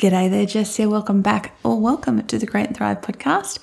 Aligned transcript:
G'day 0.00 0.30
there, 0.30 0.46
Jess. 0.46 0.78
Welcome 0.78 1.20
back 1.20 1.54
or 1.62 1.78
welcome 1.78 2.26
to 2.26 2.38
the 2.38 2.46
Create 2.46 2.68
and 2.68 2.74
Thrive 2.74 3.02
podcast. 3.02 3.58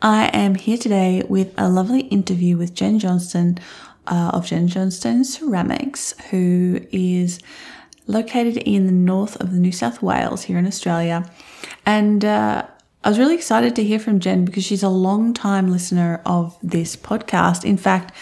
I 0.00 0.30
am 0.32 0.54
here 0.54 0.78
today 0.78 1.22
with 1.28 1.52
a 1.58 1.68
lovely 1.68 2.00
interview 2.04 2.56
with 2.56 2.72
Jenn 2.72 2.98
Johnston 2.98 3.58
uh, 4.06 4.30
of 4.32 4.46
Jenn 4.46 4.68
Johnston 4.68 5.22
Ceramics, 5.22 6.18
who 6.30 6.80
is 6.92 7.40
located 8.06 8.56
in 8.56 8.86
the 8.86 8.92
north 8.92 9.38
of 9.38 9.52
New 9.52 9.70
South 9.70 10.00
Wales 10.00 10.44
here 10.44 10.56
in 10.56 10.66
Australia. 10.66 11.30
And 11.84 12.24
uh, 12.24 12.64
I 13.04 13.08
was 13.10 13.18
really 13.18 13.34
excited 13.34 13.76
to 13.76 13.84
hear 13.84 13.98
from 13.98 14.18
Jenn 14.18 14.46
because 14.46 14.64
she's 14.64 14.82
a 14.82 14.88
long 14.88 15.34
time 15.34 15.70
listener 15.70 16.22
of 16.24 16.56
this 16.62 16.96
podcast. 16.96 17.66
In 17.66 17.76
fact, 17.76 18.14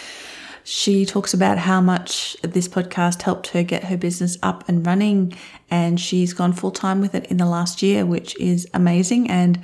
she 0.64 1.06
talks 1.06 1.34
about 1.34 1.58
how 1.58 1.80
much 1.80 2.36
this 2.42 2.68
podcast 2.68 3.22
helped 3.22 3.48
her 3.48 3.62
get 3.62 3.84
her 3.84 3.96
business 3.96 4.36
up 4.42 4.68
and 4.68 4.86
running, 4.86 5.36
and 5.70 6.00
she's 6.00 6.32
gone 6.32 6.52
full 6.52 6.70
time 6.70 7.00
with 7.00 7.14
it 7.14 7.26
in 7.26 7.36
the 7.36 7.46
last 7.46 7.82
year, 7.82 8.04
which 8.04 8.38
is 8.38 8.68
amazing. 8.74 9.30
And 9.30 9.60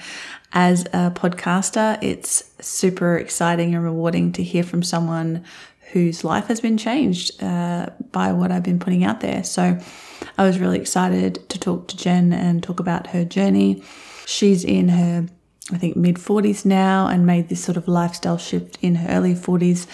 as 0.52 0.86
a 0.86 1.12
podcaster, 1.14 1.98
it's 2.02 2.50
super 2.60 3.16
exciting 3.16 3.74
and 3.74 3.84
rewarding 3.84 4.32
to 4.32 4.42
hear 4.42 4.62
from 4.62 4.82
someone 4.82 5.44
whose 5.92 6.24
life 6.24 6.46
has 6.46 6.60
been 6.60 6.76
changed 6.76 7.42
uh, 7.42 7.90
by 8.10 8.32
what 8.32 8.50
I've 8.50 8.62
been 8.62 8.78
putting 8.78 9.04
out 9.04 9.20
there. 9.20 9.44
So 9.44 9.78
I 10.36 10.44
was 10.44 10.58
really 10.58 10.78
excited 10.78 11.48
to 11.48 11.58
talk 11.58 11.88
to 11.88 11.96
Jenn 11.96 12.32
and 12.32 12.62
talk 12.62 12.80
about 12.80 13.08
her 13.08 13.24
journey. 13.24 13.82
She's 14.26 14.64
in 14.64 14.88
her 14.88 15.26
I 15.72 15.78
think 15.78 15.96
mid 15.96 16.14
40s 16.14 16.64
now 16.64 17.08
and 17.08 17.26
made 17.26 17.48
this 17.48 17.64
sort 17.64 17.76
of 17.76 17.88
lifestyle 17.88 18.38
shift 18.38 18.78
in 18.82 18.94
her 18.96 19.08
early 19.08 19.34
40s 19.34 19.88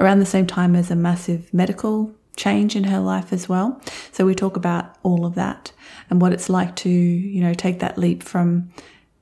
around 0.00 0.18
the 0.18 0.26
same 0.26 0.46
time 0.46 0.74
as 0.74 0.90
a 0.90 0.96
massive 0.96 1.52
medical 1.52 2.14
change 2.36 2.74
in 2.74 2.84
her 2.84 3.00
life 3.00 3.32
as 3.32 3.48
well. 3.48 3.80
So 4.12 4.26
we 4.26 4.34
talk 4.34 4.56
about 4.56 4.96
all 5.02 5.24
of 5.24 5.34
that 5.36 5.72
and 6.10 6.20
what 6.20 6.32
it's 6.32 6.48
like 6.48 6.74
to, 6.76 6.90
you 6.90 7.40
know, 7.40 7.54
take 7.54 7.78
that 7.80 7.96
leap 7.98 8.22
from 8.22 8.70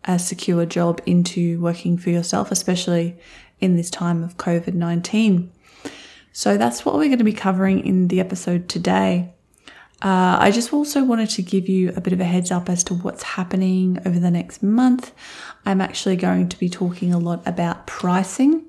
a 0.05 0.19
secure 0.19 0.67
job 0.67 1.01
into 1.07 1.61
working 1.61 1.97
for 1.99 2.11
yourself, 2.11 2.51
especially 2.51 3.17
in 3.61 3.77
this 3.77 3.91
time 3.91 4.23
of 4.23 4.37
COVID 4.37 4.75
19. 4.75 5.53
So 6.33 6.57
that's 6.57 6.85
what 6.85 6.95
we're 6.95 7.09
going 7.09 7.19
to 7.19 7.25
be 7.25 7.33
covering 7.33 7.85
in 7.87 8.09
the 8.09 8.19
episode 8.19 8.69
today. 8.69 9.33
Uh, 10.01 10.37
I 10.41 10.51
just 10.51 10.73
also 10.73 11.05
wanted 11.05 11.31
to 11.31 11.43
give 11.43 11.69
you 11.69 11.93
a 11.95 12.01
bit 12.01 12.13
of 12.13 12.21
a 12.21 12.25
heads 12.25 12.51
up 12.51 12.69
as 12.69 12.83
to 12.85 12.95
what's 12.95 13.23
happening 13.23 14.01
over 14.05 14.19
the 14.19 14.33
next 14.33 14.63
month. 14.63 15.13
I'm 15.65 15.81
actually 15.81 16.17
going 16.17 16.49
to 16.49 16.59
be 16.59 16.69
talking 16.69 17.15
a 17.15 17.19
lot 17.19 17.47
about 17.47 17.87
pricing, 17.87 18.65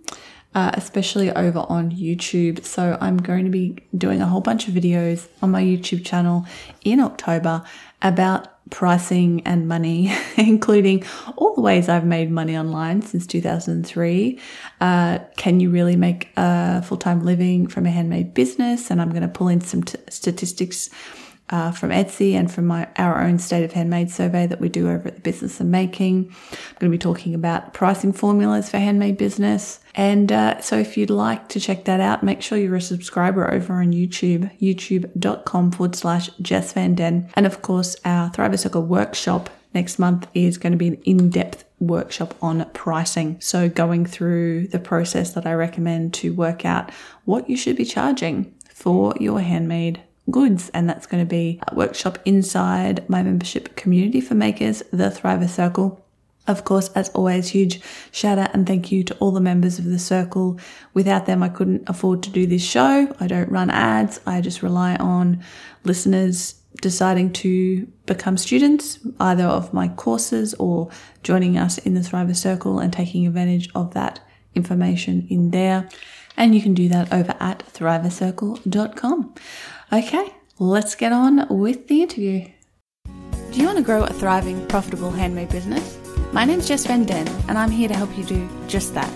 uh, 0.55 0.71
especially 0.73 1.31
over 1.31 1.59
on 1.69 1.91
YouTube. 1.91 2.63
So 2.65 2.97
I'm 3.01 3.17
going 3.17 3.45
to 3.45 3.51
be 3.51 3.77
doing 3.97 4.21
a 4.21 4.27
whole 4.27 4.41
bunch 4.41 4.67
of 4.67 4.73
videos 4.73 5.27
on 5.41 5.51
my 5.51 5.63
YouTube 5.63 6.05
channel 6.05 6.45
in 6.83 6.99
October 6.99 7.63
about 8.01 8.49
pricing 8.69 9.41
and 9.45 9.67
money, 9.67 10.13
including 10.37 11.03
all 11.35 11.53
the 11.55 11.61
ways 11.61 11.89
I've 11.89 12.05
made 12.05 12.31
money 12.31 12.57
online 12.57 13.01
since 13.01 13.27
2003. 13.27 14.39
Uh, 14.81 15.19
can 15.37 15.59
you 15.59 15.69
really 15.69 15.95
make 15.95 16.29
a 16.37 16.81
full 16.81 16.97
time 16.97 17.23
living 17.23 17.67
from 17.67 17.85
a 17.85 17.91
handmade 17.91 18.33
business? 18.33 18.89
And 18.89 19.01
I'm 19.01 19.09
going 19.09 19.21
to 19.21 19.27
pull 19.27 19.47
in 19.47 19.61
some 19.61 19.83
t- 19.83 19.99
statistics 20.09 20.89
uh, 21.53 21.69
from 21.71 21.91
Etsy 21.91 22.33
and 22.33 22.51
from 22.51 22.65
my 22.65 22.87
our 22.97 23.21
own 23.21 23.37
state 23.37 23.63
of 23.63 23.71
handmade 23.71 24.09
survey 24.09 24.47
that 24.47 24.59
we 24.59 24.69
do 24.69 24.89
over 24.89 25.07
at 25.07 25.15
the 25.15 25.21
Business 25.21 25.59
of 25.59 25.67
Making. 25.67 26.25
I'm 26.51 26.75
going 26.79 26.91
to 26.91 26.97
be 26.97 26.97
talking 26.97 27.35
about 27.35 27.73
pricing 27.73 28.11
formulas 28.11 28.71
for 28.71 28.79
handmade 28.79 29.17
business. 29.17 29.79
And 29.93 30.31
uh, 30.31 30.59
so 30.61 30.79
if 30.79 30.97
you'd 30.97 31.11
like 31.11 31.49
to 31.49 31.59
check 31.59 31.85
that 31.85 31.99
out, 31.99 32.23
make 32.23 32.41
sure 32.41 32.57
you're 32.57 32.75
a 32.75 32.81
subscriber 32.81 33.53
over 33.53 33.75
on 33.75 33.91
YouTube, 33.91 34.49
youtube.com 34.59 35.71
forward 35.71 35.95
slash 35.95 36.31
Jess 36.41 36.73
Van 36.73 36.95
Den. 36.95 37.29
And 37.35 37.45
of 37.45 37.61
course, 37.61 37.95
our 38.03 38.31
Thriver 38.31 38.57
Circle 38.57 38.87
workshop 38.87 39.51
next 39.75 39.99
month 39.99 40.27
is 40.33 40.57
going 40.57 40.71
to 40.71 40.77
be 40.77 40.87
an 40.87 41.01
in-depth 41.03 41.65
workshop 41.79 42.33
on 42.41 42.67
pricing. 42.73 43.39
So 43.39 43.69
going 43.69 44.07
through 44.07 44.69
the 44.69 44.79
process 44.79 45.33
that 45.33 45.45
I 45.45 45.53
recommend 45.53 46.15
to 46.15 46.33
work 46.33 46.65
out 46.65 46.89
what 47.25 47.47
you 47.47 47.55
should 47.57 47.75
be 47.75 47.85
charging 47.85 48.55
for 48.69 49.13
your 49.19 49.39
handmade 49.39 50.01
goods, 50.31 50.69
and 50.73 50.89
that's 50.89 51.07
going 51.07 51.23
to 51.23 51.29
be 51.29 51.59
a 51.67 51.75
workshop 51.75 52.19
inside 52.25 53.07
my 53.09 53.23
membership 53.23 53.75
community 53.75 54.21
for 54.21 54.35
makers, 54.35 54.83
the 54.91 55.09
Thriver 55.09 55.49
Circle. 55.49 56.03
Of 56.45 56.65
course, 56.65 56.89
as 56.89 57.09
always, 57.09 57.49
huge 57.49 57.79
shout 58.11 58.37
out 58.37 58.53
and 58.53 58.67
thank 58.67 58.91
you 58.91 59.03
to 59.05 59.15
all 59.15 59.31
the 59.31 59.39
members 59.39 59.79
of 59.79 59.85
the 59.85 59.99
circle. 59.99 60.59
Without 60.93 61.25
them, 61.25 61.41
I 61.41 61.47
couldn't 61.47 61.87
afford 61.87 62.21
to 62.23 62.29
do 62.29 62.45
this 62.45 62.63
show. 62.63 63.15
I 63.19 63.27
don't 63.27 63.49
run 63.49 63.69
ads. 63.69 64.19
I 64.25 64.41
just 64.41 64.61
rely 64.61 64.95
on 64.97 65.41
listeners 65.85 66.55
deciding 66.81 67.31
to 67.31 67.85
become 68.05 68.35
students 68.35 68.99
either 69.21 69.45
of 69.45 69.73
my 69.73 69.87
courses 69.87 70.53
or 70.55 70.89
joining 71.21 71.57
us 71.57 71.77
in 71.77 71.93
the 71.93 72.01
Thriver 72.01 72.35
Circle 72.35 72.79
and 72.79 72.91
taking 72.91 73.25
advantage 73.25 73.69
of 73.73 73.93
that 73.93 74.19
information 74.53 75.25
in 75.29 75.51
there. 75.51 75.87
And 76.35 76.55
you 76.55 76.61
can 76.61 76.73
do 76.73 76.89
that 76.89 77.13
over 77.13 77.35
at 77.39 77.59
thrivercircle.com. 77.73 79.35
Okay, 79.91 80.33
let's 80.59 80.95
get 80.95 81.11
on 81.11 81.47
with 81.49 81.87
the 81.87 82.01
interview. 82.01 82.47
Do 83.51 83.59
you 83.59 83.65
want 83.65 83.77
to 83.77 83.83
grow 83.83 84.03
a 84.03 84.11
thriving, 84.11 84.65
profitable 84.67 85.11
handmade 85.11 85.49
business? 85.49 85.99
My 86.31 86.45
name's 86.45 86.67
Jess 86.67 86.87
Van 86.87 87.03
Den, 87.03 87.27
and 87.47 87.57
I'm 87.57 87.69
here 87.69 87.87
to 87.87 87.93
help 87.93 88.17
you 88.17 88.23
do 88.23 88.49
just 88.67 88.95
that. 88.95 89.11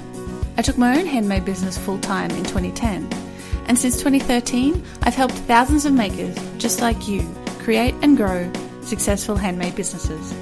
I 0.57 0.61
took 0.61 0.77
my 0.77 0.99
own 0.99 1.07
handmade 1.07 1.45
business 1.45 1.77
full 1.77 1.99
time 1.99 2.29
in 2.31 2.43
2010, 2.43 3.09
and 3.67 3.77
since 3.77 3.97
2013, 3.97 4.83
I've 5.01 5.15
helped 5.15 5.33
thousands 5.33 5.85
of 5.85 5.93
makers 5.93 6.35
just 6.59 6.81
like 6.81 7.07
you 7.07 7.27
create 7.59 7.95
and 8.01 8.15
grow 8.15 8.51
successful 8.81 9.35
handmade 9.35 9.75
businesses. 9.75 10.33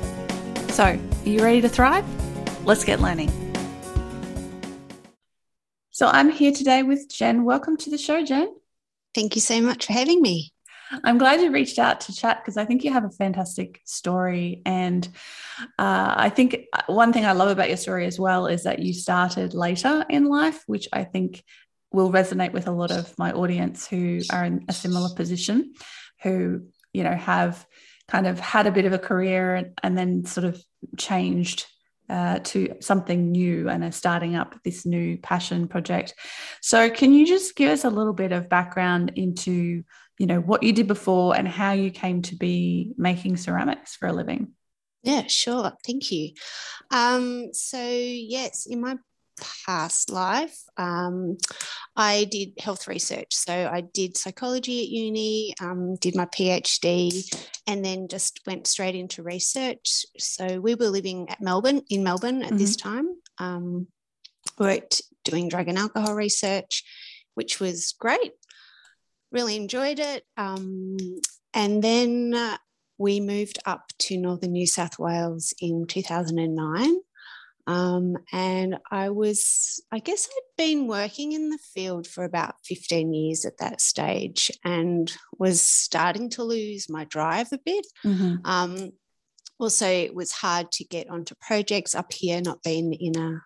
So, 0.75 0.83
are 0.83 0.99
you 1.23 1.41
ready 1.41 1.61
to 1.61 1.69
thrive? 1.69 2.05
Let's 2.65 2.83
get 2.83 2.99
learning. 2.99 3.44
So, 5.95 6.07
I'm 6.07 6.29
here 6.29 6.51
today 6.51 6.83
with 6.83 7.07
Jenn. 7.07 7.45
Welcome 7.45 7.77
to 7.77 7.89
the 7.89 7.97
show, 7.97 8.21
Jenn. 8.21 8.53
Thank 9.13 9.35
you 9.35 9.39
so 9.39 9.61
much 9.61 9.85
for 9.85 9.93
having 9.93 10.21
me. 10.21 10.51
I'm 11.05 11.17
glad 11.17 11.39
you 11.39 11.51
reached 11.51 11.79
out 11.79 12.01
to 12.01 12.13
chat 12.13 12.41
because 12.41 12.57
I 12.57 12.65
think 12.65 12.83
you 12.83 12.91
have 12.91 13.05
a 13.05 13.11
fantastic 13.11 13.79
story. 13.85 14.61
And 14.65 15.07
uh, 15.79 16.13
I 16.17 16.27
think 16.27 16.65
one 16.87 17.13
thing 17.13 17.25
I 17.25 17.31
love 17.31 17.47
about 17.47 17.69
your 17.69 17.77
story 17.77 18.05
as 18.07 18.19
well 18.19 18.47
is 18.47 18.63
that 18.63 18.79
you 18.79 18.91
started 18.91 19.53
later 19.53 20.03
in 20.09 20.25
life, 20.25 20.61
which 20.67 20.89
I 20.91 21.05
think 21.05 21.41
will 21.93 22.11
resonate 22.11 22.51
with 22.51 22.67
a 22.67 22.73
lot 22.73 22.91
of 22.91 23.17
my 23.17 23.31
audience 23.31 23.87
who 23.87 24.19
are 24.33 24.43
in 24.43 24.65
a 24.67 24.73
similar 24.73 25.15
position, 25.15 25.75
who, 26.23 26.65
you 26.91 27.05
know, 27.05 27.15
have 27.15 27.65
kind 28.09 28.27
of 28.27 28.37
had 28.41 28.67
a 28.67 28.71
bit 28.71 28.83
of 28.83 28.91
a 28.91 28.99
career 28.99 29.55
and, 29.55 29.79
and 29.81 29.97
then 29.97 30.25
sort 30.25 30.43
of 30.43 30.61
changed 30.97 31.67
uh, 32.09 32.39
to 32.39 32.75
something 32.81 33.31
new 33.31 33.69
and 33.69 33.83
are 33.83 33.91
starting 33.91 34.35
up 34.35 34.55
this 34.63 34.85
new 34.85 35.17
passion 35.17 35.67
project. 35.67 36.13
So, 36.61 36.89
can 36.89 37.13
you 37.13 37.25
just 37.25 37.55
give 37.55 37.69
us 37.69 37.83
a 37.83 37.89
little 37.89 38.13
bit 38.13 38.31
of 38.31 38.49
background 38.49 39.13
into, 39.15 39.83
you 40.17 40.27
know, 40.27 40.39
what 40.39 40.63
you 40.63 40.73
did 40.73 40.87
before 40.87 41.35
and 41.35 41.47
how 41.47 41.71
you 41.71 41.91
came 41.91 42.21
to 42.23 42.35
be 42.35 42.93
making 42.97 43.37
ceramics 43.37 43.95
for 43.95 44.07
a 44.07 44.13
living? 44.13 44.53
Yeah, 45.03 45.27
sure. 45.27 45.71
Thank 45.85 46.11
you. 46.11 46.31
Um, 46.91 47.53
so, 47.53 47.79
yes, 47.79 48.65
in 48.65 48.81
my 48.81 48.97
past 49.65 50.11
life, 50.11 50.57
um, 50.77 51.37
I 51.95 52.25
did 52.25 52.53
health 52.59 52.87
research. 52.87 53.33
So 53.35 53.53
I 53.53 53.81
did 53.81 54.17
psychology 54.17 54.81
at 54.81 54.89
uni, 54.89 55.53
um, 55.61 55.95
did 55.95 56.15
my 56.15 56.25
PhD, 56.25 57.23
and 57.67 57.83
then 57.83 58.07
just 58.07 58.41
went 58.45 58.67
straight 58.67 58.95
into 58.95 59.23
research. 59.23 60.05
So 60.17 60.59
we 60.59 60.75
were 60.75 60.89
living 60.89 61.29
at 61.29 61.41
Melbourne, 61.41 61.81
in 61.89 62.03
Melbourne 62.03 62.41
at 62.41 62.49
mm-hmm. 62.49 62.57
this 62.57 62.75
time. 62.75 63.07
Um, 63.37 63.87
worked 64.57 65.01
doing 65.23 65.49
drug 65.49 65.67
and 65.67 65.77
alcohol 65.77 66.15
research, 66.15 66.83
which 67.33 67.59
was 67.59 67.93
great. 67.99 68.31
Really 69.31 69.55
enjoyed 69.55 69.99
it. 69.99 70.23
Um, 70.37 70.97
and 71.53 71.83
then 71.83 72.33
uh, 72.33 72.57
we 72.97 73.19
moved 73.19 73.59
up 73.65 73.91
to 73.99 74.17
northern 74.17 74.51
New 74.51 74.67
South 74.67 74.99
Wales 74.99 75.53
in 75.59 75.87
2009. 75.87 76.95
Um, 77.67 78.17
and 78.31 78.77
I 78.91 79.09
was, 79.09 79.83
I 79.91 79.99
guess 79.99 80.27
I'd 80.29 80.57
been 80.57 80.87
working 80.87 81.31
in 81.31 81.49
the 81.49 81.59
field 81.73 82.07
for 82.07 82.23
about 82.23 82.55
15 82.65 83.13
years 83.13 83.45
at 83.45 83.57
that 83.57 83.81
stage 83.81 84.51
and 84.63 85.11
was 85.39 85.61
starting 85.61 86.29
to 86.31 86.43
lose 86.43 86.89
my 86.89 87.05
drive 87.05 87.47
a 87.51 87.57
bit. 87.57 87.85
Mm-hmm. 88.05 88.45
Um, 88.45 88.91
also, 89.59 89.87
it 89.87 90.13
was 90.13 90.31
hard 90.31 90.71
to 90.73 90.83
get 90.83 91.09
onto 91.09 91.33
projects 91.41 91.95
up 91.95 92.11
here, 92.11 92.41
not 92.41 92.61
being 92.61 92.93
in 92.93 93.17
a 93.17 93.41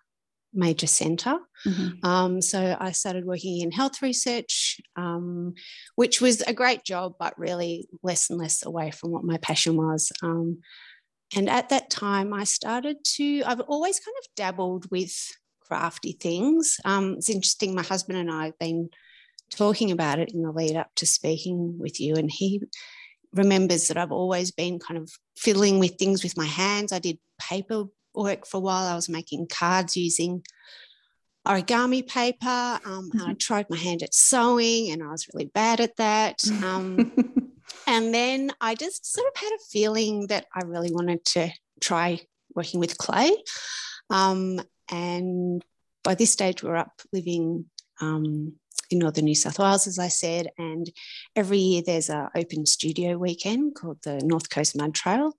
major 0.52 0.86
center. 0.86 1.38
Mm-hmm. 1.64 2.04
Um, 2.04 2.42
so 2.42 2.76
I 2.78 2.92
started 2.92 3.24
working 3.24 3.60
in 3.60 3.70
health 3.70 4.02
research, 4.02 4.80
um, 4.96 5.54
which 5.94 6.20
was 6.20 6.42
a 6.42 6.52
great 6.52 6.84
job, 6.84 7.14
but 7.18 7.38
really 7.38 7.88
less 8.02 8.30
and 8.30 8.38
less 8.38 8.64
away 8.64 8.90
from 8.90 9.10
what 9.10 9.24
my 9.24 9.36
passion 9.38 9.76
was. 9.76 10.10
Um, 10.22 10.58
and 11.34 11.48
at 11.48 11.68
that 11.68 11.90
time, 11.90 12.32
I 12.32 12.44
started 12.44 13.04
to, 13.16 13.42
I've 13.44 13.60
always 13.60 14.00
kind 14.00 14.16
of 14.18 14.34
dabbled 14.34 14.90
with 14.90 15.14
crafty 15.60 16.12
things. 16.12 16.78
Um, 16.84 17.14
it's 17.18 17.30
interesting, 17.30 17.74
my 17.74 17.82
husband 17.82 18.18
and 18.18 18.30
I 18.30 18.46
have 18.46 18.58
been 18.58 18.90
talking 19.50 19.90
about 19.90 20.18
it 20.18 20.32
in 20.32 20.42
the 20.42 20.50
lead 20.50 20.76
up 20.76 20.90
to 20.96 21.06
speaking 21.06 21.78
with 21.78 22.00
you, 22.00 22.16
and 22.16 22.30
he 22.30 22.62
remembers 23.32 23.88
that 23.88 23.96
I've 23.96 24.12
always 24.12 24.50
been 24.50 24.78
kind 24.78 24.98
of 24.98 25.10
fiddling 25.36 25.78
with 25.78 25.96
things 25.96 26.22
with 26.22 26.36
my 26.36 26.46
hands. 26.46 26.92
I 26.92 26.98
did 26.98 27.18
paper 27.40 27.84
work 28.14 28.46
for 28.46 28.56
a 28.56 28.60
while. 28.60 28.86
I 28.86 28.96
was 28.96 29.08
making 29.08 29.46
cards 29.46 29.96
using 29.96 30.42
origami 31.46 32.06
paper. 32.06 32.80
Um, 32.84 33.10
mm-hmm. 33.14 33.30
I 33.30 33.34
tried 33.34 33.70
my 33.70 33.76
hand 33.76 34.02
at 34.02 34.14
sewing 34.14 34.90
and 34.90 35.02
I 35.02 35.12
was 35.12 35.28
really 35.32 35.46
bad 35.46 35.80
at 35.80 35.96
that. 35.96 36.42
Um, 36.64 37.12
and 37.86 38.14
then 38.14 38.52
I 38.60 38.74
just 38.74 39.12
sort 39.12 39.26
of 39.28 39.40
had 39.40 39.52
a 39.52 39.64
feeling 39.70 40.26
that 40.28 40.46
I 40.54 40.64
really 40.64 40.92
wanted 40.92 41.24
to 41.26 41.50
try 41.80 42.20
working 42.54 42.80
with 42.80 42.98
clay. 42.98 43.32
Um, 44.10 44.60
and 44.90 45.64
by 46.02 46.14
this 46.14 46.32
stage, 46.32 46.62
we're 46.62 46.76
up 46.76 47.00
living 47.12 47.66
um, 48.00 48.54
in 48.90 48.98
northern 48.98 49.24
New 49.24 49.34
South 49.34 49.58
Wales, 49.58 49.86
as 49.86 49.98
I 49.98 50.08
said, 50.08 50.48
and 50.58 50.90
every 51.36 51.58
year 51.58 51.82
there's 51.84 52.10
an 52.10 52.28
open 52.34 52.66
studio 52.66 53.16
weekend 53.16 53.74
called 53.74 53.98
the 54.02 54.20
North 54.24 54.50
Coast 54.50 54.76
Mud 54.76 54.94
Trail. 54.94 55.34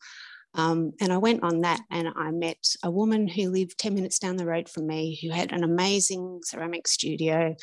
Um, 0.53 0.91
and 0.99 1.13
I 1.13 1.17
went 1.17 1.43
on 1.43 1.61
that 1.61 1.79
and 1.89 2.09
I 2.15 2.31
met 2.31 2.75
a 2.83 2.91
woman 2.91 3.27
who 3.27 3.49
lived 3.49 3.77
10 3.77 3.93
minutes 3.93 4.19
down 4.19 4.35
the 4.35 4.45
road 4.45 4.67
from 4.67 4.87
me 4.87 5.17
who 5.21 5.29
had 5.29 5.53
an 5.53 5.63
amazing 5.63 6.41
ceramic 6.43 6.87
studio. 6.87 7.55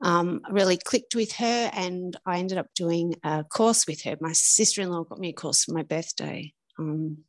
Um, 0.00 0.42
really 0.48 0.76
clicked 0.76 1.16
with 1.16 1.32
her 1.32 1.70
and 1.72 2.16
I 2.24 2.38
ended 2.38 2.56
up 2.56 2.68
doing 2.76 3.16
a 3.24 3.42
course 3.42 3.84
with 3.86 4.02
her. 4.04 4.16
My 4.20 4.32
sister 4.32 4.80
in 4.80 4.90
law 4.90 5.02
got 5.02 5.18
me 5.18 5.30
a 5.30 5.32
course 5.32 5.64
for 5.64 5.72
my 5.72 5.82
birthday. 5.82 6.52
Um, 6.78 7.24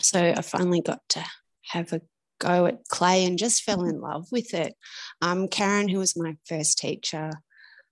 so 0.00 0.18
I 0.18 0.42
finally 0.42 0.80
got 0.80 1.00
to 1.10 1.24
have 1.68 1.92
a 1.92 2.00
go 2.40 2.66
at 2.66 2.84
clay 2.88 3.24
and 3.24 3.38
just 3.38 3.62
fell 3.62 3.84
in 3.84 4.00
love 4.00 4.26
with 4.32 4.54
it. 4.54 4.74
Um, 5.22 5.46
Karen, 5.46 5.88
who 5.88 5.98
was 5.98 6.16
my 6.16 6.36
first 6.48 6.78
teacher, 6.78 7.30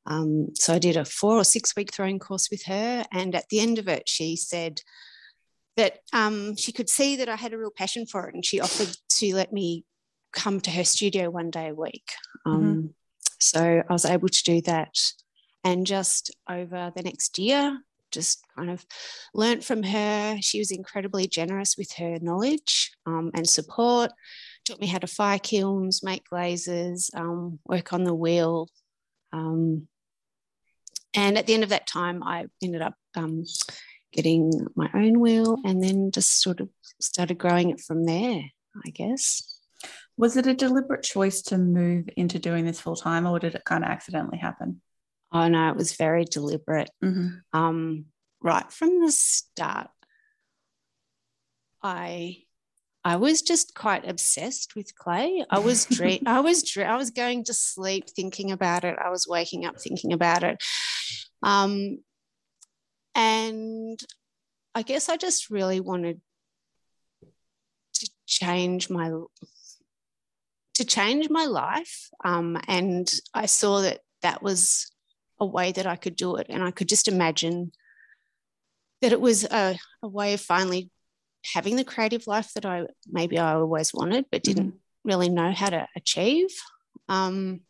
um, 0.09 0.49
so 0.55 0.75
I 0.75 0.79
did 0.79 0.97
a 0.97 1.05
four 1.05 1.37
or 1.37 1.45
six 1.45 1.77
week 1.77 1.93
throwing 1.93 2.19
course 2.19 2.49
with 2.51 2.65
her. 2.65 3.05
And 3.13 3.35
at 3.35 3.49
the 3.51 3.61
end 3.61 3.79
of 3.79 3.89
it, 3.89 4.09
she 4.09 4.37
said 4.37 4.81
that 5.77 5.99
um, 6.13 6.57
she 6.57 6.73
could 6.73 6.89
see 6.89 7.17
that 7.17 7.29
I 7.29 7.37
had 7.37 7.53
a 7.53 7.59
real 7.59 7.71
passion 7.71 8.07
for 8.07 8.27
it. 8.27 8.35
And 8.35 8.45
she 8.45 8.61
offered 8.61 8.97
to 9.19 9.35
let 9.35 9.53
me 9.53 9.85
come 10.33 10.61
to 10.63 10.71
her 10.71 10.85
studio 10.85 11.31
one 11.31 11.51
day 11.51 11.69
a 11.69 11.75
week. 11.75 12.11
Um, 12.47 12.63
mm-hmm. 12.63 12.87
So 13.39 13.83
I 13.89 13.93
was 13.93 14.05
able 14.05 14.29
to 14.29 14.43
do 14.45 14.61
that. 14.63 14.97
And 15.65 15.87
just 15.87 16.35
over 16.49 16.93
the 16.95 17.03
next 17.03 17.39
year, 17.39 17.79
just 18.11 18.45
kind 18.57 18.71
of 18.71 18.85
learnt 19.35 19.65
from 19.65 19.83
her. 19.83 20.37
She 20.41 20.59
was 20.59 20.71
incredibly 20.71 21.27
generous 21.27 21.77
with 21.77 21.93
her 21.95 22.19
knowledge 22.21 22.93
um, 23.07 23.31
and 23.35 23.49
support. 23.49 24.13
Taught 24.67 24.81
me 24.81 24.87
how 24.87 24.99
to 24.99 25.07
fire 25.07 25.39
kilns, 25.39 26.03
make 26.03 26.29
glazes, 26.29 27.11
um, 27.15 27.59
work 27.67 27.93
on 27.93 28.05
the 28.05 28.15
wheel. 28.15 28.69
Um, 29.33 29.89
and 31.15 31.39
at 31.39 31.47
the 31.47 31.55
end 31.55 31.63
of 31.63 31.71
that 31.71 31.87
time, 31.87 32.23
I 32.23 32.47
ended 32.63 32.83
up 32.83 32.95
um, 33.17 33.45
getting 34.13 34.53
my 34.75 34.89
own 34.95 35.21
wheel 35.21 35.57
and 35.65 35.83
then 35.83 36.11
just 36.11 36.43
sort 36.43 36.61
of 36.61 36.69
started 37.01 37.39
growing 37.39 37.71
it 37.71 37.81
from 37.81 38.05
there, 38.05 38.43
I 38.87 38.91
guess. 38.91 39.58
Was 40.19 40.37
it 40.37 40.49
a 40.49 40.55
deliberate 40.55 41.05
choice 41.05 41.43
to 41.43 41.57
move 41.57 42.09
into 42.17 42.41
doing 42.41 42.65
this 42.67 42.81
full 42.81 42.97
time 42.97 43.25
or 43.25 43.39
did 43.39 43.55
it 43.55 43.65
kind 43.65 43.85
of 43.85 43.91
accidentally 43.91 44.39
happen? 44.39 44.83
Oh 45.33 45.47
no, 45.47 45.71
it 45.71 45.77
was 45.77 45.95
very 45.95 46.25
deliberate. 46.25 46.91
Mm-hmm. 47.03 47.59
Um, 47.59 48.07
right 48.43 48.71
from 48.73 49.01
the 49.01 49.13
start, 49.13 49.91
I 51.83 52.39
I 53.05 53.17
was 53.17 53.43
just 53.43 53.75
quite 53.75 54.09
obsessed 54.09 54.75
with 54.75 54.95
clay. 54.97 55.45
I 55.49 55.61
was 55.61 55.87
dream 55.87 56.23
I 56.27 56.41
was 56.41 56.77
I 56.77 56.97
was 56.97 57.11
going 57.11 57.45
to 57.45 57.55
sleep 57.55 58.11
thinking 58.11 58.51
about 58.51 58.83
it. 58.83 58.97
I 59.03 59.11
was 59.11 59.27
waking 59.29 59.67
up 59.67 59.81
thinking 59.81 60.13
about 60.13 60.43
it. 60.43 60.61
Um, 61.45 61.99
and 63.15 64.01
I 64.75 64.83
guess 64.83 65.09
I 65.09 65.17
just 65.17 65.49
really 65.49 65.79
wanted 65.79 66.21
to 67.95 68.11
change 68.27 68.91
my 68.91 69.13
to 70.79 70.85
change 70.85 71.29
my 71.29 71.45
life. 71.45 72.09
Um, 72.25 72.57
and 72.69 73.13
I 73.35 73.47
saw 73.47 73.81
that 73.83 74.01
that 74.23 74.43
was 74.43 74.91
a 75.41 75.47
way 75.47 75.73
that 75.73 75.87
I 75.87 75.97
could 75.97 76.17
do 76.17 76.37
it. 76.37 76.47
And 76.49 76.63
I 76.63 76.71
could 76.71 76.89
just 76.89 77.09
imagine 77.09 77.73
that 79.03 79.13
it 79.13 79.21
was 79.21 79.45
a, 79.45 79.77
a 80.03 80.09
way 80.09 80.35
of 80.35 80.41
finally 80.41 80.91
having 81.53 81.77
the 81.77 81.85
creative 81.85 82.27
life 82.27 82.53
that 82.55 82.65
I 82.65 82.87
maybe 83.11 83.39
I 83.39 83.55
always 83.55 83.93
wanted, 83.93 84.27
but 84.31 84.43
didn't 84.43 84.69
mm-hmm. 84.69 85.09
really 85.09 85.29
know 85.29 85.53
how 85.53 85.71
to 85.71 85.89
achieve. 85.97 86.51
Um, 87.09 87.61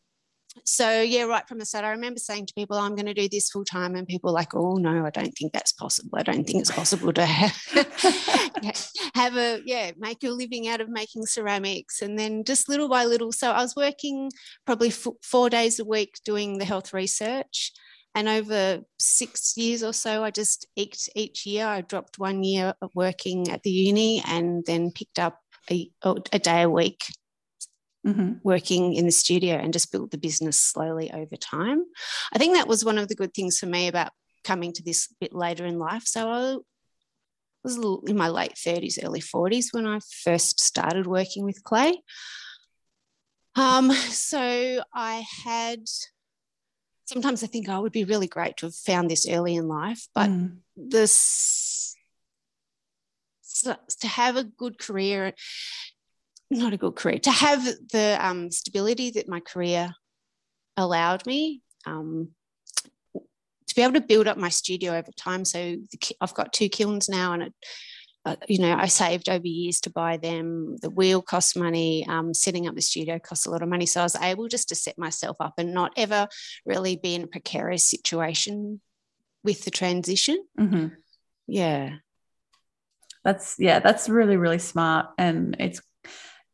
so 0.65 1.03
yeah, 1.03 1.23
right 1.23 1.47
from 1.47 1.59
the 1.59 1.67
start, 1.67 1.85
I 1.85 1.91
remember 1.91 2.19
saying 2.19 2.47
to 2.47 2.55
people, 2.55 2.77
"I'm 2.77 2.95
going 2.95 3.07
to 3.07 3.15
do 3.15 3.29
this 3.29 3.51
full 3.51 3.65
time," 3.65 3.95
and 3.95 4.07
people 4.07 4.33
like, 4.33 4.55
"Oh 4.55 4.75
no, 4.75 5.05
I 5.05 5.11
don't 5.11 5.33
think 5.33 5.53
that's 5.53 5.73
possible. 5.73 6.19
I 6.19 6.23
don't 6.23 6.45
think 6.45 6.61
it's 6.61 6.71
possible 6.71 7.13
to 7.13 7.25
have, 7.25 7.57
have 9.15 9.37
a 9.37 9.63
yeah, 9.65 9.93
make 9.99 10.23
a 10.25 10.31
living 10.31 10.69
out 10.69 10.81
of 10.81 10.89
making 10.89 11.27
ceramics." 11.27 12.03
And 12.03 12.19
then 12.19 12.45
just 12.45 12.69
little 12.69 12.89
by 12.89 13.05
little, 13.05 13.33
so 13.33 13.51
I 13.51 13.63
was 13.63 13.77
working 13.77 14.31
probably 14.67 14.89
f- 14.89 15.07
four 15.23 15.51
days 15.51 15.79
a 15.79 15.85
week 15.85 16.17
doing 16.25 16.59
the 16.59 16.65
health 16.65 16.93
research. 16.93 17.73
And 18.15 18.27
over 18.27 18.81
six 18.99 19.57
years 19.57 19.83
or 19.85 19.93
so, 19.93 20.25
I 20.25 20.31
just 20.31 20.67
eked 20.77 21.09
each 21.15 21.47
year. 21.47 21.67
I 21.67 21.83
dropped 21.83 22.19
one 22.19 22.43
year 22.43 22.75
of 22.81 22.91
working 22.95 23.49
at 23.51 23.63
the 23.63 23.71
uni 23.71 24.23
and 24.27 24.65
then 24.67 24.91
picked 24.91 25.19
up 25.19 25.39
a, 25.71 25.91
a 26.33 26.39
day 26.39 26.63
a 26.63 26.71
week 26.71 27.05
mm-hmm. 28.07 28.35
working 28.43 28.95
in 28.95 29.07
the 29.07 29.13
studio 29.13 29.57
and 29.57 29.73
just 29.73 29.93
built 29.93 30.11
the 30.11 30.19
business 30.19 30.59
slowly 30.59 31.11
over 31.13 31.37
time. 31.37 31.85
I 32.33 32.39
think 32.39 32.55
that 32.55 32.69
was 32.69 32.85
one 32.85 32.99
of 32.99 33.09
the 33.09 33.15
good 33.15 33.35
things 33.35 33.59
for 33.59 33.67
me 33.67 33.89
about 33.89 34.13
coming 34.45 34.73
to 34.73 34.83
this 34.83 35.09
bit 35.21 35.35
later 35.35 35.67
in 35.67 35.79
life. 35.79 36.05
So 36.05 36.29
I 36.29 36.57
was 37.63 37.77
in 38.07 38.17
my 38.17 38.29
late 38.29 38.55
30s, 38.55 38.99
early 39.05 39.21
40s 39.21 39.73
when 39.73 39.87
I 39.87 40.01
first 40.25 40.61
started 40.61 41.07
working 41.07 41.45
with 41.45 41.65
clay. 41.65 42.03
Um, 43.57 43.91
so 43.93 44.83
I 44.95 45.25
had 45.45 45.81
sometimes 47.07 47.43
I 47.43 47.47
think 47.47 47.69
oh, 47.69 47.81
would 47.81 47.93
be 47.93 48.05
really 48.05 48.29
great 48.29 48.57
to 48.59 48.67
have 48.67 48.75
found 48.75 49.11
this 49.11 49.27
early 49.29 49.57
in 49.57 49.67
life, 49.67 50.07
but 50.15 50.29
mm. 50.29 50.59
this 50.77 51.97
to 53.65 54.07
have 54.07 54.37
a 54.37 54.45
good 54.45 54.79
career 54.79 55.33
not 56.51 56.73
a 56.73 56.79
good 56.79 56.97
career. 56.97 57.19
To 57.21 57.31
have 57.31 57.65
the 57.65 58.19
um, 58.21 58.51
stability 58.51 59.11
that 59.13 59.29
my 59.29 59.41
career 59.41 59.95
allowed 60.77 61.27
me 61.27 61.63
um, 61.87 62.31
to 63.15 63.75
be 63.75 63.83
able 63.83 63.95
to 63.95 64.01
build 64.01 64.27
up 64.27 64.39
my 64.39 64.49
studio 64.49 64.97
over 64.97 65.11
time. 65.13 65.45
So 65.45 65.59
the, 65.59 66.17
i've 66.21 66.35
got 66.35 66.53
two 66.53 66.69
kilns 66.69 67.09
now 67.09 67.33
and 67.33 67.43
it, 67.45 67.55
uh, 68.25 68.37
you 68.49 68.59
know 68.59 68.77
i 68.77 68.87
saved 68.87 69.29
over 69.29 69.47
years 69.47 69.81
to 69.83 69.91
buy 69.91 70.17
them. 70.17 70.77
The 70.81 70.91
wheel 70.91 71.23
costs 71.23 71.57
money. 71.57 72.07
Um, 72.09 72.35
setting 72.35 72.67
up 72.67 72.75
the 72.75 72.83
studio 72.83 73.19
costs 73.19 73.47
a 73.47 73.51
lot 73.51 73.63
of 73.63 73.69
money. 73.69 73.87
So 73.87 74.01
i 74.01 74.05
was 74.05 74.17
able 74.17 74.49
just 74.49 74.69
to 74.71 74.75
set 74.75 74.99
myself 74.99 75.37
up 75.41 75.55
and 75.59 75.75
not 75.75 75.93
ever 75.97 76.29
really 76.65 76.97
be 76.97 77.15
in 77.15 77.25
a 77.25 77.29
precarious 77.29 77.85
situation 77.85 78.81
with 79.45 79.65
the 79.65 79.71
transition. 79.71 80.43
Mm-hmm. 80.59 80.89
yeah. 81.47 81.97
That's 83.25 83.57
yeah 83.59 83.81
that's 83.81 84.09
really 84.09 84.37
really 84.37 84.59
smart. 84.59 85.07
And 85.19 85.57
it's 85.59 85.81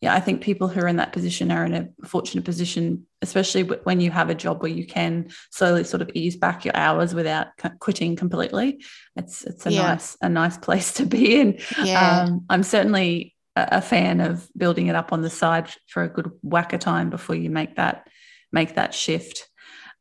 yeah, 0.05 0.13
I 0.13 0.21
think 0.21 0.43
people 0.43 0.69
who 0.69 0.81
are 0.83 0.87
in 0.87 0.97
that 0.97 1.15
position 1.15 1.51
are 1.51 1.65
in 1.65 1.73
a 1.73 2.07
fortunate 2.07 2.45
position, 2.45 3.07
especially 3.23 3.63
when 3.63 4.03
you 4.03 4.11
have 4.11 4.29
a 4.29 4.35
job 4.35 4.61
where 4.61 4.71
you 4.71 4.87
can 4.87 5.31
slowly 5.51 5.83
sort 5.83 6.03
of 6.03 6.11
ease 6.13 6.37
back 6.37 6.67
your 6.67 6.77
hours 6.77 7.15
without 7.15 7.47
quitting 7.79 8.15
completely. 8.15 8.85
It's 9.17 9.45
it's 9.45 9.65
a 9.65 9.73
yeah. 9.73 9.83
nice 9.83 10.19
a 10.21 10.29
nice 10.29 10.59
place 10.59 10.93
to 10.95 11.07
be 11.07 11.41
in. 11.41 11.59
Yeah. 11.83 12.25
Um, 12.25 12.45
I'm 12.51 12.63
certainly 12.63 13.35
a, 13.57 13.81
fan 13.81 14.21
of 14.21 14.47
building 14.55 14.89
it 14.89 14.95
up 14.95 15.11
on 15.11 15.23
the 15.23 15.31
side 15.31 15.71
for 15.87 16.03
a 16.03 16.09
good 16.09 16.31
whack 16.43 16.75
of 16.75 16.81
time 16.81 17.09
before 17.09 17.37
you 17.37 17.49
make 17.49 17.77
that 17.77 18.07
make 18.53 18.75
that 18.75 18.93
shift. 18.93 19.49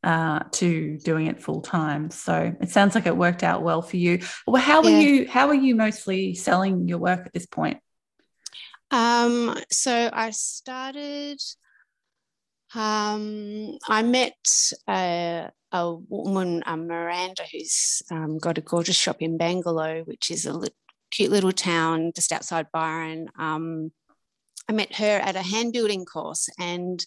Uh, 0.03 0.43
to 0.51 0.97
doing 0.97 1.27
it 1.27 1.41
full 1.41 1.61
time. 1.61 2.11
So 2.11 2.53
it 2.59 2.69
sounds 2.69 2.93
like 2.93 3.05
it 3.05 3.15
worked 3.15 3.41
out 3.41 3.61
well 3.63 3.81
for 3.81 3.95
you. 3.95 4.19
Well, 4.45 4.61
how 4.61 4.83
yeah. 4.83 4.89
are 4.89 4.99
you? 4.99 5.29
How 5.29 5.47
are 5.47 5.55
you 5.55 5.75
mostly 5.75 6.35
selling 6.35 6.89
your 6.89 6.97
work 6.97 7.25
at 7.25 7.31
this 7.31 7.45
point? 7.45 7.79
Um, 8.93 9.57
so 9.71 10.11
I 10.13 10.29
started, 10.29 11.41
um, 12.75 13.79
I 13.89 14.03
met 14.03 14.71
a, 14.87 15.49
a 15.71 15.95
woman, 15.95 16.61
um, 16.67 16.87
Miranda, 16.87 17.41
who's 17.51 18.03
um, 18.11 18.37
got 18.37 18.59
a 18.59 18.61
gorgeous 18.61 18.95
shop 18.95 19.17
in 19.19 19.39
Bangalow, 19.39 20.05
which 20.05 20.29
is 20.29 20.45
a 20.45 20.53
li- 20.53 20.69
cute 21.09 21.31
little 21.31 21.51
town 21.51 22.11
just 22.15 22.31
outside 22.31 22.67
Byron. 22.71 23.29
Um, 23.39 23.91
I 24.69 24.73
met 24.73 24.95
her 24.97 25.17
at 25.17 25.35
a 25.35 25.41
hand 25.41 25.73
building 25.73 26.05
course 26.05 26.47
and 26.59 27.03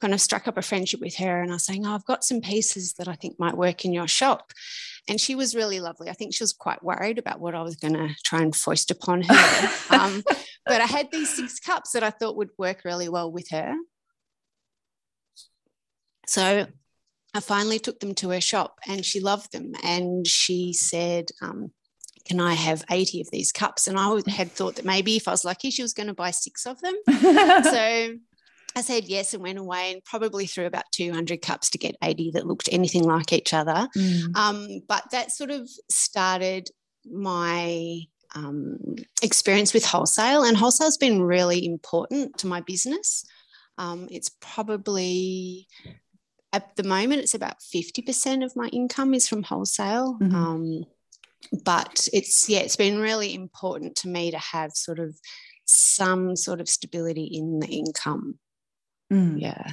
kind 0.00 0.12
of 0.12 0.20
struck 0.20 0.48
up 0.48 0.58
a 0.58 0.62
friendship 0.62 1.00
with 1.00 1.14
her. 1.18 1.40
And 1.40 1.52
I 1.52 1.54
was 1.54 1.64
saying, 1.64 1.86
oh, 1.86 1.94
I've 1.94 2.04
got 2.04 2.24
some 2.24 2.40
pieces 2.40 2.94
that 2.94 3.06
I 3.06 3.14
think 3.14 3.38
might 3.38 3.56
work 3.56 3.84
in 3.84 3.92
your 3.92 4.08
shop. 4.08 4.52
And 5.08 5.20
she 5.20 5.34
was 5.34 5.54
really 5.54 5.80
lovely. 5.80 6.10
I 6.10 6.12
think 6.12 6.34
she 6.34 6.42
was 6.42 6.52
quite 6.52 6.82
worried 6.82 7.18
about 7.18 7.40
what 7.40 7.54
I 7.54 7.62
was 7.62 7.76
going 7.76 7.94
to 7.94 8.14
try 8.24 8.42
and 8.42 8.54
foist 8.54 8.90
upon 8.90 9.22
her. 9.22 9.70
um, 9.90 10.22
but 10.66 10.80
I 10.80 10.86
had 10.86 11.10
these 11.10 11.34
six 11.34 11.58
cups 11.58 11.92
that 11.92 12.02
I 12.02 12.10
thought 12.10 12.36
would 12.36 12.50
work 12.58 12.82
really 12.84 13.08
well 13.08 13.32
with 13.32 13.48
her. 13.50 13.74
So 16.26 16.66
I 17.34 17.40
finally 17.40 17.78
took 17.78 18.00
them 18.00 18.14
to 18.16 18.30
her 18.30 18.40
shop 18.40 18.78
and 18.86 19.04
she 19.04 19.20
loved 19.20 19.52
them. 19.52 19.72
And 19.82 20.26
she 20.26 20.74
said, 20.74 21.30
um, 21.40 21.72
can 22.26 22.40
I 22.40 22.52
have 22.52 22.84
80 22.90 23.22
of 23.22 23.30
these 23.30 23.50
cups? 23.50 23.88
And 23.88 23.98
I 23.98 24.20
had 24.30 24.52
thought 24.52 24.76
that 24.76 24.84
maybe 24.84 25.16
if 25.16 25.26
I 25.26 25.30
was 25.30 25.46
lucky, 25.46 25.70
she 25.70 25.82
was 25.82 25.94
going 25.94 26.08
to 26.08 26.14
buy 26.14 26.30
six 26.30 26.66
of 26.66 26.78
them. 26.82 26.94
so 27.64 28.14
I 28.78 28.82
said 28.82 29.04
yes 29.04 29.34
and 29.34 29.42
went 29.42 29.58
away 29.58 29.92
and 29.92 30.04
probably 30.04 30.46
threw 30.46 30.66
about 30.66 30.84
200 30.92 31.42
cups 31.42 31.70
to 31.70 31.78
get 31.78 31.96
80 32.02 32.30
that 32.32 32.46
looked 32.46 32.68
anything 32.70 33.02
like 33.02 33.32
each 33.32 33.52
other. 33.52 33.88
Mm. 33.96 34.36
Um, 34.36 34.68
but 34.86 35.04
that 35.10 35.32
sort 35.32 35.50
of 35.50 35.68
started 35.90 36.70
my 37.04 38.02
um, 38.34 38.78
experience 39.20 39.74
with 39.74 39.84
wholesale, 39.84 40.44
and 40.44 40.56
wholesale 40.56 40.86
has 40.86 40.96
been 40.96 41.22
really 41.22 41.66
important 41.66 42.38
to 42.38 42.46
my 42.46 42.60
business. 42.60 43.24
Um, 43.78 44.06
it's 44.10 44.30
probably 44.40 45.66
at 46.52 46.76
the 46.76 46.84
moment 46.84 47.22
it's 47.22 47.34
about 47.34 47.58
50% 47.58 48.44
of 48.44 48.54
my 48.56 48.68
income 48.68 49.12
is 49.12 49.28
from 49.28 49.42
wholesale. 49.42 50.18
Mm-hmm. 50.20 50.34
Um, 50.34 50.84
but 51.64 52.08
it's 52.12 52.48
yeah, 52.48 52.60
it's 52.60 52.76
been 52.76 52.98
really 52.98 53.34
important 53.34 53.96
to 53.96 54.08
me 54.08 54.30
to 54.30 54.38
have 54.38 54.72
sort 54.72 54.98
of 54.98 55.16
some 55.64 56.36
sort 56.36 56.60
of 56.60 56.68
stability 56.68 57.24
in 57.24 57.60
the 57.60 57.68
income. 57.68 58.38
Mm. 59.12 59.40
Yeah. 59.40 59.70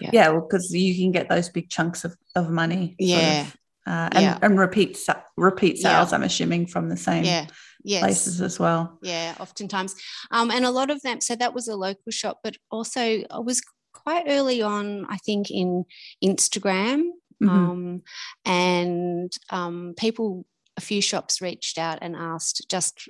Yeah, 0.00 0.10
yeah 0.12 0.28
well, 0.30 0.40
because 0.40 0.72
you 0.72 0.94
can 0.94 1.12
get 1.12 1.28
those 1.28 1.48
big 1.48 1.68
chunks 1.68 2.04
of, 2.04 2.16
of 2.34 2.50
money. 2.50 2.96
Yeah. 2.98 3.42
Of, 3.42 3.56
uh, 3.86 4.08
and, 4.12 4.22
yeah. 4.22 4.38
and 4.42 4.58
repeat 4.58 4.98
repeat 5.36 5.78
sales, 5.78 6.10
yeah. 6.10 6.16
I'm 6.16 6.24
assuming, 6.24 6.66
from 6.66 6.88
the 6.88 6.96
same 6.96 7.24
yeah. 7.24 7.46
yes. 7.84 8.02
places 8.02 8.40
as 8.40 8.58
well. 8.58 8.98
Yeah, 9.00 9.34
oftentimes. 9.38 9.94
Um, 10.32 10.50
and 10.50 10.64
a 10.64 10.70
lot 10.70 10.90
of 10.90 11.02
them, 11.02 11.20
so 11.20 11.36
that 11.36 11.54
was 11.54 11.68
a 11.68 11.76
local 11.76 12.10
shop, 12.10 12.40
but 12.42 12.56
also 12.70 13.00
I 13.00 13.38
was 13.38 13.62
quite 13.92 14.24
early 14.28 14.60
on, 14.60 15.06
I 15.08 15.18
think, 15.18 15.50
in 15.50 15.84
Instagram. 16.24 17.02
Mm-hmm. 17.42 17.48
Um, 17.48 18.02
and 18.44 19.32
um, 19.50 19.94
people, 19.96 20.46
a 20.76 20.80
few 20.80 21.00
shops 21.00 21.40
reached 21.40 21.78
out 21.78 21.98
and 22.02 22.16
asked 22.16 22.66
just 22.68 23.08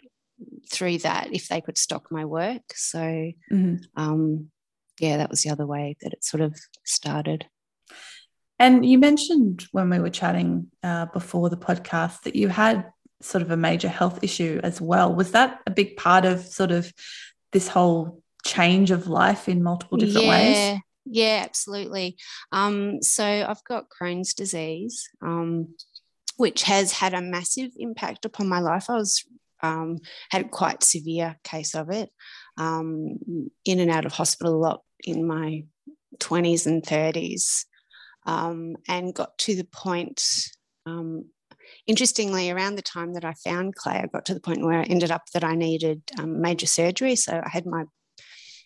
through 0.70 0.98
that 0.98 1.32
if 1.32 1.48
they 1.48 1.60
could 1.60 1.78
stock 1.78 2.08
my 2.10 2.24
work. 2.24 2.62
So, 2.74 2.98
mm-hmm. 2.98 3.76
um, 3.96 4.50
yeah, 4.98 5.18
that 5.18 5.30
was 5.30 5.42
the 5.42 5.50
other 5.50 5.66
way 5.66 5.96
that 6.00 6.12
it 6.12 6.24
sort 6.24 6.40
of 6.40 6.58
started. 6.84 7.46
And 8.58 8.86
you 8.86 8.98
mentioned 8.98 9.66
when 9.72 9.90
we 9.90 9.98
were 9.98 10.10
chatting 10.10 10.70
uh, 10.82 11.06
before 11.06 11.50
the 11.50 11.56
podcast 11.56 12.22
that 12.22 12.36
you 12.36 12.48
had 12.48 12.86
sort 13.20 13.42
of 13.42 13.50
a 13.50 13.56
major 13.56 13.88
health 13.88 14.20
issue 14.22 14.60
as 14.62 14.80
well. 14.80 15.14
Was 15.14 15.32
that 15.32 15.60
a 15.66 15.70
big 15.70 15.96
part 15.96 16.24
of 16.24 16.40
sort 16.40 16.70
of 16.70 16.92
this 17.52 17.68
whole 17.68 18.22
change 18.44 18.90
of 18.90 19.08
life 19.08 19.48
in 19.48 19.62
multiple 19.62 19.98
different 19.98 20.26
yeah, 20.26 20.30
ways? 20.30 20.80
Yeah, 21.04 21.42
absolutely. 21.44 22.16
Um, 22.52 23.02
so 23.02 23.24
I've 23.24 23.64
got 23.64 23.88
Crohn's 23.90 24.34
disease, 24.34 25.08
um, 25.22 25.74
which 26.36 26.62
has 26.64 26.92
had 26.92 27.14
a 27.14 27.22
massive 27.22 27.72
impact 27.76 28.24
upon 28.24 28.48
my 28.48 28.60
life. 28.60 28.88
I 28.88 28.96
was 28.96 29.24
um, 29.62 29.98
had 30.30 30.50
quite 30.50 30.82
severe 30.82 31.36
case 31.44 31.74
of 31.74 31.90
it, 31.90 32.10
um, 32.56 33.18
in 33.64 33.80
and 33.80 33.90
out 33.90 34.06
of 34.06 34.12
hospital 34.12 34.54
a 34.54 34.56
lot 34.56 34.82
in 35.04 35.26
my 35.26 35.64
20s 36.18 36.66
and 36.66 36.82
30s 36.82 37.64
um, 38.26 38.76
and 38.88 39.14
got 39.14 39.38
to 39.38 39.54
the 39.54 39.64
point, 39.64 40.22
um, 40.84 41.26
interestingly, 41.86 42.50
around 42.50 42.76
the 42.76 42.82
time 42.82 43.14
that 43.14 43.24
I 43.24 43.34
found 43.34 43.76
clay, 43.76 44.00
I 44.02 44.06
got 44.06 44.26
to 44.26 44.34
the 44.34 44.40
point 44.40 44.64
where 44.64 44.80
I 44.80 44.84
ended 44.84 45.10
up 45.10 45.30
that 45.32 45.44
I 45.44 45.54
needed 45.54 46.02
um, 46.18 46.40
major 46.40 46.66
surgery. 46.66 47.16
So 47.16 47.40
I 47.44 47.48
had 47.48 47.66
my 47.66 47.84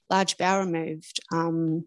large 0.08 0.38
bowel 0.38 0.64
removed, 0.64 1.20
um, 1.32 1.84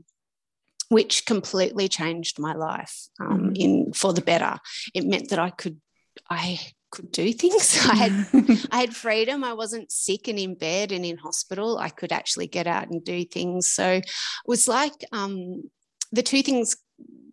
which 0.89 1.25
completely 1.25 1.87
changed 1.87 2.39
my 2.39 2.53
life 2.53 3.07
um, 3.19 3.39
mm-hmm. 3.39 3.55
in 3.55 3.93
for 3.93 4.13
the 4.13 4.21
better. 4.21 4.59
It 4.93 5.05
meant 5.05 5.29
that 5.29 5.39
I 5.39 5.49
could, 5.49 5.81
I 6.29 6.59
could 6.93 7.11
do 7.11 7.33
things. 7.33 7.79
I 7.89 7.95
had 7.95 8.67
I 8.71 8.81
had 8.81 8.95
freedom. 8.95 9.43
I 9.43 9.53
wasn't 9.53 9.91
sick 9.91 10.27
and 10.27 10.37
in 10.37 10.53
bed 10.53 10.91
and 10.91 11.03
in 11.03 11.17
hospital. 11.17 11.79
I 11.79 11.89
could 11.89 12.11
actually 12.11 12.47
get 12.47 12.67
out 12.67 12.89
and 12.89 13.03
do 13.03 13.25
things. 13.25 13.69
So 13.69 13.93
it 13.93 14.11
was 14.45 14.67
like 14.67 15.03
um, 15.11 15.63
the 16.11 16.23
two 16.23 16.43
things 16.43 16.75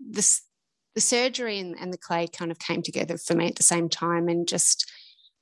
this 0.00 0.42
the 0.94 1.00
surgery 1.00 1.60
and, 1.60 1.76
and 1.78 1.92
the 1.92 1.98
clay 1.98 2.26
kind 2.26 2.50
of 2.50 2.58
came 2.58 2.82
together 2.82 3.16
for 3.16 3.34
me 3.34 3.46
at 3.46 3.54
the 3.54 3.62
same 3.62 3.88
time 3.88 4.28
and 4.28 4.48
just 4.48 4.90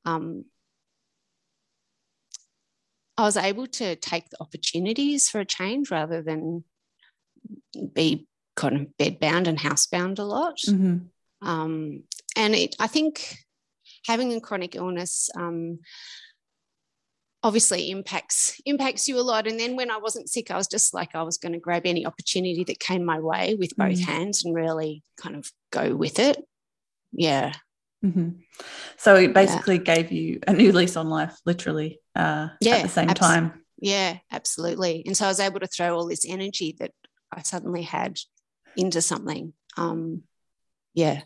um, 0.04 0.44
I 3.16 3.22
was 3.22 3.36
able 3.36 3.66
to 3.66 3.96
take 3.96 4.28
the 4.28 4.36
opportunities 4.40 5.30
for 5.30 5.40
a 5.40 5.46
change 5.46 5.90
rather 5.90 6.22
than 6.22 6.64
be 7.94 8.26
kind 8.56 8.76
of 8.76 8.86
bedbound 8.98 9.46
and 9.46 9.58
housebound 9.58 10.18
a 10.18 10.24
lot. 10.24 10.58
Mm-hmm. 10.66 11.48
Um, 11.48 12.02
and 12.36 12.54
it, 12.54 12.76
I 12.78 12.88
think 12.88 13.38
having 14.08 14.32
a 14.32 14.40
chronic 14.40 14.74
illness 14.74 15.28
um, 15.36 15.78
obviously 17.42 17.90
impacts 17.90 18.60
impacts 18.64 19.06
you 19.06 19.20
a 19.20 19.22
lot. 19.22 19.46
And 19.46 19.60
then 19.60 19.76
when 19.76 19.90
i 19.90 19.98
wasn't 19.98 20.28
sick 20.28 20.50
i 20.50 20.56
was 20.56 20.66
just 20.66 20.92
like 20.92 21.14
i 21.14 21.22
was 21.22 21.38
going 21.38 21.52
to 21.52 21.60
grab 21.60 21.82
any 21.84 22.04
opportunity 22.04 22.64
that 22.64 22.80
came 22.80 23.04
my 23.04 23.20
way 23.20 23.54
with 23.56 23.76
both 23.76 23.98
mm. 23.98 24.04
hands 24.04 24.44
and 24.44 24.54
really 24.54 25.04
kind 25.16 25.36
of 25.36 25.50
go 25.70 25.94
with 25.94 26.18
it. 26.18 26.36
Yeah. 27.12 27.52
Mm-hmm. 28.04 28.28
so 28.96 29.16
it 29.16 29.34
basically 29.34 29.78
yeah. 29.78 29.94
gave 29.94 30.12
you 30.12 30.38
a 30.46 30.52
new 30.52 30.70
lease 30.70 30.94
on 30.94 31.08
life 31.08 31.36
literally 31.44 32.00
uh, 32.14 32.46
yeah, 32.60 32.76
at 32.76 32.82
the 32.82 32.88
same 32.88 33.08
abs- 33.10 33.18
time. 33.18 33.64
yeah 33.76 34.18
absolutely. 34.30 35.02
And 35.04 35.16
so 35.16 35.24
i 35.24 35.28
was 35.28 35.40
able 35.40 35.58
to 35.60 35.66
throw 35.66 35.96
all 35.96 36.06
this 36.06 36.24
energy 36.24 36.76
that 36.78 36.92
i 37.32 37.42
suddenly 37.42 37.82
had 37.82 38.18
into 38.76 39.02
something. 39.02 39.52
Um 39.76 40.22
yeah. 40.94 41.22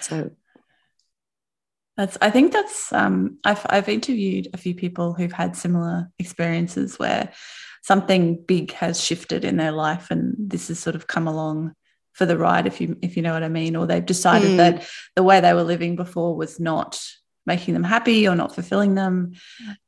So 0.00 0.30
that's 1.96 2.18
I 2.20 2.30
think 2.30 2.52
that's 2.52 2.92
um, 2.92 3.38
I've 3.44 3.64
I've 3.68 3.88
interviewed 3.88 4.48
a 4.52 4.58
few 4.58 4.74
people 4.74 5.14
who've 5.14 5.32
had 5.32 5.56
similar 5.56 6.10
experiences 6.18 6.98
where 6.98 7.32
something 7.82 8.42
big 8.46 8.72
has 8.72 9.02
shifted 9.02 9.44
in 9.44 9.56
their 9.56 9.72
life 9.72 10.10
and 10.10 10.34
this 10.38 10.68
has 10.68 10.78
sort 10.78 10.96
of 10.96 11.06
come 11.06 11.26
along 11.26 11.72
for 12.12 12.26
the 12.26 12.38
ride 12.38 12.66
if 12.66 12.80
you 12.80 12.96
if 13.02 13.16
you 13.16 13.22
know 13.22 13.32
what 13.32 13.42
I 13.42 13.48
mean 13.48 13.76
or 13.76 13.86
they've 13.86 14.04
decided 14.04 14.52
mm. 14.52 14.56
that 14.56 14.88
the 15.14 15.22
way 15.22 15.40
they 15.40 15.54
were 15.54 15.62
living 15.62 15.96
before 15.96 16.36
was 16.36 16.58
not 16.58 17.00
making 17.46 17.74
them 17.74 17.84
happy 17.84 18.26
or 18.26 18.34
not 18.34 18.54
fulfilling 18.54 18.94
them 18.94 19.32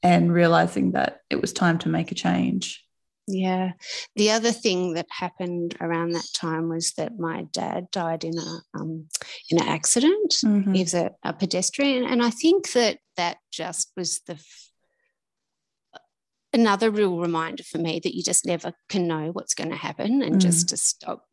and 0.03 0.33
realizing 0.33 0.93
that 0.93 1.21
it 1.29 1.41
was 1.41 1.53
time 1.53 1.79
to 1.79 1.89
make 1.89 2.13
a 2.13 2.15
change. 2.15 2.85
Yeah. 3.29 3.73
The 4.17 4.31
other 4.31 4.53
thing 4.53 4.95
that 4.95 5.07
happened 5.11 5.77
around 5.81 6.13
that 6.13 6.29
time 6.35 6.69
was 6.69 6.93
that 6.93 7.19
my 7.19 7.43
dad 7.53 7.91
died 7.91 8.25
in 8.25 8.39
a 8.39 8.79
um, 8.79 9.09
in 9.51 9.61
an 9.61 9.69
accident. 9.69 10.35
Mm-hmm. 10.45 10.73
He 10.73 10.83
was 10.83 10.95
a, 10.95 11.11
a, 11.23 11.33
pedestrian, 11.33 12.05
and 12.05 12.23
I 12.23 12.31
think 12.31 12.73
that 12.73 12.99
that 13.17 13.37
just 13.53 13.93
was 13.97 14.21
the 14.27 14.35
f- 14.35 14.71
another 16.53 16.91
real 16.91 17.19
reminder 17.19 17.63
for 17.63 17.79
me 17.79 18.01
that 18.03 18.17
you 18.17 18.23
just 18.23 18.47
never 18.47 18.73
can 18.89 19.07
know 19.07 19.31
what's 19.33 19.55
going 19.55 19.71
to 19.71 19.77
happen, 19.77 20.23
and 20.23 20.37
mm. 20.37 20.41
just 20.41 20.71
to 20.71 20.77
stop 20.79 21.27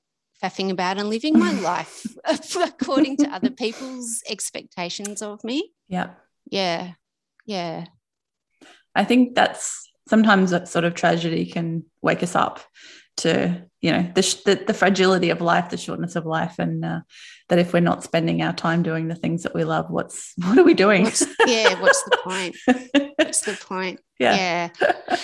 faffing 0.44 0.70
about 0.70 0.98
and 0.98 1.10
living 1.10 1.40
my 1.40 1.52
life 1.62 2.06
according 2.62 3.18
to 3.18 3.30
other 3.30 3.50
people's 3.50 4.22
expectations 4.30 5.22
of 5.22 5.44
me. 5.44 5.72
Yeah. 5.88 6.10
Yeah. 6.46 6.94
Yeah. 7.46 7.86
I 8.94 9.04
think 9.04 9.36
that's 9.36 9.90
sometimes 10.08 10.52
that 10.52 10.68
sort 10.68 10.86
of 10.86 10.94
tragedy 10.94 11.46
can 11.46 11.84
wake 12.02 12.24
us 12.24 12.36
up 12.36 12.62
to 13.18 13.64
you 13.82 13.92
know 13.92 14.12
the, 14.14 14.22
the, 14.46 14.64
the 14.68 14.74
fragility 14.74 15.30
of 15.30 15.42
life 15.42 15.70
the 15.70 15.78
shortness 15.78 16.16
of 16.16 16.26
life 16.26 16.60
and 16.60 16.84
uh, 16.84 17.00
that 17.50 17.60
if 17.60 17.72
we're 17.72 17.80
not 17.80 18.04
spending 18.04 18.42
our 18.42 18.54
time 18.54 18.84
doing 18.84 19.08
the 19.08 19.16
things 19.16 19.44
that 19.44 19.56
we 19.56 19.64
love 19.64 19.90
what's 19.90 20.34
what 20.44 20.58
are 20.58 20.64
we 20.64 20.74
doing? 20.74 21.04
What's, 21.04 21.26
yeah 21.46 21.80
what's 21.82 22.04
the 22.04 22.18
point? 22.24 22.56
What's 23.18 23.42
the 23.42 23.54
point? 23.68 24.00
Yeah. 24.20 24.70
Yeah. 24.80 25.18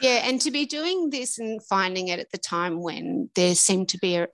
Yeah 0.00 0.22
and 0.24 0.40
to 0.40 0.50
be 0.50 0.66
doing 0.66 1.10
this 1.10 1.38
and 1.38 1.62
finding 1.62 2.08
it 2.08 2.20
at 2.20 2.30
the 2.30 2.38
time 2.38 2.80
when 2.80 3.28
there 3.34 3.54
seemed 3.54 3.90
to 3.90 3.98
be 3.98 4.16
a, 4.16 4.28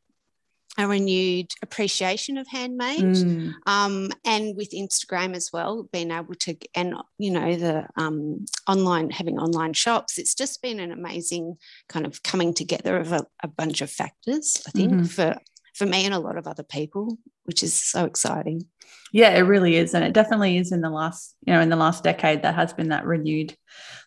a 0.79 0.87
renewed 0.87 1.51
appreciation 1.63 2.37
of 2.37 2.47
handmade 2.49 3.01
mm. 3.01 3.53
um, 3.67 4.11
and 4.25 4.57
with 4.57 4.71
instagram 4.73 5.35
as 5.35 5.51
well 5.53 5.89
being 5.93 6.11
able 6.11 6.35
to 6.35 6.57
and 6.75 6.95
you 7.19 7.31
know 7.31 7.57
the 7.57 7.87
um, 7.97 8.45
online 8.69 9.11
having 9.11 9.39
online 9.39 9.73
shops 9.73 10.19
it's 10.19 10.35
just 10.35 10.63
been 10.63 10.81
an 10.81 10.93
amazing 10.93 11.57
kind 11.89 12.07
of 12.07 12.23
coming 12.23 12.53
together 12.53 12.97
of 12.99 13.13
a, 13.13 13.25
a 13.43 13.49
bunch 13.49 13.81
of 13.81 13.91
factors 13.91 14.63
i 14.67 14.71
think 14.71 14.93
mm-hmm. 14.93 15.05
for 15.05 15.37
for 15.75 15.87
me 15.87 16.05
and 16.05 16.15
a 16.15 16.19
lot 16.19 16.39
of 16.39 16.47
other 16.47 16.63
people 16.63 17.19
which 17.45 17.63
is 17.63 17.75
so 17.75 18.05
exciting 18.05 18.65
yeah 19.13 19.31
it 19.31 19.41
really 19.41 19.77
is 19.77 19.95
and 19.95 20.05
it 20.05 20.13
definitely 20.13 20.57
is 20.57 20.73
in 20.73 20.81
the 20.81 20.91
last 20.91 21.35
you 21.47 21.53
know 21.53 21.61
in 21.61 21.69
the 21.69 21.77
last 21.77 22.03
decade 22.03 22.43
that 22.43 22.55
has 22.55 22.73
been 22.73 22.89
that 22.89 23.05
renewed 23.05 23.57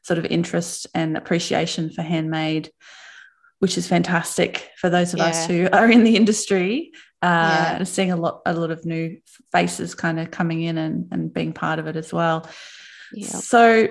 sort 0.03 0.19
of 0.19 0.25
interest 0.25 0.87
and 0.93 1.17
appreciation 1.17 1.89
for 1.89 2.01
handmade 2.01 2.71
which 3.59 3.77
is 3.77 3.87
fantastic 3.87 4.71
for 4.77 4.89
those 4.89 5.13
of 5.13 5.19
yeah. 5.19 5.27
us 5.27 5.45
who 5.45 5.69
are 5.71 5.89
in 5.89 6.03
the 6.03 6.15
industry. 6.15 6.91
Uh, 7.21 7.75
yeah. 7.79 7.83
Seeing 7.83 8.11
a 8.11 8.15
lot, 8.15 8.41
a 8.45 8.53
lot 8.53 8.71
of 8.71 8.85
new 8.85 9.19
faces 9.51 9.93
kind 9.93 10.19
of 10.19 10.31
coming 10.31 10.61
in 10.61 10.77
and, 10.77 11.07
and 11.11 11.33
being 11.33 11.51
part 11.51 11.77
of 11.79 11.87
it 11.87 11.97
as 11.97 12.13
well. 12.13 12.49
Yeah. 13.13 13.27
So, 13.27 13.89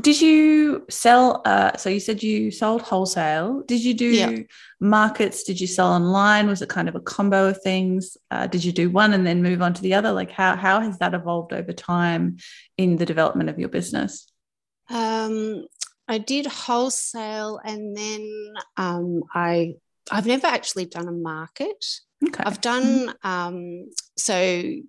did 0.00 0.20
you 0.20 0.86
sell? 0.88 1.42
Uh, 1.44 1.76
so 1.76 1.90
you 1.90 2.00
said 2.00 2.22
you 2.22 2.50
sold 2.50 2.82
wholesale. 2.82 3.62
Did 3.66 3.84
you 3.84 3.94
do 3.94 4.06
Yeah. 4.06 4.38
markets? 4.80 5.44
Did 5.44 5.60
you 5.60 5.66
sell 5.66 5.92
online? 5.92 6.48
Was 6.48 6.62
it 6.62 6.68
kind 6.68 6.88
of 6.88 6.96
a 6.96 7.00
combo 7.00 7.48
of 7.48 7.62
things? 7.62 8.16
Uh, 8.30 8.46
did 8.46 8.64
you 8.64 8.72
do 8.72 8.90
one 8.90 9.12
and 9.12 9.26
then 9.26 9.42
move 9.42 9.60
on 9.60 9.74
to 9.74 9.82
the 9.82 9.94
other? 9.94 10.10
Like 10.10 10.30
how 10.30 10.56
how 10.56 10.80
has 10.80 10.98
that 10.98 11.14
evolved 11.14 11.52
over 11.52 11.72
time 11.72 12.38
in 12.76 12.96
the 12.96 13.06
development 13.06 13.50
of 13.50 13.58
your 13.58 13.68
business? 13.68 14.32
Um, 14.90 15.66
I 16.08 16.18
did 16.18 16.46
wholesale, 16.46 17.60
and 17.64 17.96
then 17.96 18.54
um, 18.76 19.22
I 19.34 19.74
I've 20.10 20.26
never 20.26 20.46
actually 20.46 20.86
done 20.86 21.06
a 21.08 21.12
market. 21.12 21.84
Okay. 22.26 22.42
I've 22.44 22.60
done 22.60 23.14
um, 23.22 23.90
so 24.16 24.34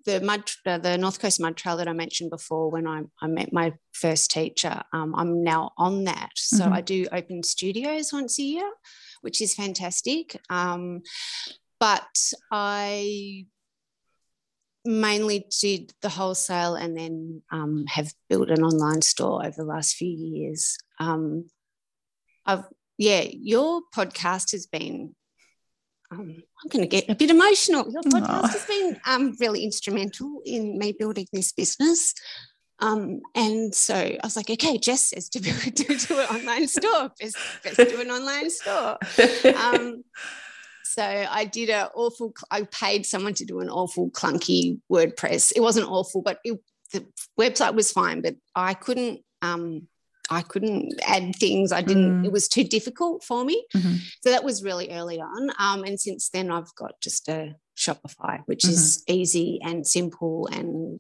the 0.05 0.21
mud 0.21 0.49
uh, 0.65 0.79
the 0.79 0.97
North 0.97 1.19
Coast 1.19 1.39
Mud 1.39 1.55
Trail 1.57 1.77
that 1.77 1.87
I 1.87 1.93
mentioned 1.93 2.31
before 2.31 2.71
when 2.71 2.87
I, 2.87 3.03
I 3.21 3.27
met 3.27 3.53
my 3.53 3.73
first 3.91 4.31
teacher. 4.31 4.81
Um, 4.93 5.13
I'm 5.15 5.43
now 5.43 5.71
on 5.77 6.05
that, 6.05 6.31
so 6.35 6.63
Mhm. 6.65 6.71
I 6.71 6.81
do 6.81 7.05
open 7.11 7.43
studios 7.43 8.11
once 8.13 8.39
a 8.39 8.43
year, 8.43 8.71
which 9.21 9.41
is 9.41 9.53
fantastic. 9.53 10.39
Um, 10.49 11.01
but 11.79 12.33
I 12.51 13.45
mainly 14.85 15.45
did 15.61 15.93
the 16.01 16.09
wholesale 16.09 16.75
and 16.75 16.97
then 16.97 17.41
um, 17.51 17.85
have 17.87 18.13
built 18.29 18.49
an 18.49 18.63
online 18.63 19.01
store 19.01 19.45
over 19.45 19.55
the 19.55 19.65
last 19.65 19.95
few 19.95 20.09
years. 20.09 20.77
Um, 20.99 21.49
I've 22.45 22.63
yeah, 22.99 23.23
your 23.31 23.81
podcast 23.95 24.51
has 24.51 24.67
been. 24.67 25.15
Um, 26.11 26.43
I'm 26.61 26.69
going 26.69 26.83
to 26.83 26.87
get 26.87 27.07
a 27.07 27.15
bit 27.15 27.29
emotional. 27.29 27.89
Your 27.89 28.01
podcast 28.01 28.43
Aw. 28.43 28.47
has 28.47 28.65
been 28.65 28.99
um, 29.05 29.35
really 29.39 29.63
instrumental 29.63 30.41
in 30.45 30.77
me 30.77 30.91
building 30.97 31.27
this 31.31 31.53
business. 31.53 32.13
Um, 32.79 33.21
and 33.35 33.73
so 33.73 33.95
I 33.95 34.19
was 34.23 34.35
like, 34.35 34.49
okay, 34.49 34.77
Jess 34.77 35.07
says 35.07 35.29
to, 35.29 35.39
build, 35.43 35.53
to 35.53 35.95
do 36.07 36.19
an 36.19 36.35
online 36.35 36.67
store. 36.67 37.11
Best, 37.19 37.37
best 37.63 37.77
do 37.77 38.01
an 38.01 38.11
online 38.11 38.49
store 38.49 38.97
um, 39.55 40.03
so 40.99 41.05
I 41.05 41.45
did 41.45 41.69
a 41.69 41.89
awful. 41.95 42.33
I 42.51 42.63
paid 42.63 43.05
someone 43.05 43.33
to 43.35 43.45
do 43.45 43.61
an 43.61 43.69
awful 43.69 44.11
clunky 44.11 44.81
WordPress. 44.91 45.53
It 45.55 45.61
wasn't 45.61 45.87
awful, 45.87 46.21
but 46.21 46.39
it, 46.43 46.59
the 46.91 47.05
website 47.39 47.73
was 47.73 47.89
fine. 47.89 48.21
But 48.21 48.35
I 48.53 48.73
couldn't. 48.73 49.21
Um, 49.41 49.87
I 50.29 50.41
couldn't 50.41 50.99
add 51.07 51.37
things. 51.37 51.71
I 51.71 51.81
didn't. 51.81 52.23
Mm. 52.23 52.25
It 52.25 52.33
was 52.33 52.49
too 52.49 52.65
difficult 52.65 53.23
for 53.23 53.45
me. 53.45 53.65
Mhm. 53.73 53.99
So 54.23 54.29
that 54.31 54.43
was 54.43 54.61
really 54.61 54.91
early 54.91 55.21
on. 55.21 55.51
Um, 55.57 55.85
and 55.85 55.97
since 55.97 56.29
then, 56.29 56.51
I've 56.51 56.75
got 56.75 56.99
just 57.01 57.29
a 57.29 57.55
Shopify, 57.77 58.41
which 58.45 58.67
is 58.67 59.01
easy 59.07 59.61
and 59.63 59.87
simple 59.87 60.47
and 60.51 60.99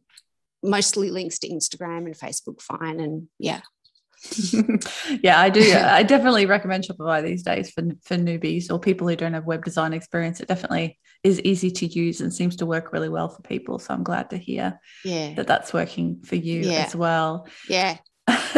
mostly 0.63 1.11
links 1.11 1.39
to 1.39 1.49
Instagram 1.49 2.05
and 2.05 2.17
Facebook. 2.17 2.61
Fine, 2.61 3.01
and 3.01 3.27
yeah, 3.37 3.61
yeah, 5.23 5.39
I 5.39 5.49
do. 5.49 5.61
I 5.73 6.03
definitely 6.03 6.45
recommend 6.45 6.83
Shopify 6.83 7.23
these 7.23 7.43
days 7.43 7.71
for 7.71 7.83
for 8.03 8.15
newbies 8.15 8.71
or 8.71 8.79
people 8.79 9.07
who 9.07 9.15
don't 9.15 9.33
have 9.33 9.45
web 9.45 9.63
design 9.63 9.93
experience. 9.93 10.39
It 10.39 10.47
definitely 10.47 10.99
is 11.23 11.39
easy 11.41 11.71
to 11.71 11.85
use 11.85 12.21
and 12.21 12.33
seems 12.33 12.57
to 12.57 12.65
work 12.65 12.91
really 12.93 13.09
well 13.09 13.29
for 13.29 13.41
people. 13.41 13.79
So 13.79 13.93
I'm 13.93 14.03
glad 14.03 14.29
to 14.31 14.37
hear 14.37 14.79
yeah, 15.03 15.33
that 15.35 15.47
that's 15.47 15.73
working 15.73 16.21
for 16.23 16.35
you 16.35 16.61
Yeah. 16.61 16.85
as 16.85 16.95
well. 16.95 17.47
yeah. 17.67 17.97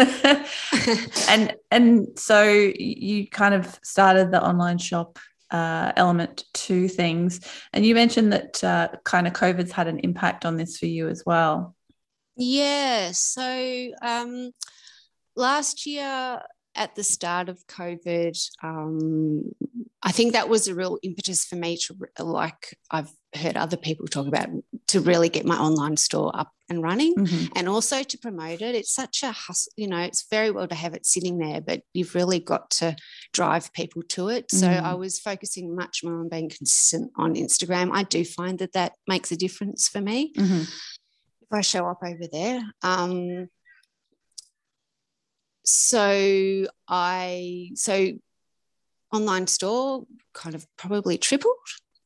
and 1.30 1.56
and 1.70 2.08
so 2.20 2.44
you 2.44 3.27
kind 3.27 3.53
of 3.53 3.80
started 3.84 4.32
the 4.32 4.44
online 4.44 4.77
shop 4.77 5.18
uh, 5.50 5.91
element 5.96 6.44
to 6.53 6.88
things, 6.88 7.39
and 7.74 7.86
you 7.86 7.94
mentioned 7.96 8.34
that 8.34 8.63
uh, 8.63 8.89
kind 9.03 9.27
of 9.27 9.34
COVID's 9.34 9.72
had 9.72 9.88
an 9.88 10.00
impact 10.00 10.46
on 10.46 10.58
this 10.58 10.77
for 10.77 10.88
you 10.88 11.08
as 11.08 11.24
well. 11.25 11.75
Yeah. 12.36 13.12
So 13.13 13.91
um, 14.01 14.51
last 15.36 15.86
year 15.86 16.42
at 16.76 16.96
the 16.96 17.04
start 17.04 17.50
of 17.50 17.66
COVID, 17.68 18.38
um, 18.64 19.44
I 20.04 20.12
think 20.12 20.34
that 20.34 20.50
was 20.50 20.68
a 20.68 20.76
real 20.76 20.98
impetus 21.04 21.44
for 21.46 21.56
me 21.58 21.78
to, 21.78 21.96
like, 22.24 22.78
I've 22.90 23.12
heard 23.36 23.56
other 23.58 23.78
people 23.78 24.08
talk 24.08 24.26
about, 24.28 24.48
to 24.88 25.00
really 25.00 25.30
get 25.30 25.46
my 25.46 25.58
online 25.58 25.96
store 25.98 26.32
up 26.34 26.52
and 26.70 26.82
running 26.82 27.14
Mhm. 27.16 27.52
and 27.56 27.68
also 27.70 28.04
to 28.04 28.18
promote 28.18 28.62
it. 28.62 28.74
It's 28.76 28.92
such 28.94 29.22
a 29.24 29.32
hustle, 29.32 29.72
you 29.76 29.88
know, 29.88 30.00
it's 30.00 30.26
very 30.30 30.50
well 30.50 30.68
to 30.68 30.76
have 30.76 30.94
it 30.94 31.06
sitting 31.06 31.38
there, 31.38 31.62
but 31.62 31.84
you've 31.94 32.16
really 32.16 32.40
got 32.40 32.70
to 32.72 32.96
drive 33.34 33.72
people 33.74 34.02
to 34.10 34.30
it. 34.30 34.50
So 34.50 34.67
Mm. 34.67 34.82
I 34.82 34.94
was 34.96 35.20
focusing 35.20 35.76
much 35.76 36.04
more 36.04 36.20
on 36.22 36.30
being 36.30 36.50
consistent 36.50 37.12
on 37.15 37.36
Instagram. 37.36 37.91
I 37.94 38.04
do 38.04 38.24
find 38.26 38.60
that 38.60 38.74
that 38.74 38.94
makes 39.08 39.32
a 39.32 39.38
difference 39.38 39.88
for 39.88 40.02
me 40.02 40.34
Mhm. 40.34 40.62
if 41.41 41.48
I 41.52 41.62
show 41.62 41.86
up 41.88 42.00
over 42.04 42.28
there. 42.32 42.63
Um, 42.82 43.50
so 45.63 46.67
I 46.88 47.69
so 47.76 48.12
online 49.13 49.47
store 49.47 50.06
kind 50.34 50.56
of 50.56 50.65
probably 50.78 51.17
tripled 51.17 51.56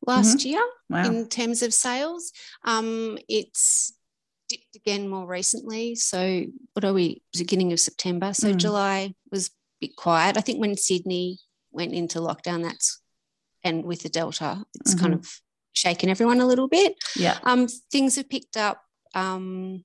last 0.06 0.44
year 0.44 0.62
Wow. 0.90 1.04
in 1.06 1.28
terms 1.28 1.62
of 1.62 1.72
sales. 1.74 2.32
Um, 2.64 3.18
it's 3.28 3.92
dipped 4.48 4.76
again 4.76 5.08
more 5.08 5.26
recently. 5.26 5.94
So 5.96 6.44
what 6.74 6.84
are 6.84 6.92
we? 6.92 7.22
Beginning 7.36 7.72
of 7.72 7.80
September. 7.80 8.32
So 8.34 8.52
Mm. 8.52 8.56
July 8.58 9.14
was 9.32 9.48
a 9.48 9.50
bit 9.80 9.96
quiet. 9.96 10.36
I 10.36 10.40
think 10.40 10.60
when 10.60 10.76
Sydney 10.76 11.38
went 11.72 11.92
into 11.92 12.18
lockdown, 12.20 12.62
that's 12.62 13.00
and 13.64 13.84
with 13.84 14.02
the 14.02 14.08
Delta, 14.08 14.64
it's 14.76 14.94
kind 14.94 15.12
Mhm. 15.14 15.18
of 15.18 15.40
shaken 15.72 16.08
everyone 16.08 16.40
a 16.40 16.46
little 16.46 16.68
bit 16.68 16.94
yeah. 17.16 17.38
um, 17.42 17.66
things 17.90 18.14
have 18.16 18.28
picked 18.28 18.56
up, 18.56 18.80
um, 19.14 19.84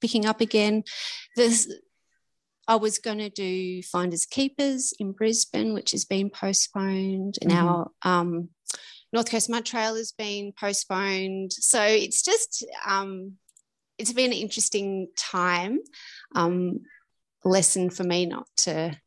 picking 0.00 0.26
up 0.26 0.40
again. 0.40 0.82
There's, 1.36 1.68
I 2.70 2.76
was 2.76 3.00
going 3.00 3.18
to 3.18 3.28
do 3.28 3.82
Finders 3.82 4.24
Keepers 4.26 4.94
in 5.00 5.10
Brisbane, 5.10 5.74
which 5.74 5.90
has 5.90 6.04
been 6.04 6.30
postponed. 6.30 7.36
And 7.42 7.50
Mhm. 7.50 7.56
our 7.56 7.90
um, 8.04 8.50
North 9.12 9.28
Coast 9.28 9.50
Mud 9.50 9.66
Trail 9.66 9.96
has 9.96 10.12
been 10.12 10.52
postponed. 10.52 11.52
So 11.52 11.82
it's 11.82 12.22
just, 12.22 12.64
um, 12.86 13.38
it's 13.98 14.12
been 14.12 14.30
an 14.30 14.38
interesting 14.38 15.08
time. 15.18 15.80
Um, 16.36 16.82
lesson 17.44 17.90
for 17.90 18.04
me 18.04 18.26
not 18.26 18.46
to 18.58 19.00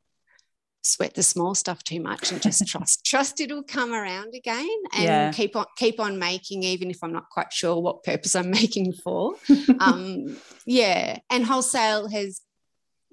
sweat 0.81 1.13
the 1.13 1.23
small 1.23 1.55
stuff 1.55 1.83
too 1.83 2.01
much 2.01 2.31
and 2.31 2.41
just 2.41 2.67
trust 2.67 3.05
trust 3.05 3.39
it'll 3.39 3.63
come 3.63 3.93
around 3.93 4.33
again 4.35 4.67
and 4.93 5.05
Yeah. 5.05 5.31
keep 5.31 5.55
on 5.55 5.65
keep 5.77 5.99
on 5.99 6.17
making 6.19 6.63
even 6.63 6.89
if 6.89 6.97
I'm 7.03 7.13
not 7.13 7.29
quite 7.29 7.53
sure 7.53 7.79
what 7.79 8.03
purpose 8.03 8.35
I'm 8.35 8.49
making 8.61 8.91
for 9.03 9.35
um 9.79 10.35
yeah 10.65 11.19
and 11.29 11.45
wholesale 11.45 12.09
has 12.09 12.41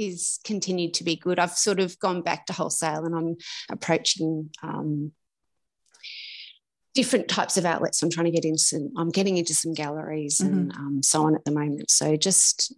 is 0.00 0.40
continued 0.44 0.94
to 0.94 1.04
be 1.04 1.16
good. 1.16 1.38
I've 1.38 1.52
sort 1.52 1.80
of 1.80 1.98
gone 1.98 2.22
back 2.22 2.46
to 2.46 2.52
wholesale 2.52 3.04
and 3.04 3.14
I'm 3.14 3.36
approaching 3.70 4.50
um 4.62 5.12
different 6.92 7.28
types 7.28 7.56
of 7.56 7.64
outlets. 7.64 8.02
I'm 8.02 8.10
trying 8.10 8.26
to 8.26 8.32
get 8.32 8.44
into 8.44 8.58
some, 8.58 8.90
I'm 8.96 9.10
getting 9.10 9.36
into 9.36 9.54
some 9.54 9.74
galleries 9.74 10.40
and 10.40 10.72
um, 10.72 11.02
so 11.04 11.24
on 11.24 11.36
at 11.36 11.44
the 11.44 11.52
moment. 11.52 11.88
So 11.88 12.16
just 12.16 12.74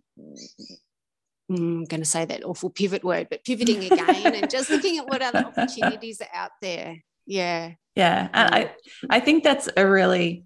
Mm, 1.52 1.58
I'm 1.58 1.85
going 1.85 2.00
to 2.00 2.08
say 2.08 2.24
that 2.24 2.44
awful 2.44 2.70
pivot 2.70 3.04
word, 3.04 3.28
but 3.30 3.44
pivoting 3.44 3.85
again 3.92 4.35
and 4.35 4.50
just 4.50 4.70
looking 4.70 4.98
at 4.98 5.06
what 5.06 5.22
other 5.22 5.40
opportunities 5.40 6.20
are 6.20 6.28
out 6.32 6.52
there. 6.61 6.96
Yeah. 7.26 7.72
Yeah, 7.94 8.28
and 8.32 8.54
I 8.54 8.74
I 9.11 9.20
think 9.20 9.44
that's 9.44 9.68
a 9.76 9.87
really 9.87 10.44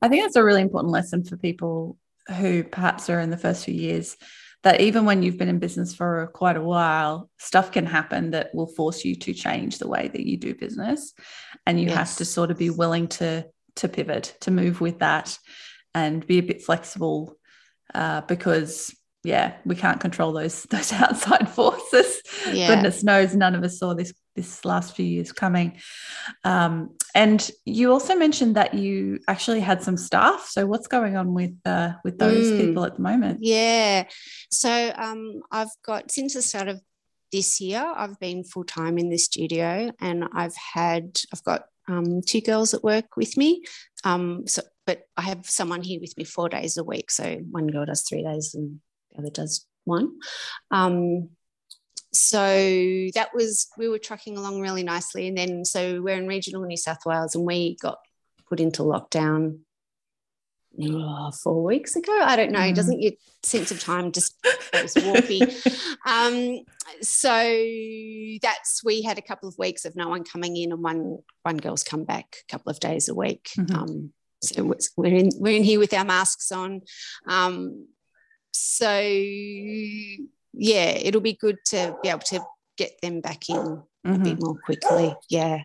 I 0.00 0.08
think 0.08 0.22
that's 0.22 0.36
a 0.36 0.44
really 0.44 0.62
important 0.62 0.92
lesson 0.92 1.24
for 1.24 1.36
people 1.36 1.98
who 2.36 2.62
perhaps 2.62 3.10
are 3.10 3.18
in 3.18 3.30
the 3.30 3.36
first 3.36 3.64
few 3.64 3.74
years 3.74 4.16
that 4.62 4.80
even 4.80 5.04
when 5.04 5.22
you've 5.22 5.38
been 5.38 5.48
in 5.48 5.58
business 5.58 5.94
for 5.94 6.30
quite 6.34 6.56
a 6.56 6.62
while, 6.62 7.28
stuff 7.38 7.72
can 7.72 7.86
happen 7.86 8.30
that 8.30 8.54
will 8.54 8.68
force 8.68 9.04
you 9.04 9.14
to 9.16 9.34
change 9.34 9.78
the 9.78 9.88
way 9.88 10.08
that 10.08 10.26
you 10.26 10.36
do 10.36 10.54
business, 10.54 11.14
and 11.66 11.80
you 11.80 11.90
have 11.90 12.14
to 12.16 12.24
sort 12.24 12.50
of 12.50 12.58
be 12.58 12.70
willing 12.70 13.08
to 13.08 13.44
to 13.76 13.88
pivot, 13.88 14.36
to 14.40 14.50
move 14.50 14.80
with 14.80 14.98
that, 14.98 15.38
and 15.94 16.26
be 16.26 16.38
a 16.38 16.42
bit 16.42 16.62
flexible, 16.62 17.36
uh, 17.94 18.20
because 18.22 18.94
yeah, 19.24 19.54
we 19.64 19.76
can't 19.76 20.00
control 20.00 20.32
those 20.32 20.62
those 20.70 20.92
outside 20.92 21.48
forces 21.48 22.22
Yeah. 22.52 22.68
goodness 22.74 23.02
knows 23.04 23.34
none 23.34 23.54
of 23.54 23.62
us 23.64 23.78
saw 23.78 23.94
this 23.94 24.12
this 24.34 24.64
last 24.64 24.96
few 24.96 25.04
years 25.04 25.30
coming 25.30 25.78
um, 26.44 26.90
and 27.14 27.50
you 27.66 27.92
also 27.92 28.14
mentioned 28.16 28.56
that 28.56 28.72
you 28.74 29.18
actually 29.28 29.60
had 29.60 29.82
some 29.82 29.96
staff 29.96 30.48
so 30.48 30.66
what's 30.66 30.86
going 30.88 31.16
on 31.16 31.34
with 31.34 31.54
uh, 31.66 31.92
with 32.04 32.18
those 32.18 32.50
Mm. 32.52 32.56
people 32.56 32.84
at 32.84 32.96
the 32.96 33.02
moment 33.02 33.38
Yeah. 33.42 34.04
So 34.50 34.92
um, 34.96 35.40
I've 35.50 35.74
got 35.84 36.10
since 36.10 36.34
the 36.34 36.42
start 36.42 36.68
of 36.68 36.80
this 37.30 37.60
year, 37.60 37.82
I've 37.96 38.18
been 38.20 38.44
full 38.44 38.64
time 38.64 38.98
in 38.98 39.08
the 39.08 39.16
studio, 39.18 39.90
and 40.00 40.24
I've 40.34 40.54
had 40.74 41.18
I've 41.32 41.42
got 41.44 41.62
um, 41.88 42.20
two 42.20 42.40
girls 42.42 42.72
that 42.72 42.84
work 42.84 43.16
with 43.16 43.36
me. 43.38 43.64
Um, 44.04 44.46
so, 44.46 44.60
but 44.86 45.02
I 45.16 45.22
have 45.22 45.48
someone 45.48 45.82
here 45.82 45.98
with 46.00 46.14
me 46.18 46.24
four 46.24 46.48
days 46.50 46.76
a 46.76 46.84
week. 46.84 47.10
So 47.10 47.24
one 47.50 47.68
girl 47.68 47.86
does 47.86 48.02
three 48.02 48.22
days, 48.22 48.54
and 48.54 48.80
the 49.12 49.18
other 49.20 49.30
does 49.30 49.66
one. 49.84 50.18
Um, 50.70 51.30
so 52.12 52.38
that 53.14 53.30
was 53.34 53.68
we 53.78 53.88
were 53.88 53.98
trucking 53.98 54.36
along 54.36 54.60
really 54.60 54.82
nicely, 54.82 55.28
and 55.28 55.36
then 55.36 55.64
so 55.64 56.02
we're 56.02 56.16
in 56.16 56.26
regional 56.26 56.62
New 56.62 56.76
South 56.76 57.04
Wales, 57.06 57.34
and 57.34 57.44
we 57.44 57.76
got 57.80 57.98
put 58.48 58.60
into 58.60 58.82
lockdown 58.82 59.60
oh, 60.80 61.30
four 61.42 61.64
weeks 61.64 61.96
ago. 61.96 62.16
I 62.22 62.36
don't 62.36 62.52
know. 62.52 62.58
Mm. 62.58 62.74
Doesn't 62.74 63.00
your 63.00 63.12
sense 63.42 63.70
of 63.70 63.80
time 63.80 64.12
just 64.12 64.36
goes 64.72 64.94
warpy? 64.94 65.40
um, 66.06 66.60
so 67.00 67.32
that's 68.42 68.84
we 68.84 69.00
had 69.00 69.16
a 69.16 69.22
couple 69.22 69.48
of 69.48 69.56
weeks 69.58 69.86
of 69.86 69.96
no 69.96 70.10
one 70.10 70.24
coming 70.24 70.56
in, 70.56 70.72
and 70.72 70.82
one 70.82 71.18
one 71.44 71.56
girl's 71.56 71.82
come 71.82 72.04
back 72.04 72.36
a 72.46 72.52
couple 72.52 72.70
of 72.70 72.78
days 72.78 73.08
a 73.08 73.14
week. 73.14 73.50
Mm-hmm. 73.58 73.74
Um, 73.74 74.12
so 74.42 74.74
we're 74.96 75.14
in 75.14 75.30
we're 75.38 75.56
in 75.56 75.64
here 75.64 75.78
with 75.78 75.94
our 75.94 76.04
masks 76.04 76.52
on. 76.52 76.82
Um, 77.26 77.86
so 78.52 79.00
yeah, 80.54 80.90
it'll 80.90 81.20
be 81.20 81.34
good 81.34 81.58
to 81.66 81.96
be 82.02 82.08
able 82.08 82.20
to 82.20 82.40
get 82.76 83.00
them 83.00 83.20
back 83.20 83.48
in 83.48 83.56
mm-hmm. 83.56 84.14
a 84.14 84.18
bit 84.18 84.40
more 84.40 84.58
quickly. 84.64 85.14
Yeah. 85.28 85.62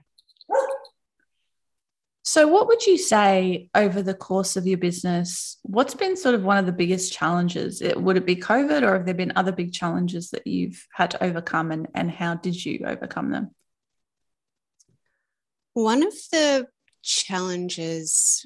So, 2.24 2.46
what 2.46 2.68
would 2.68 2.86
you 2.86 2.98
say 2.98 3.70
over 3.74 4.02
the 4.02 4.14
course 4.14 4.58
of 4.58 4.68
your 4.68 4.78
business? 4.78 5.58
What's 5.64 5.96
been 5.96 6.18
sort 6.18 6.36
of 6.36 6.44
one 6.44 6.58
of 6.58 6.66
the 6.66 6.74
biggest 6.74 7.14
challenges? 7.14 7.82
It, 7.82 8.02
would 8.02 8.18
it 8.18 8.26
be 8.26 8.36
COVID, 8.36 8.82
or 8.84 8.94
have 8.94 9.06
there 9.06 9.14
been 9.14 9.32
other 9.38 9.54
big 9.54 9.72
challenges 9.72 10.32
that 10.32 10.46
you've 10.46 10.86
had 10.92 11.12
to 11.12 11.24
overcome, 11.24 11.72
and, 11.72 11.88
and 11.96 12.12
how 12.12 12.36
did 12.36 12.66
you 12.66 12.84
overcome 12.86 13.32
them? 13.32 13.52
One 15.74 16.06
of 16.06 16.14
the 16.32 16.68
challenges 17.02 18.46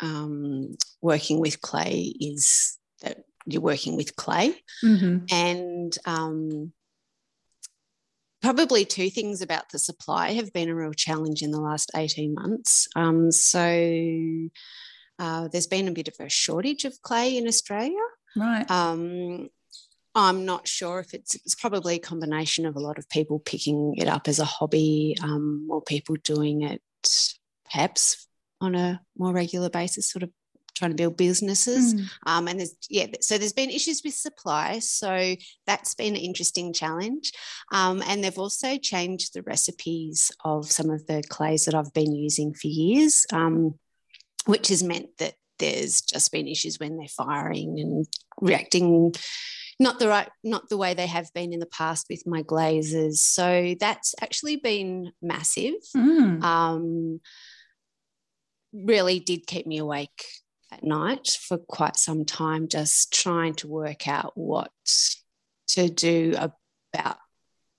um, 0.00 0.74
working 1.00 1.38
with 1.38 1.60
clay 1.60 2.12
is 2.18 2.76
that 3.02 3.18
you're 3.46 3.62
working 3.62 3.96
with 3.96 4.16
clay, 4.16 4.54
mm-hmm. 4.84 5.24
and 5.30 5.98
um, 6.04 6.72
probably 8.42 8.84
two 8.84 9.08
things 9.08 9.40
about 9.40 9.70
the 9.70 9.78
supply 9.78 10.32
have 10.32 10.52
been 10.52 10.68
a 10.68 10.74
real 10.74 10.92
challenge 10.92 11.42
in 11.42 11.52
the 11.52 11.60
last 11.60 11.90
18 11.94 12.34
months. 12.34 12.88
Um, 12.96 13.30
so 13.30 13.60
uh, 15.18 15.48
there's 15.48 15.68
been 15.68 15.88
a 15.88 15.92
bit 15.92 16.08
of 16.08 16.14
a 16.18 16.28
shortage 16.28 16.84
of 16.84 17.00
clay 17.02 17.36
in 17.36 17.46
Australia. 17.46 18.02
Right. 18.36 18.68
Um, 18.70 19.48
I'm 20.14 20.44
not 20.44 20.68
sure 20.68 20.98
if 20.98 21.14
it's, 21.14 21.36
it's 21.36 21.54
probably 21.54 21.94
a 21.96 22.00
combination 22.00 22.66
of 22.66 22.76
a 22.76 22.80
lot 22.80 22.98
of 22.98 23.08
people 23.08 23.38
picking 23.38 23.94
it 23.96 24.08
up 24.08 24.28
as 24.28 24.40
a 24.40 24.44
hobby, 24.44 25.16
um, 25.22 25.68
or 25.70 25.80
people 25.80 26.16
doing 26.22 26.62
it 26.62 26.82
perhaps 27.70 28.26
on 28.60 28.74
a 28.74 29.00
more 29.16 29.32
regular 29.32 29.70
basis, 29.70 30.10
sort 30.10 30.22
of 30.24 30.30
trying 30.82 30.90
to 30.90 30.96
build 30.96 31.16
businesses. 31.16 31.94
Mm. 31.94 32.10
Um, 32.26 32.48
and 32.48 32.58
there's 32.58 32.74
yeah, 32.90 33.06
so 33.20 33.38
there's 33.38 33.52
been 33.52 33.70
issues 33.70 34.02
with 34.04 34.14
supply, 34.14 34.80
so 34.80 35.36
that's 35.64 35.94
been 35.94 36.16
an 36.16 36.20
interesting 36.20 36.72
challenge. 36.72 37.32
Um, 37.70 38.02
and 38.06 38.22
they've 38.22 38.38
also 38.38 38.76
changed 38.78 39.32
the 39.32 39.42
recipes 39.42 40.32
of 40.44 40.70
some 40.70 40.90
of 40.90 41.06
the 41.06 41.22
clays 41.28 41.66
that 41.66 41.74
I've 41.74 41.92
been 41.92 42.12
using 42.12 42.52
for 42.52 42.66
years, 42.66 43.24
um, 43.32 43.74
which 44.46 44.68
has 44.68 44.82
meant 44.82 45.06
that 45.18 45.34
there's 45.60 46.00
just 46.00 46.32
been 46.32 46.48
issues 46.48 46.80
when 46.80 46.96
they're 46.96 47.06
firing 47.06 47.78
and 47.78 48.06
reacting 48.40 49.12
not 49.78 49.98
the 50.00 50.08
right 50.08 50.28
not 50.42 50.68
the 50.68 50.76
way 50.76 50.94
they 50.94 51.06
have 51.06 51.32
been 51.34 51.52
in 51.52 51.60
the 51.60 51.66
past 51.66 52.06
with 52.10 52.26
my 52.26 52.42
glazes 52.42 53.22
so 53.22 53.74
that's 53.78 54.14
actually 54.20 54.56
been 54.56 55.12
massive 55.22 55.74
mm. 55.96 56.42
um, 56.42 57.20
really 58.72 59.20
did 59.20 59.46
keep 59.46 59.66
me 59.66 59.78
awake 59.78 60.24
at 60.72 60.84
night 60.84 61.38
for 61.40 61.58
quite 61.58 61.96
some 61.96 62.24
time, 62.24 62.68
just 62.68 63.12
trying 63.12 63.54
to 63.54 63.68
work 63.68 64.08
out 64.08 64.32
what 64.34 64.70
to 65.68 65.88
do 65.88 66.34
about 66.38 67.18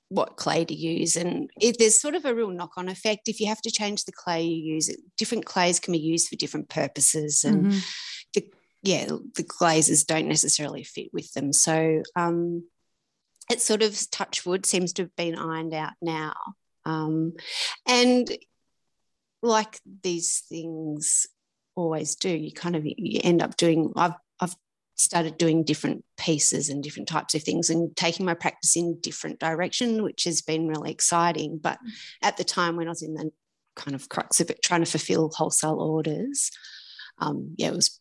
what 0.10 0.38
clay 0.38 0.64
to 0.64 0.74
use. 0.74 1.16
And 1.16 1.50
if 1.60 1.78
there's 1.78 2.00
sort 2.00 2.16
of 2.16 2.26
a 2.26 2.36
real 2.36 2.52
knock 2.52 2.74
on 2.78 2.88
effect. 2.88 3.28
If 3.28 3.40
you 3.40 3.48
have 3.48 3.62
to 3.62 3.72
change 3.72 4.06
the 4.06 4.12
clay 4.12 4.44
you 4.44 4.76
use, 4.76 4.96
different 5.18 5.46
clays 5.46 5.80
can 5.80 5.92
be 5.92 6.00
used 6.00 6.28
for 6.28 6.36
different 6.36 6.70
purposes. 6.70 7.44
And 7.44 7.66
mm-hmm. 7.66 7.80
the, 8.36 8.46
yeah, 8.84 9.06
the 9.36 9.44
glazes 9.44 10.04
don't 10.04 10.28
necessarily 10.28 10.84
fit 10.84 11.08
with 11.14 11.32
them. 11.34 11.52
So 11.52 12.04
um, 12.16 12.64
it 13.50 13.62
sort 13.62 13.82
of 13.82 14.00
touch 14.12 14.46
wood 14.46 14.66
seems 14.66 14.94
to 14.94 15.04
have 15.04 15.16
been 15.16 15.36
ironed 15.36 15.74
out 15.74 15.94
now. 16.02 16.34
Um, 16.86 17.34
and 17.88 18.30
like 19.42 19.80
these 20.04 20.44
things 20.48 21.28
always 21.76 22.16
do. 22.16 22.30
You 22.30 22.52
kind 22.52 22.76
of 22.76 22.86
you 22.86 23.22
end 23.24 23.42
up 23.42 23.58
doing. 23.58 23.92
I've 23.96 24.16
I've 24.40 24.56
started 24.96 25.38
doing 25.38 25.64
different 25.64 26.06
pieces 26.18 26.70
and 26.70 26.84
different 26.84 27.08
types 27.08 27.34
of 27.36 27.44
things 27.44 27.70
and 27.70 27.96
taking 27.96 28.26
my 28.26 28.34
practice 28.34 28.76
in 28.76 29.00
different 29.00 29.40
direction, 29.40 30.04
which 30.04 30.24
has 30.26 30.42
been 30.42 30.68
really 30.68 30.92
exciting. 30.92 31.58
But 31.58 31.80
mm. 31.80 31.92
at 32.22 32.38
the 32.38 32.44
time 32.44 32.76
when 32.76 32.88
I 32.88 32.92
was 32.92 33.02
in 33.02 33.16
the 33.16 33.32
kind 33.76 33.96
of 33.96 34.10
crux 34.10 34.40
of 34.40 34.50
it, 34.50 34.62
trying 34.62 34.84
to 34.84 34.90
fulfill 34.90 35.32
wholesale 35.34 35.82
orders, 35.82 36.52
um, 37.20 37.56
yeah, 37.58 37.70
it 37.70 37.76
was 37.76 38.00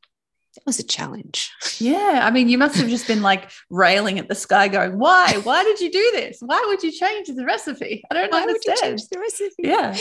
that 0.55 0.67
was 0.67 0.79
a 0.79 0.85
challenge. 0.85 1.51
Yeah. 1.79 2.21
I 2.23 2.31
mean, 2.31 2.49
you 2.49 2.59
must 2.59 2.77
have 2.77 2.89
just 2.89 3.09
been 3.09 3.23
like 3.23 3.51
railing 3.69 4.21
at 4.21 4.29
the 4.29 4.37
sky, 4.37 4.69
going, 4.69 4.99
Why? 4.99 5.41
Why 5.43 5.65
did 5.65 5.81
you 5.81 5.91
do 5.91 6.11
this? 6.13 6.39
Why 6.41 6.63
would 6.69 6.81
you 6.83 6.93
change 6.93 7.27
the 7.27 7.45
recipe? 7.45 8.05
I 8.09 8.15
don't 8.15 8.31
Why 8.31 8.43
understand. 8.43 8.77
Would 8.77 8.77
you 8.77 8.89
change 8.89 9.09
the 9.09 9.19
recipe? 9.19 9.55
Yeah. 9.59 9.97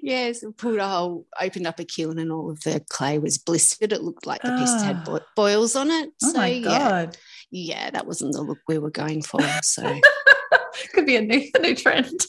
Yes. 0.02 0.44
pulled 0.56 0.78
a 0.78 0.88
hole, 0.88 1.26
opened 1.38 1.66
up 1.66 1.78
a 1.78 1.84
kiln, 1.84 2.18
and 2.18 2.32
all 2.32 2.50
of 2.50 2.60
the 2.60 2.82
clay 2.88 3.18
was 3.18 3.36
blistered. 3.36 3.92
It 3.92 4.02
looked 4.02 4.24
like 4.24 4.40
the 4.42 4.56
pieces 4.56 4.82
had 4.82 5.04
ah. 5.08 5.18
boils 5.34 5.76
on 5.76 5.90
it. 5.90 6.10
Oh 6.24 6.32
so, 6.32 6.38
my 6.38 6.60
God. 6.60 7.16
Yeah, 7.50 7.74
yeah, 7.74 7.90
that 7.90 8.06
wasn't 8.06 8.32
the 8.32 8.42
look 8.42 8.58
we 8.66 8.78
were 8.78 8.90
going 8.90 9.22
for. 9.22 9.40
So 9.62 9.82
could 10.94 11.06
be 11.06 11.16
a 11.16 11.20
new, 11.20 11.42
a 11.54 11.58
new 11.58 11.74
trend. 11.74 12.20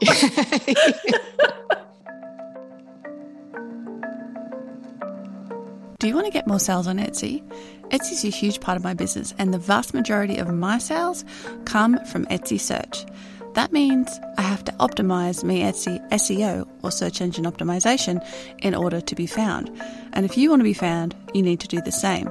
Do 6.00 6.06
you 6.06 6.14
want 6.14 6.26
to 6.26 6.32
get 6.32 6.46
more 6.46 6.60
sales 6.60 6.86
on 6.86 6.98
Etsy? 6.98 7.42
Etsy 7.88 8.12
is 8.12 8.24
a 8.24 8.28
huge 8.28 8.60
part 8.60 8.76
of 8.76 8.84
my 8.84 8.94
business, 8.94 9.34
and 9.36 9.52
the 9.52 9.58
vast 9.58 9.94
majority 9.94 10.38
of 10.38 10.48
my 10.48 10.78
sales 10.78 11.24
come 11.64 11.98
from 12.04 12.24
Etsy 12.26 12.60
search. 12.60 13.04
That 13.54 13.72
means 13.72 14.20
I 14.36 14.42
have 14.42 14.62
to 14.66 14.72
optimize 14.74 15.42
my 15.42 15.54
Etsy 15.54 15.98
SEO 16.10 16.68
or 16.84 16.92
search 16.92 17.20
engine 17.20 17.46
optimization 17.46 18.24
in 18.60 18.76
order 18.76 19.00
to 19.00 19.14
be 19.16 19.26
found. 19.26 19.76
And 20.12 20.24
if 20.24 20.38
you 20.38 20.50
want 20.50 20.60
to 20.60 20.64
be 20.64 20.72
found, 20.72 21.16
you 21.34 21.42
need 21.42 21.58
to 21.58 21.66
do 21.66 21.80
the 21.80 21.90
same. 21.90 22.30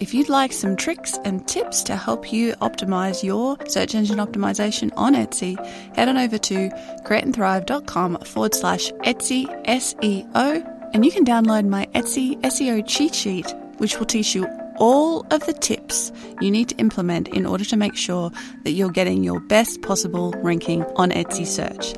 If 0.00 0.12
you'd 0.12 0.28
like 0.28 0.52
some 0.52 0.74
tricks 0.74 1.16
and 1.24 1.46
tips 1.46 1.84
to 1.84 1.94
help 1.94 2.32
you 2.32 2.54
optimize 2.54 3.22
your 3.22 3.56
search 3.68 3.94
engine 3.94 4.18
optimization 4.18 4.90
on 4.96 5.14
Etsy, 5.14 5.64
head 5.94 6.08
on 6.08 6.16
over 6.16 6.38
to 6.38 6.70
createandthrive.com 7.04 8.18
forward 8.24 8.54
slash 8.56 8.90
Etsy 9.04 9.46
SEO 9.66 10.79
and 10.92 11.04
you 11.04 11.12
can 11.12 11.24
download 11.24 11.68
my 11.68 11.86
Etsy 11.94 12.40
SEO 12.42 12.82
cheat 12.86 13.14
sheet, 13.14 13.54
which 13.78 13.98
will 13.98 14.06
teach 14.06 14.34
you 14.34 14.46
all 14.78 15.26
of 15.30 15.44
the 15.46 15.52
tips 15.52 16.10
you 16.40 16.50
need 16.50 16.68
to 16.70 16.74
implement 16.76 17.28
in 17.28 17.46
order 17.46 17.64
to 17.64 17.76
make 17.76 17.94
sure 17.94 18.30
that 18.64 18.72
you're 18.72 18.90
getting 18.90 19.22
your 19.22 19.38
best 19.40 19.82
possible 19.82 20.32
ranking 20.38 20.82
on 20.96 21.10
Etsy 21.10 21.46
search. 21.46 21.94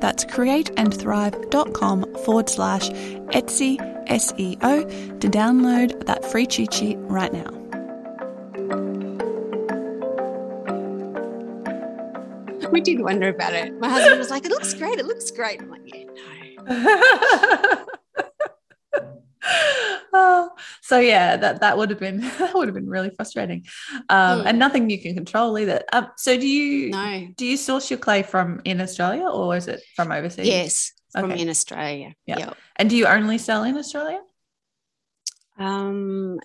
That's 0.00 0.24
createandthrive.com 0.26 2.14
forward 2.24 2.48
slash 2.48 2.90
Etsy 2.90 3.78
SEO 4.08 5.20
to 5.20 5.28
download 5.28 6.06
that 6.06 6.24
free 6.24 6.46
cheat 6.46 6.72
sheet 6.72 6.98
right 7.00 7.32
now. 7.32 7.50
We 12.70 12.80
did 12.82 13.00
wonder 13.00 13.28
about 13.28 13.54
it. 13.54 13.78
My 13.80 13.88
husband 13.88 14.18
was 14.18 14.28
like, 14.28 14.44
it 14.44 14.50
looks 14.50 14.74
great. 14.74 14.98
It 14.98 15.06
looks 15.06 15.30
great. 15.30 15.62
I'm 15.62 15.70
like, 15.70 15.82
yeah, 15.86 16.04
no. 16.68 17.86
oh, 19.42 20.50
so 20.82 20.98
yeah, 20.98 21.36
that 21.36 21.60
that 21.60 21.76
would 21.76 21.90
have 21.90 21.98
been 21.98 22.20
that 22.38 22.54
would 22.54 22.68
have 22.68 22.74
been 22.74 22.88
really 22.88 23.10
frustrating, 23.10 23.64
um, 24.08 24.40
mm. 24.40 24.46
and 24.46 24.58
nothing 24.58 24.90
you 24.90 25.00
can 25.00 25.14
control 25.14 25.58
either. 25.58 25.82
Um, 25.92 26.08
so 26.16 26.36
do 26.36 26.46
you 26.46 26.90
no. 26.90 27.28
do 27.36 27.46
you 27.46 27.56
source 27.56 27.90
your 27.90 27.98
clay 27.98 28.22
from 28.22 28.60
in 28.64 28.80
Australia 28.80 29.26
or 29.26 29.56
is 29.56 29.68
it 29.68 29.82
from 29.94 30.12
overseas? 30.12 30.46
Yes, 30.46 30.92
from 31.12 31.32
in 31.32 31.48
Australia. 31.48 32.14
Yeah. 32.26 32.38
Yep. 32.38 32.56
And 32.76 32.90
do 32.90 32.96
you 32.96 33.06
only 33.06 33.38
sell 33.38 33.64
in 33.64 33.76
Australia? 33.76 34.20
Um, 35.58 36.38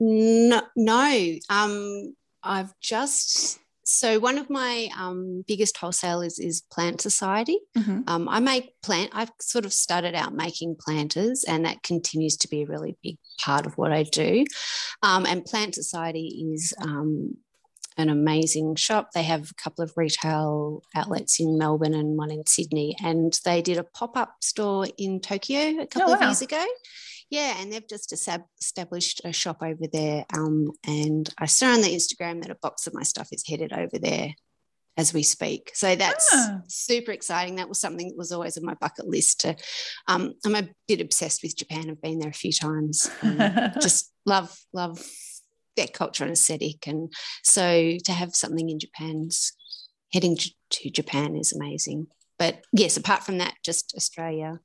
no, 0.00 0.62
no. 0.76 1.38
Um, 1.48 2.14
I've 2.42 2.72
just 2.80 3.58
so 3.90 4.18
one 4.18 4.36
of 4.36 4.50
my 4.50 4.90
um, 4.98 5.44
biggest 5.48 5.78
wholesalers 5.78 6.38
is 6.38 6.60
Plant 6.70 7.00
Society. 7.00 7.58
Mm-hmm. 7.74 8.00
Um, 8.06 8.28
I 8.28 8.38
make 8.38 8.74
plant. 8.82 9.12
I've 9.14 9.32
sort 9.40 9.64
of 9.64 9.72
started 9.72 10.14
out 10.14 10.34
making 10.34 10.76
planters, 10.78 11.42
and 11.48 11.64
that 11.64 11.82
continues 11.82 12.36
to 12.38 12.48
be 12.48 12.62
a 12.62 12.66
really 12.66 12.98
big 13.02 13.16
part 13.40 13.64
of 13.64 13.78
what 13.78 13.90
I 13.90 14.02
do. 14.02 14.44
Um, 15.02 15.24
and 15.24 15.42
Plant 15.42 15.74
Society 15.74 16.52
is 16.52 16.74
um, 16.82 17.38
an 17.96 18.10
amazing 18.10 18.74
shop. 18.76 19.12
They 19.14 19.22
have 19.22 19.50
a 19.50 19.62
couple 19.62 19.82
of 19.82 19.94
retail 19.96 20.82
outlets 20.94 21.40
in 21.40 21.56
Melbourne 21.56 21.94
and 21.94 22.18
one 22.18 22.30
in 22.30 22.44
Sydney, 22.46 22.94
and 23.02 23.40
they 23.46 23.62
did 23.62 23.78
a 23.78 23.84
pop 23.84 24.18
up 24.18 24.34
store 24.42 24.86
in 24.98 25.18
Tokyo 25.20 25.80
a 25.80 25.86
couple 25.86 26.10
oh, 26.10 26.12
wow. 26.12 26.16
of 26.16 26.22
years 26.24 26.42
ago. 26.42 26.62
Yeah, 27.30 27.56
and 27.60 27.72
they've 27.72 27.86
just 27.88 28.12
established 28.12 29.20
a 29.24 29.32
shop 29.32 29.58
over 29.62 29.86
there. 29.92 30.24
Um, 30.34 30.70
and 30.86 31.28
I 31.38 31.46
saw 31.46 31.68
on 31.72 31.82
the 31.82 31.94
Instagram 31.94 32.40
that 32.42 32.50
a 32.50 32.54
box 32.56 32.86
of 32.86 32.94
my 32.94 33.02
stuff 33.02 33.28
is 33.32 33.44
headed 33.46 33.72
over 33.72 33.98
there 33.98 34.34
as 34.96 35.12
we 35.12 35.22
speak. 35.22 35.70
So 35.74 35.94
that's 35.94 36.28
Ah. 36.32 36.62
super 36.68 37.12
exciting. 37.12 37.56
That 37.56 37.68
was 37.68 37.78
something 37.80 38.08
that 38.08 38.16
was 38.16 38.32
always 38.32 38.56
on 38.56 38.64
my 38.64 38.74
bucket 38.74 39.06
list. 39.06 39.40
To, 39.40 39.56
um, 40.08 40.34
I'm 40.44 40.54
a 40.56 40.68
bit 40.88 41.00
obsessed 41.02 41.42
with 41.42 41.56
Japan. 41.56 41.90
I've 41.90 42.00
been 42.02 42.18
there 42.18 42.30
a 42.30 42.32
few 42.32 42.52
times. 42.52 43.08
Um, 43.22 43.38
just 43.80 44.10
love 44.24 44.58
love 44.72 45.04
their 45.76 45.86
culture 45.86 46.24
and 46.24 46.32
aesthetic, 46.32 46.88
and 46.88 47.12
so 47.44 47.96
to 48.04 48.12
have 48.12 48.34
something 48.34 48.68
in 48.68 48.80
Japan's 48.80 49.52
heading 50.12 50.36
to, 50.70 50.90
Japan 50.90 51.36
is 51.36 51.52
amazing. 51.52 52.08
But 52.38 52.62
yes, 52.72 52.96
apart 52.96 53.22
from 53.22 53.38
that, 53.38 53.54
just 53.64 53.94
Australia. 53.96 54.58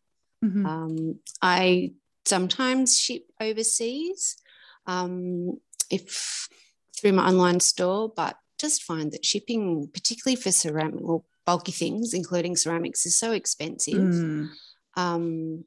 Mhm. 0.43 0.65
Um, 0.65 1.19
I 1.41 1.91
sometimes 2.25 2.97
ship 2.97 3.23
overseas 3.39 4.37
um, 4.85 5.59
if 5.89 6.47
through 6.95 7.13
my 7.13 7.27
online 7.27 7.59
store, 7.59 8.11
but 8.15 8.37
just 8.59 8.83
find 8.83 9.11
that 9.11 9.25
shipping, 9.25 9.89
particularly 9.93 10.35
for 10.35 10.51
ceramic 10.51 11.01
or 11.01 11.23
bulky 11.45 11.71
things, 11.71 12.13
including 12.13 12.55
ceramics, 12.55 13.05
is 13.05 13.17
so 13.17 13.31
expensive. 13.31 13.95
Mm. 13.95 14.49
Um, 14.95 15.65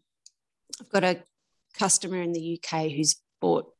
I've 0.81 0.89
got 0.91 1.05
a 1.05 1.23
customer 1.79 2.23
in 2.23 2.33
the 2.33 2.59
UK 2.59 2.91
who's 2.91 3.17
bought 3.41 3.71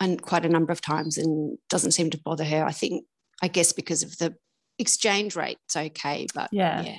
and 0.00 0.20
quite 0.20 0.44
a 0.44 0.48
number 0.48 0.72
of 0.72 0.80
times 0.80 1.18
and 1.18 1.58
doesn't 1.68 1.92
seem 1.92 2.10
to 2.10 2.18
bother 2.18 2.44
her. 2.44 2.64
I 2.64 2.72
think, 2.72 3.04
I 3.42 3.48
guess, 3.48 3.72
because 3.72 4.02
of 4.02 4.16
the 4.18 4.34
exchange 4.78 5.36
rate, 5.36 5.58
it's 5.66 5.76
okay, 5.76 6.26
but 6.34 6.48
Yeah. 6.52 6.82
yeah, 6.82 6.98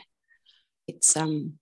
it's 0.88 1.18
um, 1.18 1.54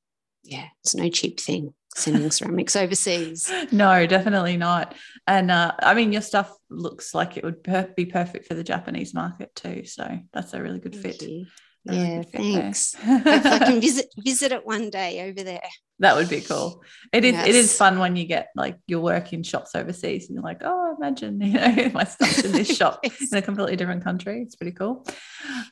yeah, 0.44 0.68
it's 0.84 0.96
no 0.96 1.10
cheap 1.10 1.40
thing 1.40 1.74
sending 1.96 2.32
ceramics 2.32 2.76
overseas. 2.76 3.52
No, 3.72 4.06
definitely 4.06 4.58
not. 4.58 4.96
And 5.28 5.50
uh, 5.52 5.74
I 5.80 5.94
mean, 5.94 6.12
your 6.12 6.22
stuff 6.22 6.52
looks 6.70 7.14
like 7.14 7.38
it 7.38 7.44
would 7.44 7.64
per- 7.64 7.94
be 7.96 8.06
perfect 8.06 8.48
for 8.48 8.54
the 8.54 8.64
Japanese 8.64 9.14
market 9.14 9.56
too. 9.56 9.86
So 9.86 10.20
that's 10.34 10.54
a 10.54 10.62
really 10.62 10.80
good 10.80 10.94
Thank 10.94 11.20
fit. 11.20 11.22
you. 11.22 11.46
Yeah, 11.86 12.22
good 12.24 12.32
thanks. 12.32 12.94
Hopefully 12.96 13.34
I 13.36 13.60
can 13.60 13.82
visit 13.88 14.08
visit 14.18 14.52
it 14.52 14.66
one 14.66 14.90
day 14.90 15.28
over 15.30 15.44
there. 15.44 15.68
That 16.00 16.16
would 16.16 16.30
be 16.30 16.42
cool. 16.42 16.84
It 17.12 17.26
is. 17.26 17.36
It 17.36 17.56
is 17.56 17.76
fun 17.76 17.98
when 18.00 18.16
you 18.16 18.26
get 18.26 18.50
like 18.56 18.78
your 18.88 19.00
work 19.00 19.34
in 19.34 19.42
shops 19.42 19.74
overseas, 19.74 20.28
and 20.28 20.36
you're 20.36 20.44
like, 20.44 20.62
oh, 20.64 20.96
imagine 20.98 21.42
you 21.42 21.54
know 21.54 21.92
my 21.94 22.04
stuff's 22.04 22.44
in 22.44 22.52
this 22.52 22.76
shop 22.76 23.04
in 23.04 23.38
a 23.38 23.42
completely 23.42 23.76
different 23.76 24.04
country. 24.04 24.42
It's 24.42 24.56
pretty 24.56 24.74
cool. 24.74 25.08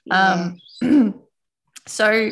Yeah. 0.05 0.53
Um, 0.81 1.21
so 1.87 2.31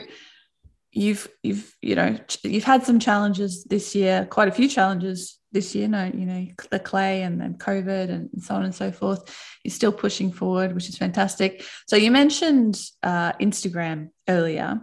you've 0.97 1.27
you've 1.43 1.75
you 1.81 1.95
know 1.95 2.17
you've 2.43 2.63
had 2.63 2.83
some 2.83 2.99
challenges 2.99 3.63
this 3.65 3.95
year, 3.95 4.27
quite 4.29 4.47
a 4.47 4.51
few 4.51 4.67
challenges 4.67 5.37
this 5.51 5.75
year. 5.75 5.87
No, 5.87 6.05
you 6.05 6.25
know 6.25 6.47
the 6.71 6.79
clay 6.79 7.21
and 7.21 7.39
then 7.39 7.55
COVID 7.55 8.09
and 8.09 8.29
so 8.41 8.55
on 8.55 8.65
and 8.65 8.75
so 8.75 8.91
forth. 8.91 9.21
You're 9.63 9.73
still 9.73 9.91
pushing 9.91 10.31
forward, 10.31 10.73
which 10.73 10.89
is 10.89 10.97
fantastic. 10.97 11.63
So 11.87 11.95
you 11.95 12.11
mentioned 12.11 12.81
uh, 13.03 13.33
Instagram 13.33 14.09
earlier 14.27 14.81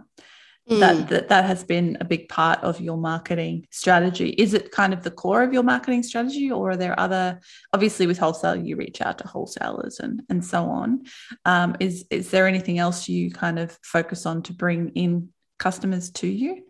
Mm. 0.67 0.79
that, 0.79 1.09
that 1.09 1.29
that 1.29 1.45
has 1.45 1.63
been 1.63 1.95
a 2.01 2.05
big 2.05 2.27
part 2.27 2.57
of 2.63 2.81
your 2.81 2.97
marketing 2.97 3.67
strategy 3.69 4.29
is 4.29 4.55
it 4.55 4.71
kind 4.71 4.93
of 4.93 5.03
the 5.03 5.11
core 5.11 5.43
of 5.43 5.53
your 5.53 5.61
marketing 5.61 6.01
strategy 6.01 6.49
or 6.49 6.71
are 6.71 6.75
there 6.75 6.99
other 6.99 7.39
obviously 7.71 8.07
with 8.07 8.17
wholesale 8.17 8.55
you 8.55 8.75
reach 8.75 8.99
out 8.99 9.19
to 9.19 9.27
wholesalers 9.27 9.99
and 9.99 10.23
and 10.27 10.43
so 10.43 10.63
on 10.63 11.03
um, 11.45 11.75
is 11.79 12.05
is 12.09 12.31
there 12.31 12.47
anything 12.47 12.79
else 12.79 13.07
you 13.07 13.29
kind 13.29 13.59
of 13.59 13.77
focus 13.83 14.25
on 14.25 14.41
to 14.41 14.53
bring 14.53 14.89
in 14.95 15.29
customers 15.57 16.09
to 16.11 16.27
you 16.27 16.63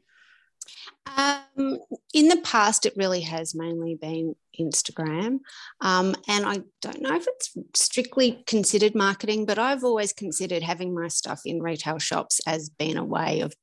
Um, 1.17 1.79
in 2.13 2.27
the 2.27 2.41
past, 2.43 2.85
it 2.85 2.93
really 2.97 3.21
has 3.21 3.53
mainly 3.53 3.95
been 3.95 4.35
Instagram. 4.59 5.39
Um, 5.81 6.15
and 6.27 6.45
I 6.45 6.61
don't 6.81 7.01
know 7.01 7.15
if 7.15 7.25
it's 7.27 7.55
strictly 7.75 8.43
considered 8.47 8.95
marketing, 8.95 9.45
but 9.45 9.59
I've 9.59 9.83
always 9.83 10.13
considered 10.13 10.63
having 10.63 10.93
my 10.93 11.07
stuff 11.07 11.41
in 11.45 11.61
retail 11.61 11.99
shops 11.99 12.41
as 12.47 12.69
being 12.69 12.97
a 12.97 13.03
way 13.03 13.41
of 13.41 13.53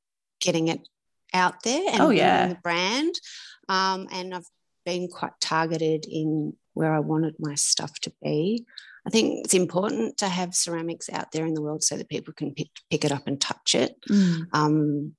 getting 0.41 0.69
it 0.69 0.81
out 1.35 1.63
there 1.65 1.83
and 1.89 2.01
Oh, 2.01 2.09
building 2.09 2.19
yeah. 2.19 2.49
the 2.49 2.55
brand. 2.63 3.15
Um, 3.69 4.07
and 4.13 4.35
I've 4.35 4.49
been 4.85 5.09
quite 5.09 5.33
targeted 5.41 6.07
in 6.09 6.57
where 6.75 6.95
I 6.95 7.01
wanted 7.01 7.35
my 7.39 7.55
stuff 7.57 7.99
to 8.01 8.13
be. 8.23 8.65
I 9.07 9.11
think 9.11 9.45
it's 9.45 9.55
important 9.55 10.19
to 10.19 10.29
have 10.29 10.55
ceramics 10.55 11.11
out 11.13 11.33
there 11.33 11.45
in 11.45 11.55
the 11.55 11.63
world 11.63 11.83
so 11.83 11.97
that 11.97 12.09
people 12.09 12.33
can 12.33 12.55
pick, 12.55 12.69
pick 12.91 13.05
it 13.05 13.11
up 13.13 13.27
and 13.27 13.41
touch 13.41 13.75
it. 13.75 13.97
Um, 14.53 15.17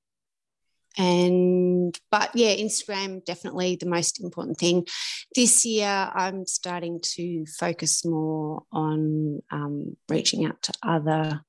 and 0.96 1.98
but 2.10 2.30
yeah, 2.34 2.54
Instagram 2.54 3.24
definitely 3.24 3.76
the 3.76 3.86
most 3.86 4.22
important 4.22 4.58
thing. 4.58 4.86
This 5.34 5.64
year, 5.66 6.10
I'm 6.14 6.46
starting 6.46 7.00
to 7.16 7.44
focus 7.46 8.04
more 8.04 8.62
on 8.70 9.42
um, 9.50 9.96
reaching 10.08 10.46
out 10.46 10.62
to 10.62 10.72
other 10.82 11.42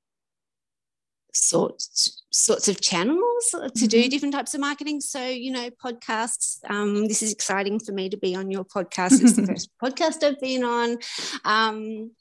sorts 1.33 2.23
sorts 2.31 2.67
of 2.67 2.79
channels 2.81 3.53
to 3.75 3.87
do 3.87 4.03
Mhm. 4.03 4.09
different 4.09 4.33
types 4.33 4.53
of 4.53 4.61
marketing. 4.61 4.99
So 5.01 5.25
you 5.25 5.51
know, 5.51 5.69
podcasts. 5.69 6.57
Um, 6.69 7.07
this 7.07 7.21
is 7.21 7.31
exciting 7.31 7.79
for 7.79 7.91
me 7.91 8.09
to 8.09 8.17
be 8.17 8.35
on 8.35 8.49
your 8.51 8.65
podcast. 8.65 9.21
It's 9.21 9.33
the 9.33 9.45
first 9.47 9.69
podcast 9.81 10.23
I've 10.23 10.39
been 10.41 10.63
on. 10.63 10.97
Um, 11.43 12.11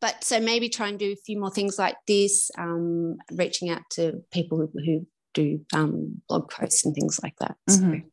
but 0.00 0.22
so 0.24 0.40
maybe 0.40 0.68
try 0.68 0.88
and 0.88 0.98
do 0.98 1.12
a 1.12 1.16
few 1.16 1.38
more 1.38 1.50
things 1.50 1.78
like 1.78 1.96
this, 2.06 2.50
um, 2.58 3.16
reaching 3.32 3.70
out 3.70 3.82
to 3.90 4.22
people 4.30 4.58
who, 4.58 4.70
who 4.84 5.06
do 5.34 5.60
um, 5.74 6.22
blog 6.28 6.50
posts 6.50 6.84
and 6.84 6.94
things 6.94 7.20
like 7.22 7.36
that. 7.40 7.56
So, 7.68 7.76
Mhm. 7.80 8.04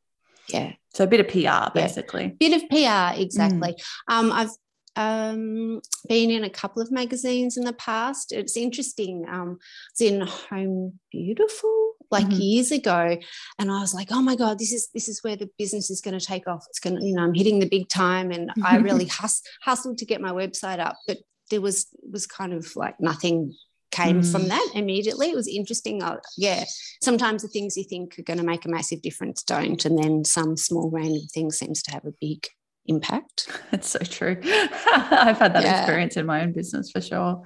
yeah, 0.48 0.74
so 0.94 1.04
a 1.04 1.08
bit 1.08 1.20
of 1.22 1.28
pr 1.28 1.74
basically 1.74 2.36
bit 2.40 2.54
of 2.62 2.68
PR, 2.70 3.20
exactly. 3.22 3.76
Um, 4.08 4.32
I've 4.32 4.52
um, 4.96 5.82
been 6.08 6.30
in 6.30 6.44
a 6.44 6.50
couple 6.50 6.82
of 6.82 6.92
magazines 6.92 7.58
in 7.58 7.64
the 7.64 7.74
past. 7.74 8.32
It's 8.32 8.56
interesting. 8.56 9.26
Um, 9.28 9.58
it's 9.92 10.02
in 10.02 10.22
Home 10.22 11.00
Beautiful 11.12 11.94
like 12.12 12.28
Mhm. 12.28 12.40
years 12.40 12.72
ago, 12.72 13.18
and 13.58 13.72
I 13.72 13.80
was 13.82 13.96
like, 13.96 14.10
"Oh 14.12 14.22
my 14.22 14.36
god, 14.36 14.60
this 14.60 14.72
is 14.72 14.90
this 14.94 15.08
is 15.10 15.24
where 15.24 15.36
the 15.36 15.50
business 15.58 15.90
is 15.90 16.00
going 16.00 16.20
to 16.20 16.24
take 16.24 16.48
off. 16.48 16.66
It's 16.70 16.80
going 16.80 16.98
to, 17.00 17.04
you 17.04 17.16
know, 17.16 17.24
I'm 17.24 17.34
hitting 17.34 17.58
the 17.60 17.68
big 17.68 17.90
time." 17.90 18.30
And 18.32 18.52
I 18.64 18.76
really 18.90 19.06
hus- 19.06 19.42
hustled 19.64 19.98
to 20.00 20.06
get 20.06 20.22
my 20.22 20.32
website 20.32 20.80
up, 20.80 20.98
but 21.08 21.18
there 21.50 21.62
was 21.62 21.88
was 22.12 22.26
kind 22.28 22.54
of 22.54 22.76
like 22.76 23.00
nothing 23.00 23.56
came 23.92 24.24
from 24.24 24.46
Mm. 24.46 24.50
that 24.50 24.72
immediately. 24.74 25.30
It 25.30 25.36
was 25.36 25.48
interesting. 25.48 26.02
I, 26.02 26.18
yeah, 26.36 26.64
sometimes 27.04 27.44
the 27.44 27.48
things 27.48 27.78
you 27.78 27.84
think 27.84 28.18
are 28.18 28.24
going 28.24 28.40
to 28.40 28.44
make 28.46 28.66
a 28.66 28.70
massive 28.70 29.02
difference 29.04 29.44
don't, 29.44 29.86
and 29.86 29.98
then 29.98 30.26
some 30.26 30.58
small 30.58 30.90
random 30.90 31.28
thing 31.34 31.52
seems 31.52 31.84
to 31.84 31.92
have 31.92 32.04
a 32.06 32.14
big 32.20 32.48
impact. 32.88 33.48
It's 33.72 33.90
so 33.90 34.00
true. 34.00 34.38
I've 34.44 35.38
had 35.40 35.54
that 35.54 35.64
Yeah. 35.64 35.80
experience 35.80 36.18
in 36.18 36.26
my 36.26 36.42
own 36.42 36.54
business 36.54 36.92
for 36.92 37.02
sure. 37.02 37.44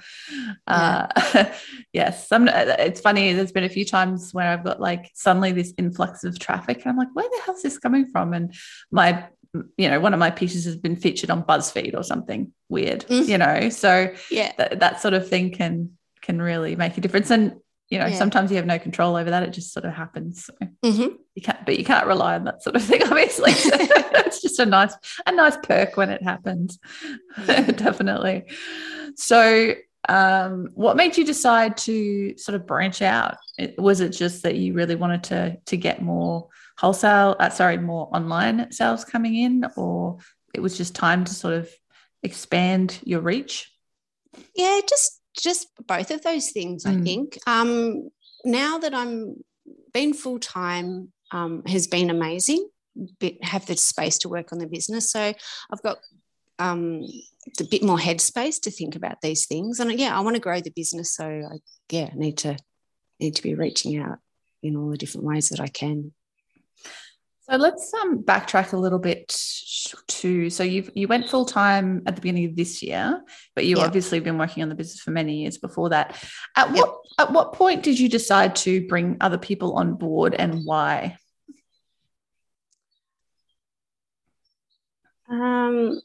Uh, 0.65 1.07
yes, 1.93 2.27
some, 2.27 2.47
it's 2.49 3.01
funny. 3.01 3.33
There's 3.33 3.51
been 3.51 3.63
a 3.63 3.69
few 3.69 3.86
times 3.86 4.33
where 4.33 4.47
I've 4.51 4.63
got 4.63 4.79
like 4.81 5.12
suddenly 5.15 5.51
this 5.51 5.73
influx 5.77 6.23
of 6.23 6.38
traffic, 6.39 6.77
and 6.77 6.88
I'm 6.91 6.97
like, 6.97 7.13
where 7.13 7.27
the 7.29 7.41
hell's 7.45 7.62
this 7.62 7.77
coming 7.77 8.07
from? 8.07 8.33
And 8.33 8.53
my, 8.91 9.25
you 9.77 9.89
know, 9.89 9.99
one 9.99 10.13
of 10.13 10.19
my 10.19 10.29
pieces 10.31 10.65
has 10.65 10.75
been 10.77 10.95
featured 10.95 11.29
on 11.29 11.43
BuzzFeed 11.43 11.95
or 11.95 12.03
something 12.03 12.51
weird, 12.69 13.05
Mm. 13.07 13.27
you 13.27 13.38
know. 13.38 13.69
So 13.69 14.13
Yeah, 14.31 14.51
that 14.57 14.79
that 14.79 15.01
sort 15.01 15.13
of 15.13 15.27
thing 15.27 15.51
can 15.51 15.91
can 16.21 16.41
really 16.41 16.75
make 16.75 16.97
a 16.97 17.01
difference. 17.01 17.29
And 17.31 17.55
you 17.89 17.97
know, 17.99 18.07
Yeah. 18.07 18.17
sometimes 18.17 18.51
you 18.51 18.57
have 18.57 18.65
no 18.65 18.77
control 18.77 19.15
over 19.15 19.29
that. 19.29 19.43
It 19.43 19.51
just 19.51 19.71
sort 19.71 19.86
of 19.86 19.93
happens. 19.93 20.45
So 20.45 20.53
Mhm. 20.83 21.15
you 21.36 21.41
can't, 21.41 21.65
but 21.65 21.79
you 21.79 21.86
can't 21.86 22.05
rely 22.05 22.36
on 22.36 22.43
that 22.43 22.62
sort 22.62 22.75
of 22.75 22.81
thing. 22.83 23.01
Obviously, 23.12 23.51
it's 23.55 24.41
just 24.41 24.60
a 24.60 24.65
nice 24.65 24.93
a 25.25 25.31
nice 25.31 25.55
perk 25.63 25.95
when 25.95 26.10
it 26.10 26.21
happens. 26.21 26.79
Definitely. 27.45 28.45
So, 29.15 29.73
um, 30.10 30.69
what 30.73 30.95
made 30.97 31.17
you 31.17 31.23
decide 31.25 31.77
to 31.77 32.38
sort 32.38 32.55
of 32.55 32.65
branch 32.67 33.01
out? 33.01 33.38
Was 33.77 33.99
it 34.01 34.10
just 34.10 34.43
that 34.43 34.55
you 34.55 34.73
really 34.73 34.95
wanted 34.95 35.23
to 35.25 35.57
to 35.65 35.77
get 35.77 36.01
more 36.01 36.47
wholesale? 36.77 37.35
Uh, 37.39 37.49
sorry, 37.49 37.77
more 37.77 38.09
online 38.15 38.71
sales 38.71 39.05
coming 39.05 39.35
in, 39.35 39.65
or 39.75 40.17
it 40.53 40.59
was 40.59 40.77
just 40.77 40.95
time 40.95 41.23
to 41.25 41.33
sort 41.33 41.53
of 41.53 41.69
expand 42.23 42.99
your 43.03 43.21
reach? 43.21 43.71
yeah, 44.55 44.79
just 44.87 45.21
just 45.39 45.67
both 45.87 46.11
of 46.11 46.21
those 46.23 46.51
things. 46.51 46.85
I 46.85 46.93
Mm. 46.93 47.03
think. 47.03 47.37
Um, 47.47 48.09
now 48.45 48.77
that 48.79 48.93
I'm 48.93 49.43
been 49.93 50.13
full 50.13 50.39
time 50.39 51.11
um, 51.31 51.63
has 51.65 51.87
been 51.87 52.09
amazing. 52.09 52.67
Bit, 53.19 53.43
have 53.43 53.65
the 53.67 53.77
space 53.77 54.17
to 54.19 54.29
work 54.29 54.51
on 54.51 54.57
the 54.59 54.67
business, 54.67 55.11
so 55.11 55.19
I've 55.71 55.83
got 55.83 55.99
um, 56.59 57.03
a 57.59 57.63
bit 57.63 57.83
more 57.83 57.97
headspace 57.99 58.59
to 58.61 58.71
think 58.71 58.95
about 58.95 59.21
these 59.21 59.45
things. 59.45 59.79
And 59.79 59.91
yeah, 59.99 60.17
I 60.17 60.21
want 60.21 60.35
to 60.35 60.41
grow 60.41 60.59
the 60.59 60.71
business, 60.71 61.13
so 61.13 61.25
I 61.25 61.57
yeah 61.91 62.09
need 62.15 62.37
to 62.39 62.57
need 63.19 63.35
to 63.35 63.43
be 63.43 63.53
reaching 63.55 63.97
out 63.97 64.17
in 64.63 64.75
all 64.75 64.89
the 64.89 64.97
different 64.97 65.27
ways 65.27 65.49
that 65.49 65.59
I 65.59 65.67
can. 65.67 66.13
So 67.49 67.55
let's 67.55 67.93
um, 67.93 68.23
backtrack 68.23 68.73
a 68.73 68.77
little 68.77 68.99
bit 68.99 69.27
to 70.07 70.49
so 70.49 70.63
you 70.63 70.89
you 70.95 71.07
went 71.07 71.29
full 71.29 71.45
time 71.45 72.03
at 72.05 72.15
the 72.15 72.21
beginning 72.21 72.45
of 72.45 72.57
this 72.57 72.83
year, 72.83 73.23
but 73.55 73.65
you 73.65 73.77
Yeah. 73.77 73.86
obviously 73.86 74.19
been 74.19 74.38
working 74.38 74.63
on 74.63 74.69
the 74.69 74.75
business 74.75 74.99
for 74.99 75.12
many 75.12 75.43
years 75.43 75.57
before 75.57 75.89
that. 75.89 76.21
At 76.57 76.71
what 76.73 76.93
at 77.17 77.31
what 77.31 77.53
point 77.53 77.83
did 77.83 77.99
you 77.99 78.10
decide 78.10 78.55
to 78.57 78.86
bring 78.88 79.17
other 79.21 79.38
people 79.38 79.73
on 79.77 79.93
board 79.95 80.33
and 80.33 80.65
why? 80.65 81.17
Um, 85.29 86.01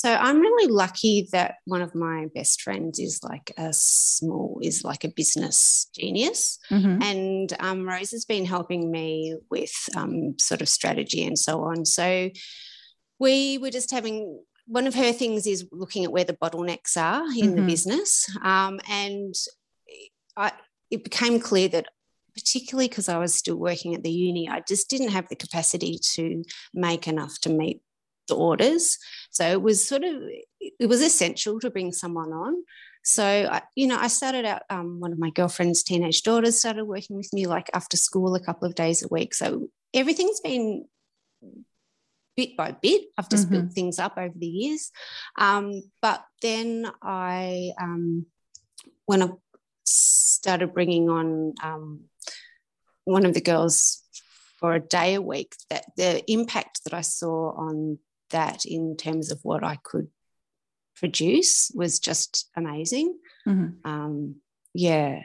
so 0.00 0.14
I'm 0.14 0.38
really 0.40 0.70
lucky 0.70 1.28
that 1.32 1.56
one 1.64 1.82
of 1.82 1.92
my 1.92 2.26
best 2.32 2.62
friends 2.62 3.00
is 3.00 3.18
like 3.24 3.52
a 3.56 3.72
small, 3.72 4.60
is 4.62 4.84
like 4.84 5.02
a 5.02 5.08
business 5.08 5.90
genius. 5.92 6.58
Mhm. 6.70 7.02
And 7.02 7.56
um, 7.58 7.84
Rose 7.84 8.12
has 8.12 8.24
been 8.24 8.44
helping 8.44 8.92
me 8.92 9.34
with 9.50 9.74
um, 9.96 10.38
sort 10.38 10.62
of 10.62 10.68
strategy 10.68 11.24
and 11.24 11.36
so 11.36 11.62
on. 11.64 11.84
So 11.84 12.30
we 13.18 13.58
were 13.58 13.72
just 13.72 13.90
having 13.90 14.40
one 14.68 14.86
of 14.86 14.94
her 14.94 15.12
things 15.12 15.48
is 15.48 15.66
looking 15.72 16.04
at 16.04 16.12
where 16.12 16.22
the 16.22 16.38
bottlenecks 16.42 16.96
are 16.96 17.24
in 17.36 17.56
the 17.56 17.62
Mhm. 17.62 17.66
business. 17.66 18.26
Um, 18.42 18.78
and 18.88 19.34
I, 20.36 20.52
it 20.92 21.02
became 21.02 21.40
clear 21.40 21.68
that 21.70 21.86
particularly 22.34 22.86
because 22.88 23.08
I 23.08 23.18
was 23.18 23.34
still 23.34 23.56
working 23.56 23.96
at 23.96 24.04
the 24.04 24.12
uni, 24.12 24.48
I 24.48 24.62
just 24.68 24.88
didn't 24.88 25.08
have 25.08 25.28
the 25.28 25.34
capacity 25.34 25.98
to 26.14 26.44
make 26.72 27.08
enough 27.08 27.40
to 27.40 27.48
meet 27.50 27.80
the 28.28 28.36
orders. 28.36 28.96
So 29.30 29.46
it 29.46 29.62
was 29.62 29.86
sort 29.86 30.04
of 30.04 30.22
it 30.60 30.88
was 30.88 31.02
essential 31.02 31.60
to 31.60 31.70
bring 31.70 31.92
someone 31.92 32.32
on. 32.32 32.64
So 33.04 33.24
I, 33.24 33.62
you 33.74 33.86
know, 33.86 33.98
I 33.98 34.08
started 34.08 34.44
out. 34.44 34.62
Um, 34.70 35.00
one 35.00 35.12
of 35.12 35.18
my 35.18 35.30
girlfriend's 35.30 35.82
teenage 35.82 36.22
daughters 36.22 36.58
started 36.58 36.84
working 36.84 37.16
with 37.16 37.32
me, 37.32 37.46
like 37.46 37.70
after 37.72 37.96
school, 37.96 38.34
a 38.34 38.44
couple 38.44 38.66
of 38.66 38.74
days 38.74 39.02
a 39.02 39.08
week. 39.08 39.34
So 39.34 39.68
everything's 39.94 40.40
been 40.40 40.84
bit 42.36 42.56
by 42.56 42.70
bit. 42.70 43.02
I've 43.16 43.28
just 43.28 43.50
built 43.50 43.72
things 43.72 43.98
up 43.98 44.16
over 44.16 44.34
the 44.36 44.46
years. 44.46 44.92
Um, 45.36 45.82
but 46.00 46.24
then 46.40 46.88
I, 47.02 47.72
um, 47.80 48.26
when 49.06 49.22
I 49.24 49.30
started 49.84 50.72
bringing 50.72 51.08
on 51.08 51.54
um, 51.62 52.04
one 53.04 53.26
of 53.26 53.34
the 53.34 53.40
girls 53.40 54.04
for 54.60 54.74
a 54.74 54.80
day 54.80 55.14
a 55.14 55.22
week, 55.22 55.56
that 55.70 55.86
the 55.96 56.22
impact 56.30 56.84
that 56.84 56.94
I 56.94 57.00
saw 57.00 57.52
on 57.56 57.98
that 58.30 58.64
in 58.64 58.96
terms 58.96 59.30
of 59.30 59.40
what 59.42 59.64
I 59.64 59.76
could 59.82 60.08
produce 60.96 61.70
was 61.74 61.98
just 61.98 62.48
amazing. 62.56 63.16
Mhm. 63.46 63.76
Um, 63.84 64.36
yeah. 64.74 65.22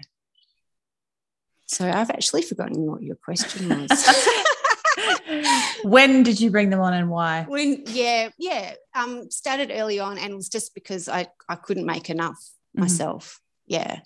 So 1.65 1.89
I've 1.89 2.09
actually 2.11 2.43
forgotten 2.43 2.81
what 2.85 3.01
your 3.01 3.15
question 3.15 3.69
was. 3.69 3.89
when 5.83 6.23
did 6.23 6.39
you 6.39 6.51
bring 6.51 6.69
them 6.69 6.79
on 6.79 6.93
and 6.93 7.09
why? 7.09 7.45
when 7.47 7.83
yeah 7.87 8.29
yeah 8.37 8.73
um 8.93 9.29
started 9.31 9.71
early 9.73 9.99
on 9.99 10.17
and 10.17 10.31
it 10.31 10.35
was 10.35 10.49
just 10.49 10.73
because 10.75 11.09
i 11.09 11.25
i 11.49 11.55
couldn't 11.55 11.85
make 11.85 12.09
enough 12.09 12.37
Mhm. 12.75 12.81
myself 12.81 13.39
yeah 13.65 13.99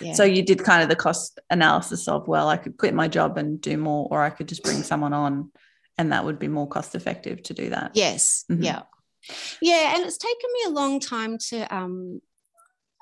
yeah 0.00 0.12
So 0.14 0.24
you 0.24 0.42
did 0.42 0.64
kind 0.64 0.82
of 0.82 0.88
the 0.90 0.96
cost 0.96 1.38
analysis 1.48 2.08
of, 2.08 2.28
well, 2.28 2.48
I 2.50 2.58
could 2.58 2.76
quit 2.76 2.92
my 2.94 3.08
job 3.08 3.38
and 3.38 3.58
do 3.58 3.78
more, 3.78 4.06
or 4.10 4.22
I 4.22 4.28
could 4.30 4.46
just 4.48 4.62
bring 4.62 4.82
someone 4.82 5.14
on 5.14 5.50
and 5.98 6.12
that 6.12 6.24
would 6.24 6.38
be 6.38 6.48
more 6.48 6.68
cost 6.68 6.94
effective 6.94 7.42
to 7.42 7.54
do 7.54 7.70
that. 7.70 7.90
yes 7.94 8.44
Mhm. 8.50 8.64
yeah 8.64 8.82
yeah 9.60 9.94
and 9.96 10.06
it's 10.06 10.16
taken 10.16 10.50
me 10.54 10.60
a 10.68 10.70
long 10.80 11.00
time 11.00 11.36
to 11.48 11.74
um 11.74 12.20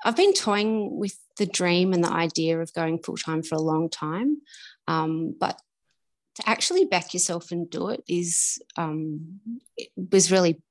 i've 0.03 0.15
been 0.17 0.33
toying 0.33 0.97
with 0.97 1.15
the 1.37 1.45
dream 1.45 1.93
and 1.93 2.03
the 2.03 2.11
idea 2.11 2.59
of 2.59 2.73
going 2.73 2.97
full-time 3.01 3.43
for 3.43 3.55
a 3.55 3.61
long 3.61 3.89
time 3.89 4.37
um 4.87 5.35
but 5.39 5.61
to 6.35 6.49
actually 6.49 6.85
back 6.85 7.13
yourself 7.13 7.51
and 7.51 7.69
do 7.69 7.89
it 7.89 8.03
is 8.07 8.59
um 8.77 9.39
it 9.77 9.89
was 10.11 10.31
really 10.31 10.61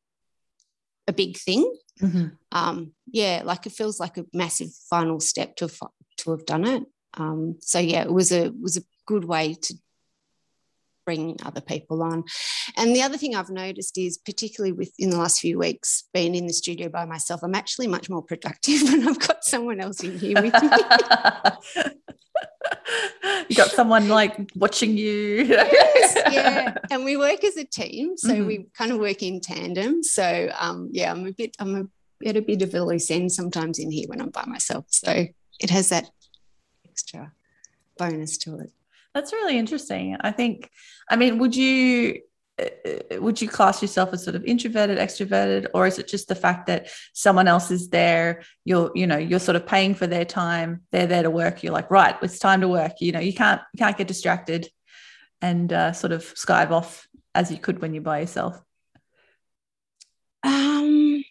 a 1.07 1.12
big 1.12 1.37
thing 1.39 1.65
Mhm. 2.03 2.37
um, 2.53 2.93
yeah, 3.11 3.41
like 3.45 3.65
it 3.67 3.73
feels 3.73 3.99
like 3.99 4.19
a 4.19 4.27
massive 4.35 4.69
final 4.91 5.19
step 5.21 5.57
to 5.57 5.65
have, 5.67 5.81
to 6.19 6.31
have 6.33 6.45
done 6.45 6.67
it. 6.67 6.83
Um, 7.15 7.57
so 7.61 7.79
yeah, 7.79 8.03
it 8.03 8.12
was 8.12 8.33
a 8.33 8.51
was 8.61 8.77
a 8.77 8.83
good 9.07 9.25
way 9.25 9.55
to 9.55 9.75
bring 11.07 11.37
other 11.45 11.62
people 11.62 12.03
on. 12.03 12.25
And 12.77 12.95
the 12.95 13.01
other 13.01 13.16
thing 13.16 13.35
I've 13.35 13.49
noticed 13.49 13.97
is, 13.97 14.19
particularly 14.19 14.73
within 14.73 15.11
the 15.11 15.16
last 15.16 15.40
few 15.40 15.59
weeks, 15.59 16.05
being 16.12 16.35
in 16.35 16.47
the 16.47 16.53
studio 16.53 16.88
by 16.90 17.07
myself, 17.07 17.40
I'm 17.42 17.55
actually 17.55 17.87
much 17.87 18.11
more 18.11 18.23
productive 18.23 18.83
when 18.90 19.09
I've 19.09 19.21
got 19.21 19.45
someone 19.45 19.81
else 19.81 20.03
in 20.03 20.19
here 20.19 20.42
with 20.42 20.53
me. 20.61 20.69
you 23.49 23.57
got 23.57 23.71
someone 23.71 24.09
like 24.09 24.51
watching 24.57 24.97
you. 24.99 25.45
yes, 25.45 26.16
yeah. 26.33 26.75
And 26.90 27.05
we 27.05 27.16
work 27.16 27.42
as 27.45 27.57
a 27.57 27.64
team, 27.64 28.16
so 28.19 28.31
Mhm. 28.35 28.47
we 28.47 28.66
kind 28.77 28.90
of 28.92 28.99
work 28.99 29.23
in 29.23 29.40
tandem. 29.40 30.03
So 30.03 30.51
um, 30.59 30.90
yeah, 30.92 31.11
I'm 31.12 31.27
a 31.27 31.33
bit, 31.33 31.57
I'm 31.61 31.75
a, 31.77 32.29
at 32.29 32.37
a 32.37 32.42
bit 32.42 32.62
of 32.62 32.75
a 32.75 32.83
loose 32.83 33.11
end 33.11 33.31
sometimes 33.33 33.79
in 33.79 33.90
here 33.92 34.09
when 34.09 34.21
I'm 34.21 34.31
by 34.31 34.45
myself. 34.45 34.87
So 34.90 35.27
it 35.61 35.71
has 35.71 35.88
that 35.90 36.11
extra 36.88 37.33
bonus 37.97 38.37
to 38.38 38.59
it. 38.59 38.73
That's 39.16 39.33
really 39.33 39.57
interesting. 39.57 40.14
I 40.20 40.31
think, 40.31 40.70
I 41.09 41.16
mean, 41.16 41.38
would 41.38 41.57
you 41.57 42.20
uh, 42.61 43.18
would 43.18 43.40
you 43.40 43.48
class 43.48 43.81
yourself 43.81 44.12
as 44.12 44.22
sort 44.22 44.37
of 44.37 44.44
introverted, 44.44 44.98
extroverted, 44.98 45.68
or 45.72 45.87
is 45.87 45.98
it 45.98 46.07
just 46.07 46.29
the 46.29 46.35
fact 46.35 46.66
that 46.66 46.90
someone 47.14 47.48
else 47.48 47.70
is 47.70 47.88
there? 47.88 48.42
You're, 48.66 48.90
you 48.94 49.07
know, 49.07 49.16
you're 49.16 49.38
sort 49.38 49.57
of 49.57 49.66
paying 49.66 49.94
for 49.94 50.07
their 50.07 50.26
time. 50.26 50.83
They're 50.92 51.07
there 51.07 51.22
to 51.22 51.31
work. 51.31 51.62
You're 51.62 51.72
like, 51.72 51.90
right, 51.90 52.14
it's 52.20 52.38
time 52.38 52.61
to 52.61 52.68
work. 52.68 52.92
You 53.00 53.12
know, 53.12 53.20
you 53.20 53.33
can't 53.33 53.62
you 53.72 53.79
can't 53.79 53.96
get 53.96 54.07
distracted 54.07 54.68
and 55.40 55.72
uh, 55.72 55.94
sort 55.94 56.12
of 56.12 56.22
skive 56.35 56.70
off 56.70 57.09
as 57.35 57.50
you 57.50 57.57
could 57.57 57.81
when 57.81 57.94
you're 57.94 58.02
by 58.02 58.20
yourself. 58.20 58.61
Um, 60.42 61.24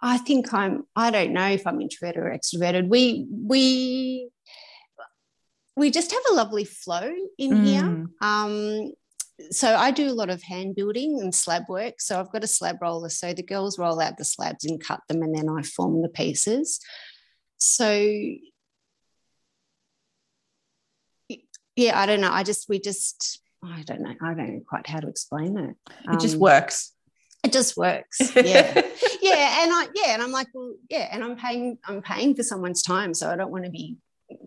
I 0.00 0.16
think 0.16 0.54
I'm. 0.54 0.86
I 0.96 1.10
don't 1.10 1.34
know 1.34 1.48
if 1.48 1.66
I'm 1.66 1.82
introverted 1.82 2.22
or 2.22 2.30
extroverted. 2.30 2.88
We 2.88 3.26
we 3.30 4.30
we 5.76 5.90
just 5.90 6.12
have 6.12 6.22
a 6.30 6.34
lovely 6.34 6.64
flow 6.64 7.12
in 7.38 7.64
here. 7.64 7.82
Mm. 7.82 8.06
Um, 8.20 8.92
so 9.50 9.74
I 9.74 9.90
do 9.90 10.08
a 10.08 10.14
lot 10.14 10.30
of 10.30 10.42
hand 10.42 10.76
building 10.76 11.18
and 11.20 11.34
slab 11.34 11.64
work. 11.68 11.94
So 12.00 12.20
I've 12.20 12.30
got 12.30 12.44
a 12.44 12.46
slab 12.48 12.80
roller. 12.80 13.08
So 13.08 13.32
the 13.32 13.42
girls 13.42 13.78
roll 13.78 14.00
out 14.00 14.16
the 14.16 14.24
slabs 14.24 14.64
and 14.64 14.80
cut 14.82 15.00
them, 15.08 15.22
and 15.22 15.34
then 15.34 15.48
I 15.48 15.62
form 15.62 16.02
the 16.02 16.08
pieces. 16.08 16.80
So 17.58 17.90
yeah, 21.76 21.98
I 21.98 22.06
don't 22.06 22.20
know. 22.20 22.30
I 22.30 22.44
just 22.44 22.68
we 22.68 22.78
just 22.78 23.40
I 23.62 23.82
don't 23.82 24.02
know. 24.02 24.14
I 24.22 24.34
don't 24.34 24.54
know 24.54 24.60
quite 24.68 24.86
how 24.86 25.00
to 25.00 25.08
explain 25.08 25.58
it. 25.58 25.76
It 26.12 26.20
just 26.20 26.34
Um, 26.34 26.40
works. 26.40 26.92
It 27.42 27.52
just 27.52 27.76
works. 27.76 28.20
Yeah. 28.36 28.82
yeah 29.22 29.62
and 29.62 29.72
i 29.72 29.86
yeah 29.94 30.12
and 30.12 30.22
i'm 30.22 30.30
like 30.32 30.48
well 30.52 30.74
yeah 30.90 31.08
and 31.10 31.24
i'm 31.24 31.34
paying 31.36 31.78
i'm 31.86 32.02
paying 32.02 32.34
for 32.34 32.42
someone's 32.42 32.82
time 32.82 33.14
so 33.14 33.30
i 33.30 33.36
don't 33.36 33.50
want 33.50 33.64
to 33.64 33.70
be 33.70 33.96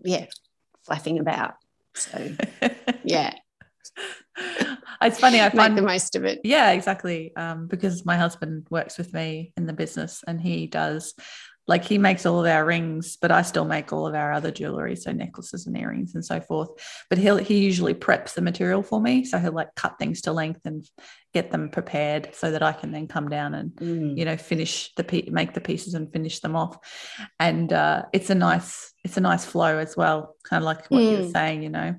yeah 0.04 0.26
flapping 0.88 1.20
about 1.20 1.54
so 1.94 2.34
yeah 3.04 3.32
it's 5.02 5.20
funny. 5.20 5.40
I 5.40 5.44
make 5.44 5.54
find 5.54 5.76
the 5.76 5.82
most 5.82 6.16
of 6.16 6.24
it 6.24 6.40
Yeah, 6.44 6.70
exactly. 6.72 7.32
Um, 7.36 7.66
because 7.66 8.04
my 8.04 8.16
husband 8.16 8.66
works 8.70 8.98
with 8.98 9.12
me 9.12 9.52
in 9.56 9.66
the 9.66 9.72
business 9.72 10.22
and 10.26 10.40
he 10.40 10.66
does 10.66 11.14
like 11.68 11.84
he 11.84 11.98
makes 11.98 12.24
all 12.26 12.40
of 12.40 12.46
our 12.46 12.64
rings, 12.64 13.16
but 13.20 13.30
I 13.30 13.42
still 13.42 13.66
make 13.66 13.92
all 13.92 14.06
of 14.06 14.14
our 14.14 14.32
other 14.32 14.50
jewelry, 14.50 14.96
so 14.96 15.12
necklaces 15.12 15.66
and 15.66 15.76
earrings 15.76 16.14
and 16.14 16.24
so 16.24 16.40
forth. 16.40 16.70
But 17.10 17.18
he'll 17.18 17.36
he 17.36 17.58
usually 17.58 17.94
preps 17.94 18.34
the 18.34 18.40
material 18.40 18.82
for 18.82 19.00
me. 19.00 19.24
So 19.24 19.38
he'll 19.38 19.52
like 19.52 19.74
cut 19.76 19.98
things 19.98 20.22
to 20.22 20.32
length 20.32 20.62
and 20.64 20.84
get 21.34 21.50
them 21.50 21.68
prepared 21.68 22.34
so 22.34 22.50
that 22.50 22.62
I 22.62 22.72
can 22.72 22.90
then 22.90 23.06
come 23.06 23.28
down 23.28 23.54
and 23.54 23.70
Mm. 23.72 24.16
you 24.18 24.24
know 24.24 24.36
finish 24.38 24.92
the 24.96 25.04
pe- 25.04 25.28
make 25.30 25.52
the 25.52 25.60
pieces 25.60 25.92
and 25.94 26.10
finish 26.10 26.40
them 26.40 26.56
off 26.56 26.78
and 27.38 27.70
uh, 27.72 28.04
it's 28.14 28.30
a 28.30 28.34
nice 28.34 28.92
it's 29.04 29.18
a 29.18 29.20
nice 29.20 29.44
flow 29.44 29.76
as 29.78 29.94
well 29.96 30.34
kind 30.42 30.62
of 30.62 30.64
like 30.64 30.86
what 30.90 31.02
you 31.02 31.18
were 31.18 31.24
Mm. 31.24 31.32
saying 31.32 31.62
you 31.62 31.68
know 31.68 31.94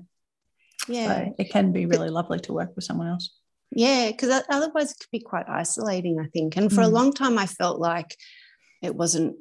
yeah 0.88 1.06
so 1.26 1.34
it 1.38 1.50
can 1.50 1.70
be 1.72 1.86
really 1.86 2.08
lovely 2.08 2.40
to 2.40 2.52
work 2.52 2.74
with 2.74 2.84
someone 2.84 3.06
else 3.06 3.30
yeah 3.70 4.10
because 4.10 4.42
otherwise 4.50 4.90
it 4.90 4.98
could 4.98 5.10
be 5.12 5.20
quite 5.20 5.48
isolating 5.48 6.18
i 6.18 6.26
think 6.34 6.56
and 6.56 6.72
for 6.72 6.80
a 6.82 6.86
Mm. 6.86 6.92
long 6.92 7.12
time 7.12 7.38
i 7.38 7.46
felt 7.46 7.78
like 7.78 8.16
it 8.82 8.94
wasn't 8.94 9.36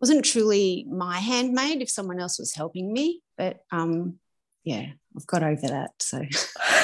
wasn't 0.00 0.24
truly 0.24 0.86
my 0.90 1.18
handmade 1.18 1.80
if 1.80 1.88
someone 1.88 2.20
else 2.20 2.38
was 2.38 2.54
helping 2.54 2.92
me 2.92 3.22
but 3.38 3.60
um 3.70 4.18
yeah 4.64 4.86
i've 5.16 5.26
got 5.26 5.42
over 5.42 5.66
that 5.66 5.90
so 5.98 6.22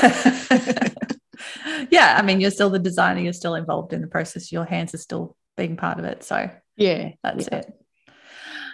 yeah, 1.91 2.17
I 2.19 2.23
mean, 2.23 2.41
you're 2.41 2.51
still 2.51 2.71
the 2.71 2.79
designer, 2.79 3.21
you're 3.21 3.33
still 3.33 3.55
involved 3.55 3.93
in 3.93 4.01
the 4.01 4.07
process, 4.07 4.53
your 4.53 4.65
hands 4.65 4.95
are 4.95 4.99
still 4.99 5.37
being 5.57 5.77
part 5.77 5.99
of 5.99 6.05
it. 6.05 6.23
So 6.23 6.51
yeah 6.77 7.11
that's 7.23 7.49
yeah. 7.51 7.59
it. 7.59 7.73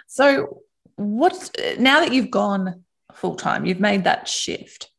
So, 0.07 0.61
what 0.95 1.55
now 1.77 1.99
that 1.99 2.13
you've 2.13 2.31
gone 2.31 2.83
full 3.13 3.35
time, 3.35 3.65
you've 3.65 3.79
made 3.79 4.05
that 4.05 4.27
shift. 4.27 4.89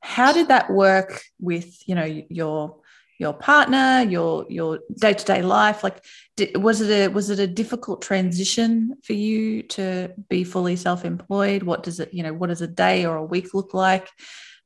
How 0.00 0.32
did 0.32 0.48
that 0.48 0.70
work 0.70 1.22
with 1.40 1.76
you 1.88 1.94
know 1.94 2.04
your 2.04 2.80
your 3.18 3.32
partner, 3.32 4.02
your 4.08 4.46
your 4.48 4.80
day 4.98 5.12
to 5.12 5.24
day 5.24 5.42
life? 5.42 5.82
Like, 5.82 6.04
did, 6.36 6.56
was 6.56 6.80
it 6.80 6.90
a 6.90 7.08
was 7.12 7.30
it 7.30 7.38
a 7.38 7.46
difficult 7.46 8.00
transition 8.00 8.96
for 9.02 9.12
you 9.12 9.62
to 9.64 10.14
be 10.28 10.44
fully 10.44 10.76
self 10.76 11.04
employed? 11.04 11.62
What 11.64 11.82
does 11.82 12.00
it 12.00 12.14
you 12.14 12.22
know 12.22 12.32
what 12.32 12.48
does 12.48 12.62
a 12.62 12.68
day 12.68 13.04
or 13.04 13.16
a 13.16 13.24
week 13.24 13.54
look 13.54 13.74
like? 13.74 14.08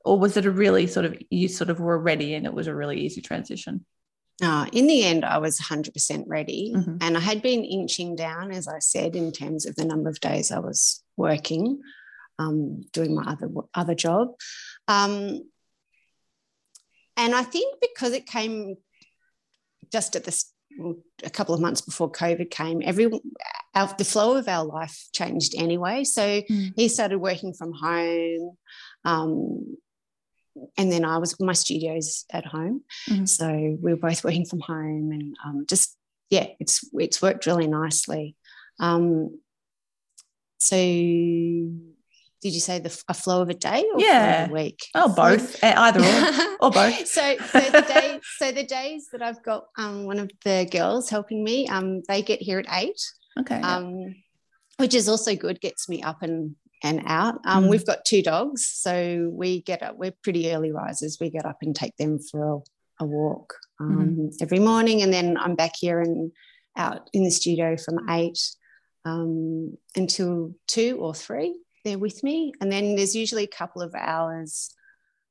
Or 0.05 0.19
was 0.19 0.37
it 0.37 0.47
a 0.47 0.51
really 0.51 0.87
sort 0.87 1.07
of 1.07 1.17
you 1.31 1.49
sort 1.49 1.71
of 1.71 1.81
were 1.81 1.99
ready 1.99 2.35
and 2.35 2.45
it 2.45 2.55
was 2.55 2.67
a 2.67 2.75
really 2.75 3.01
easy 3.01 3.21
transition? 3.21 3.85
No, 4.41 4.67
in 4.73 4.89
the 4.89 5.05
end, 5.05 5.25
I 5.25 5.39
was 5.39 5.61
100% 5.61 6.25
ready. 6.27 6.73
Mhm. 6.75 6.99
And 7.01 7.17
I 7.17 7.21
had 7.21 7.43
been 7.43 7.65
inching 7.65 8.17
down, 8.17 8.51
as 8.51 8.67
I 8.67 8.81
said, 8.81 9.15
in 9.15 9.31
terms 9.31 9.67
of 9.67 9.77
the 9.77 9.85
number 9.85 10.11
of 10.11 10.19
days 10.19 10.51
I 10.51 10.59
was 10.59 11.05
working, 11.17 11.81
um, 12.41 12.85
doing 12.93 13.15
my 13.15 13.23
other, 13.23 13.49
other 13.75 13.95
job. 13.95 14.35
Um, 14.89 15.43
and 17.17 17.35
I 17.35 17.43
think 17.43 17.77
because 17.81 18.13
it 18.13 18.27
came 18.27 18.77
just 19.91 20.17
at 20.17 20.25
this 20.25 20.53
a 21.23 21.31
couple 21.31 21.55
of 21.55 21.61
months 21.61 21.83
before 21.83 22.11
COVID 22.11 22.51
came, 22.51 22.81
every 22.83 23.11
our, 23.75 23.95
the 23.99 24.05
flow 24.05 24.37
of 24.37 24.49
our 24.49 24.65
life 24.65 25.09
changed 25.13 25.55
anyway. 25.57 26.05
So 26.05 26.23
mm. 26.23 26.73
he 26.77 26.89
started 26.89 27.19
working 27.19 27.53
from 27.53 27.73
home. 27.73 28.57
Um, 29.05 29.77
and 30.77 30.93
then 30.93 31.05
I 31.05 31.19
was 31.19 31.39
my 31.41 31.55
studio's 31.55 32.25
at 32.31 32.45
home, 32.45 32.83
mm-hmm. 33.09 33.25
so 33.25 33.49
we 33.81 33.93
were 33.93 33.97
both 33.97 34.23
working 34.23 34.45
from 34.45 34.61
home, 34.61 35.11
and 35.11 35.35
um, 35.43 35.65
just 35.67 35.97
yeah, 36.29 36.47
it's 36.61 36.85
it's 36.93 37.23
worked 37.23 37.47
really 37.47 37.67
nicely. 37.67 38.37
Um, 38.79 39.41
so, 40.59 40.77
did 42.43 42.53
you 42.53 42.61
say 42.61 42.81
the 42.81 43.03
a 43.09 43.15
flow 43.15 43.41
of 43.41 43.49
a 43.49 43.55
day 43.55 43.85
or 43.95 44.01
yeah. 44.01 44.49
a 44.49 44.53
week? 44.53 44.81
Oh, 44.95 45.15
both, 45.15 45.63
either 45.63 46.01
or, 46.01 46.57
or 46.61 46.71
both. 46.71 47.07
so, 47.07 47.37
so 47.39 47.61
the 47.61 47.81
days, 47.95 48.21
so 48.37 48.53
the 48.53 48.65
days 48.65 49.09
that 49.13 49.23
I've 49.23 49.43
got 49.45 49.67
um, 49.79 50.05
one 50.05 50.19
of 50.19 50.31
the 50.45 50.69
girls 50.71 51.09
helping 51.09 51.45
me, 51.45 51.69
um, 51.69 52.03
they 52.09 52.21
get 52.21 52.43
here 52.43 52.59
at 52.59 52.67
eight. 52.73 53.01
Okay. 53.39 53.61
Um, 53.61 54.17
which 54.79 54.95
is 54.95 55.09
also 55.09 55.37
good, 55.37 55.61
gets 55.61 55.89
me 55.89 56.03
up 56.03 56.23
and 56.23 56.57
and 56.83 57.03
out. 57.07 57.39
Um, 57.45 57.65
mm. 57.65 57.71
We've 57.71 57.87
got 57.87 58.05
two 58.05 58.23
dogs, 58.23 58.67
so 58.67 59.31
we 59.33 59.63
get 59.63 59.83
up. 59.83 59.97
We're 59.97 60.15
pretty 60.23 60.53
early 60.53 60.73
risers. 60.73 61.19
We 61.21 61.31
get 61.31 61.47
up 61.47 61.59
and 61.63 61.77
take 61.77 61.97
them 61.97 62.19
for 62.19 62.55
a, 62.55 63.05
a 63.05 63.07
walk 63.07 63.55
um, 63.81 64.17
mm. 64.19 64.33
every 64.43 64.59
morning, 64.59 65.03
and 65.03 65.13
then 65.13 65.37
I'm 65.39 65.55
back 65.55 65.73
here 65.79 66.01
and 66.01 66.33
out 66.77 67.09
in 67.13 67.23
the 67.23 67.31
studio 67.31 67.77
from 67.77 68.11
eight 68.11 68.39
um, 69.05 69.77
until 69.95 70.55
two 70.67 70.99
or 71.01 71.15
three. 71.15 71.55
They're 71.85 71.99
with 71.99 72.23
me, 72.23 72.53
and 72.61 72.71
then 72.71 72.95
there's 72.95 73.17
usually 73.17 73.45
a 73.45 73.59
couple 73.59 73.83
of 73.83 73.95
hours 73.95 74.75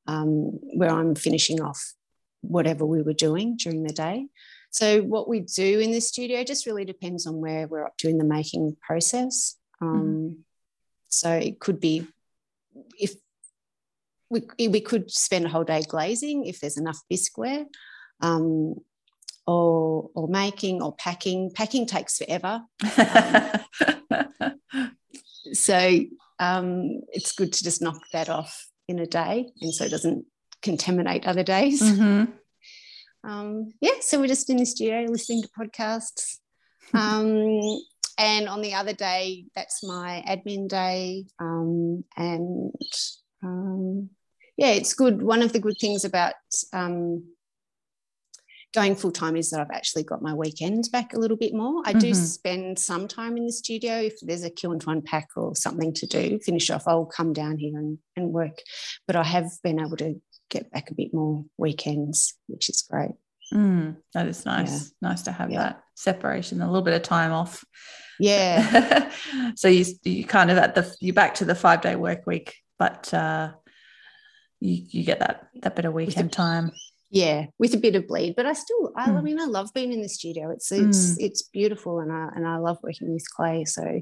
um, 0.08 0.60
where 0.76 0.89
I'm 0.89 1.16
finishing 1.16 1.62
off 1.62 1.93
whatever 2.41 2.86
we 2.86 3.02
were 3.02 3.14
doing 3.14 3.58
during 3.58 3.84
the 3.84 3.93
day. 3.93 4.28
So 4.72 5.02
what 5.02 5.28
we 5.28 5.41
do 5.41 5.80
in 5.80 5.91
the 5.91 5.99
studio 5.99 6.43
just 6.43 6.66
really 6.66 6.86
depends 6.86 7.28
on 7.28 7.41
where 7.41 7.68
we're 7.68 7.86
up 7.86 7.97
to 7.97 8.10
in 8.10 8.18
the 8.18 8.24
making 8.24 8.78
process. 8.82 9.58
Um, 9.82 10.06
mm. 10.06 10.36
So 11.10 11.32
it 11.32 11.60
could 11.60 11.80
be 11.80 12.08
if 12.97 13.16
we, 14.30 14.43
we 14.60 14.80
could 14.80 15.12
spend 15.12 15.45
a 15.45 15.49
whole 15.49 15.66
day 15.66 15.84
glazing 15.88 16.45
if 16.45 16.62
there's 16.62 16.78
enough 16.78 16.99
bisqueware, 17.12 17.66
um, 18.22 18.76
or 19.45 20.10
or 20.16 20.28
making 20.28 20.82
or 20.82 20.95
packing. 20.95 21.52
Packing 21.54 21.86
takes 21.86 22.18
forever. 22.18 22.62
Um, 24.14 24.91
so 25.54 25.99
um, 26.42 27.02
it's 27.14 27.32
good 27.34 27.54
to 27.54 27.64
just 27.64 27.82
knock 27.82 28.02
that 28.12 28.28
off 28.28 28.68
in 28.88 29.00
a 29.00 29.06
day, 29.06 29.48
and 29.62 29.74
so 29.74 29.86
it 29.86 29.92
doesn't 29.92 30.26
contaminate 30.62 31.28
other 31.28 31.44
days. 31.44 31.82
Mm-hmm. 31.82 32.32
Um, 33.24 33.72
yeah, 33.80 34.00
so 34.02 34.20
we're 34.20 34.28
just 34.28 34.50
in 34.50 34.58
the 34.58 34.66
studio 34.66 35.06
listening 35.08 35.44
to 35.44 35.50
podcasts. 35.50 36.38
Um, 36.94 37.80
and 38.18 38.50
on 38.50 38.62
the 38.62 38.74
other 38.74 38.94
day, 38.94 39.46
that's 39.56 39.84
my 39.84 40.24
admin 40.28 40.68
day. 40.68 41.26
Um, 41.39 42.04
and 42.18 42.74
um, 43.44 44.10
yeah, 44.58 44.72
it's 44.72 44.94
good. 44.94 45.22
One 45.22 45.42
of 45.42 45.54
the 45.54 45.60
good 45.60 45.78
things 45.80 46.06
about 46.06 46.34
um, 46.74 47.24
going 48.74 48.95
full 48.95 49.11
time 49.11 49.36
is 49.36 49.49
that 49.49 49.59
I've 49.59 49.72
actually 49.72 50.03
got 50.03 50.22
my 50.22 50.34
weekends 50.34 50.89
back 50.89 51.13
a 51.13 51.19
little 51.19 51.38
bit 51.38 51.53
more. 51.53 51.82
I 51.86 51.91
mm-hmm. 51.91 51.99
do 51.99 52.13
spend 52.13 52.80
some 52.80 53.07
time 53.07 53.38
in 53.38 53.45
the 53.45 53.51
studio. 53.51 53.95
If 53.95 54.19
there's 54.22 54.43
a 54.43 54.49
kiln 54.49 54.80
to 54.80 54.89
unpack 54.89 55.30
or 55.36 55.55
something 55.55 55.93
to 55.95 56.05
do, 56.07 56.39
finish 56.39 56.69
off, 56.69 56.88
I'll 56.88 57.05
come 57.05 57.34
down 57.34 57.57
here 57.57 57.78
and, 57.78 57.97
and 58.15 58.32
work. 58.32 58.59
But 59.07 59.15
I 59.15 59.24
have 59.24 59.49
been 59.63 59.80
able 59.80 59.97
to 59.97 60.22
get 60.49 60.72
back 60.72 60.91
a 60.91 60.95
bit 60.95 61.13
more 61.13 61.43
weekends, 61.57 62.36
which 62.47 62.69
is 62.69 62.84
great. 62.89 63.11
Mm, 63.53 63.97
that 64.13 64.28
is 64.28 64.45
nice. 64.45 64.93
Yeah. 65.01 65.09
Nice 65.09 65.24
to 65.24 65.32
have 65.32 65.51
yeah. 65.51 65.59
that 65.59 65.84
separation, 65.95 66.61
a 66.61 66.67
little 66.67 66.82
bit 66.82 66.93
of 66.93 67.01
time 67.01 67.32
off. 67.32 67.63
Yeah. 68.19 69.11
so 69.55 69.67
you 69.67 69.86
you 70.03 70.26
kind 70.26 70.51
of 70.51 70.57
at 70.57 70.76
the 70.76 70.95
you're 71.01 71.13
back 71.13 71.36
to 71.36 71.45
the 71.45 71.55
five 71.55 71.82
day 71.82 71.95
work 71.95 72.26
week, 72.26 72.55
but 72.80 73.13
uh, 73.13 73.51
you 74.59 74.86
you 74.89 75.03
get 75.03 75.19
that 75.19 75.47
that 75.61 75.76
bit 75.76 75.86
of 75.86 75.93
weekend 75.93 76.32
time. 76.32 76.72
Yeah, 77.12 77.47
with 77.59 77.74
a 77.74 77.78
bit 77.78 77.95
of 77.95 78.07
bleed, 78.07 78.36
but 78.36 78.45
I 78.45 78.53
still 78.53 78.93
I, 78.95 79.09
mm. 79.09 79.18
I 79.18 79.22
mean 79.22 79.39
I 79.39 79.45
love 79.45 79.74
being 79.74 79.91
in 79.91 80.01
the 80.01 80.09
studio. 80.09 80.49
It's 80.49 80.72
it's 80.72 81.12
mm. 81.12 81.18
it's 81.20 81.43
beautiful, 81.43 81.99
and 81.99 82.12
I 82.12 82.30
and 82.36 82.47
I 82.47 82.57
love 82.57 82.80
working 82.82 83.12
with 83.12 83.30
clay. 83.30 83.66
So 83.66 84.01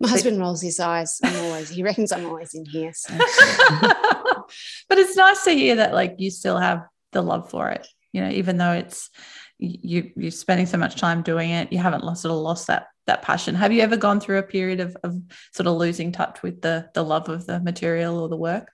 my 0.00 0.08
husband 0.08 0.40
rolls 0.40 0.62
his 0.62 0.80
eyes. 0.80 1.20
I'm 1.22 1.44
always 1.44 1.68
he 1.68 1.82
reckons 1.82 2.10
I'm 2.10 2.26
always 2.26 2.54
in 2.54 2.64
here. 2.64 2.92
So. 2.94 3.14
but 4.88 4.98
it's 4.98 5.16
nice 5.16 5.44
to 5.44 5.50
hear 5.50 5.76
that 5.76 5.92
like 5.92 6.16
you 6.18 6.30
still 6.30 6.58
have 6.58 6.84
the 7.12 7.22
love 7.22 7.50
for 7.50 7.68
it 7.68 7.86
you 8.12 8.20
know 8.20 8.30
even 8.30 8.58
though 8.58 8.72
it's 8.72 9.10
you 9.58 10.10
you're 10.16 10.30
spending 10.30 10.66
so 10.66 10.78
much 10.78 10.96
time 10.96 11.22
doing 11.22 11.50
it 11.50 11.72
you 11.72 11.78
haven't 11.78 12.04
lost 12.04 12.22
sort 12.22 12.32
of 12.32 12.38
lost 12.38 12.66
that 12.66 12.86
that 13.06 13.22
passion 13.22 13.54
have 13.54 13.72
you 13.72 13.80
ever 13.80 13.96
gone 13.96 14.20
through 14.20 14.38
a 14.38 14.42
period 14.42 14.80
of, 14.80 14.96
of 15.02 15.16
sort 15.52 15.66
of 15.66 15.76
losing 15.76 16.12
touch 16.12 16.42
with 16.42 16.60
the 16.62 16.88
the 16.94 17.02
love 17.02 17.28
of 17.28 17.46
the 17.46 17.60
material 17.60 18.18
or 18.18 18.28
the 18.28 18.36
work 18.36 18.70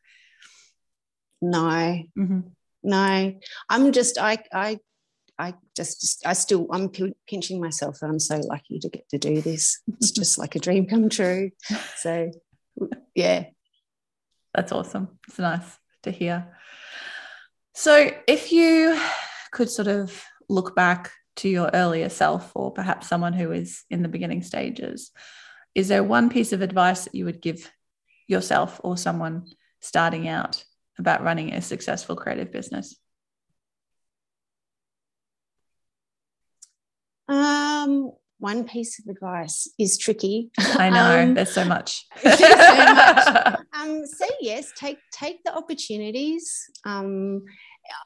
no 1.40 1.58
mm-hmm. 1.58 2.40
No 2.82 3.34
i'm 3.68 3.92
just 3.92 4.18
i 4.18 4.38
i 4.52 4.78
I 5.38 5.54
just, 5.76 6.26
I 6.26 6.32
still, 6.32 6.66
I'm 6.72 6.90
pinching 7.28 7.60
myself 7.60 8.00
that 8.00 8.08
I'm 8.08 8.18
so 8.18 8.38
lucky 8.38 8.80
to 8.80 8.88
get 8.88 9.08
to 9.10 9.18
do 9.18 9.40
this. 9.40 9.80
It's 9.86 10.10
just 10.10 10.36
like 10.36 10.56
a 10.56 10.58
dream 10.58 10.86
come 10.86 11.08
true. 11.08 11.50
So, 11.98 12.32
yeah. 13.14 13.44
That's 14.52 14.72
awesome. 14.72 15.18
It's 15.28 15.38
nice 15.38 15.78
to 16.02 16.10
hear. 16.10 16.56
So, 17.74 18.10
if 18.26 18.50
you 18.50 18.98
could 19.52 19.70
sort 19.70 19.86
of 19.86 20.24
look 20.48 20.74
back 20.74 21.12
to 21.36 21.48
your 21.48 21.70
earlier 21.72 22.08
self, 22.08 22.50
or 22.56 22.72
perhaps 22.72 23.06
someone 23.06 23.32
who 23.32 23.52
is 23.52 23.84
in 23.90 24.02
the 24.02 24.08
beginning 24.08 24.42
stages, 24.42 25.12
is 25.74 25.86
there 25.86 26.02
one 26.02 26.30
piece 26.30 26.52
of 26.52 26.62
advice 26.62 27.04
that 27.04 27.14
you 27.14 27.24
would 27.26 27.40
give 27.40 27.70
yourself 28.26 28.80
or 28.82 28.96
someone 28.96 29.46
starting 29.80 30.26
out 30.26 30.64
about 30.98 31.22
running 31.22 31.54
a 31.54 31.62
successful 31.62 32.16
creative 32.16 32.52
business? 32.52 32.96
Um, 37.28 38.12
one 38.38 38.64
piece 38.64 38.98
of 38.98 39.06
advice 39.08 39.68
is 39.78 39.98
tricky. 39.98 40.50
I 40.58 40.90
know 40.90 41.22
um, 41.22 41.34
there's 41.34 41.52
so 41.52 41.64
much. 41.64 42.06
there's 42.22 42.38
so 42.38 42.46
much. 42.94 43.58
Um, 43.78 44.04
say 44.06 44.28
yes. 44.40 44.72
Take 44.76 44.98
take 45.12 45.44
the 45.44 45.54
opportunities. 45.54 46.68
Um, 46.84 47.44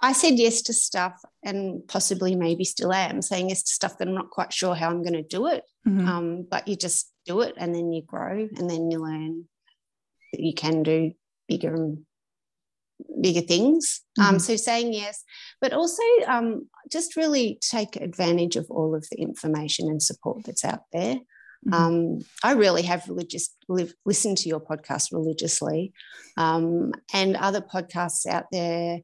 I 0.03 0.12
said 0.12 0.34
yes 0.34 0.61
to 0.62 0.74
stuff 0.74 1.14
and 1.43 1.86
possibly 1.88 2.36
maybe 2.36 2.62
still 2.64 2.93
am 2.93 3.22
saying 3.22 3.49
yes 3.49 3.62
to 3.62 3.72
stuff 3.72 3.97
that 3.99 4.07
I'm 4.07 4.14
not 4.14 4.28
quite 4.28 4.53
sure 4.53 4.74
how 4.74 4.90
I'm 4.90 5.03
going 5.03 5.14
to 5.14 5.22
do 5.22 5.47
it. 5.47 5.64
Mm-hmm. 5.88 6.09
Um, 6.09 6.47
but 6.49 6.68
you 6.68 6.76
just 6.76 7.11
do 7.24 7.40
it 7.40 7.55
and 7.57 7.74
then 7.74 7.90
you 7.90 8.03
grow 8.03 8.49
and 8.55 8.68
then 8.68 8.90
you 8.90 8.99
learn 8.99 9.45
that 10.32 10.43
you 10.43 10.53
can 10.53 10.82
do 10.82 11.12
bigger 11.49 11.74
and 11.74 12.05
bigger 13.20 13.40
things. 13.40 14.03
Um, 14.18 14.24
mm-hmm. 14.24 14.34
Um, 14.34 14.40
so 14.40 14.57
saying 14.57 14.93
yes, 14.93 15.24
but 15.61 15.72
also 15.72 16.03
um, 16.26 16.68
just 16.90 17.16
really 17.16 17.59
take 17.61 17.97
advantage 17.97 18.57
of 18.57 18.66
all 18.70 18.95
of 18.95 19.07
the 19.11 19.20
information 19.20 19.88
and 19.88 20.03
support 20.03 20.45
that's 20.45 20.64
out 20.64 20.82
there. 20.93 21.16
Mm-hmm. 21.66 21.74
Um, 21.74 22.18
I 22.43 22.53
really 22.53 22.82
have 22.82 23.09
religious 23.09 23.55
live, 23.68 23.95
listened 24.05 24.38
to 24.38 24.49
your 24.49 24.61
podcast 24.61 25.12
religiously, 25.12 25.93
um, 26.36 26.93
and 27.12 27.36
other 27.36 27.61
podcasts 27.61 28.26
out 28.26 28.47
there 28.51 29.01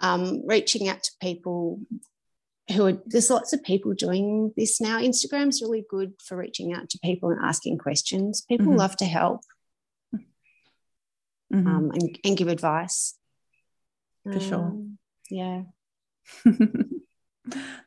um, 0.00 0.42
reaching 0.46 0.88
out 0.88 1.02
to 1.02 1.12
people 1.20 1.80
who 2.72 2.86
are 2.86 2.98
there's 3.06 3.30
lots 3.30 3.52
of 3.52 3.62
people 3.62 3.92
doing 3.94 4.52
this 4.56 4.80
now. 4.80 4.98
Instagram's 4.98 5.62
really 5.62 5.84
good 5.88 6.14
for 6.22 6.36
reaching 6.36 6.72
out 6.72 6.88
to 6.90 6.98
people 7.02 7.30
and 7.30 7.40
asking 7.42 7.78
questions. 7.78 8.44
People 8.48 8.66
mm-hmm. 8.66 8.78
love 8.78 8.96
to 8.96 9.04
help 9.04 9.40
mm-hmm. 10.14 11.66
um, 11.66 11.90
and, 11.92 12.18
and, 12.24 12.36
give 12.36 12.48
advice. 12.48 13.14
For 14.24 14.32
um, 14.32 14.40
sure. 14.40 14.76
Yeah. 15.30 15.62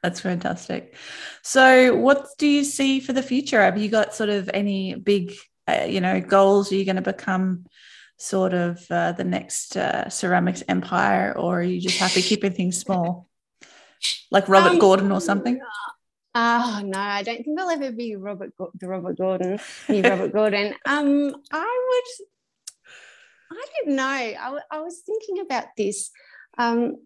That's 0.04 0.20
fantastic. 0.20 0.96
So, 1.42 1.96
what 1.96 2.28
do 2.38 2.48
you 2.48 2.64
see 2.64 3.00
for 3.00 3.14
the 3.14 3.24
future? 3.24 3.62
Have 3.62 3.78
you 3.78 3.90
got 3.90 4.14
sort 4.14 4.30
of 4.30 4.50
any 4.54 4.96
big, 4.96 5.34
uh, 5.68 5.86
you 5.90 6.00
know, 6.00 6.22
goals? 6.22 6.72
Are 6.72 6.76
you 6.76 6.86
going 6.86 6.98
to 6.98 7.02
become 7.02 7.66
sort 8.18 8.54
of 8.54 8.86
uh, 8.92 9.14
the 9.14 9.24
next 9.24 9.76
uh, 9.76 10.10
ceramics 10.10 10.64
empire, 10.68 11.34
or 11.36 11.60
are 11.60 11.64
you 11.64 11.82
just 11.82 11.98
happy 11.98 12.22
keeping 12.22 12.54
things 12.54 12.80
small, 12.80 13.30
like 14.30 14.48
Robert 14.48 14.74
um, 14.74 14.80
Gordon 14.80 15.12
or 15.12 15.22
something? 15.22 15.60
Oh 16.36 16.82
no, 16.86 17.00
I 17.00 17.24
don't 17.24 17.44
think 17.44 17.60
I'll 17.60 17.70
ever 17.70 17.92
be 17.92 18.16
Robert 18.16 18.54
the 18.80 18.88
Robert 18.88 19.18
Gordon. 19.18 19.60
Be 19.88 20.02
Robert 20.02 20.34
Gordon. 20.34 20.76
Um, 20.86 21.36
I 21.52 21.88
would. 21.90 22.28
I 23.50 23.66
don't 23.86 23.96
know. 23.96 24.04
I, 24.04 24.60
I 24.70 24.80
was 24.80 25.00
thinking 25.00 25.40
about 25.40 25.66
this. 25.76 26.12
Um, 26.58 26.98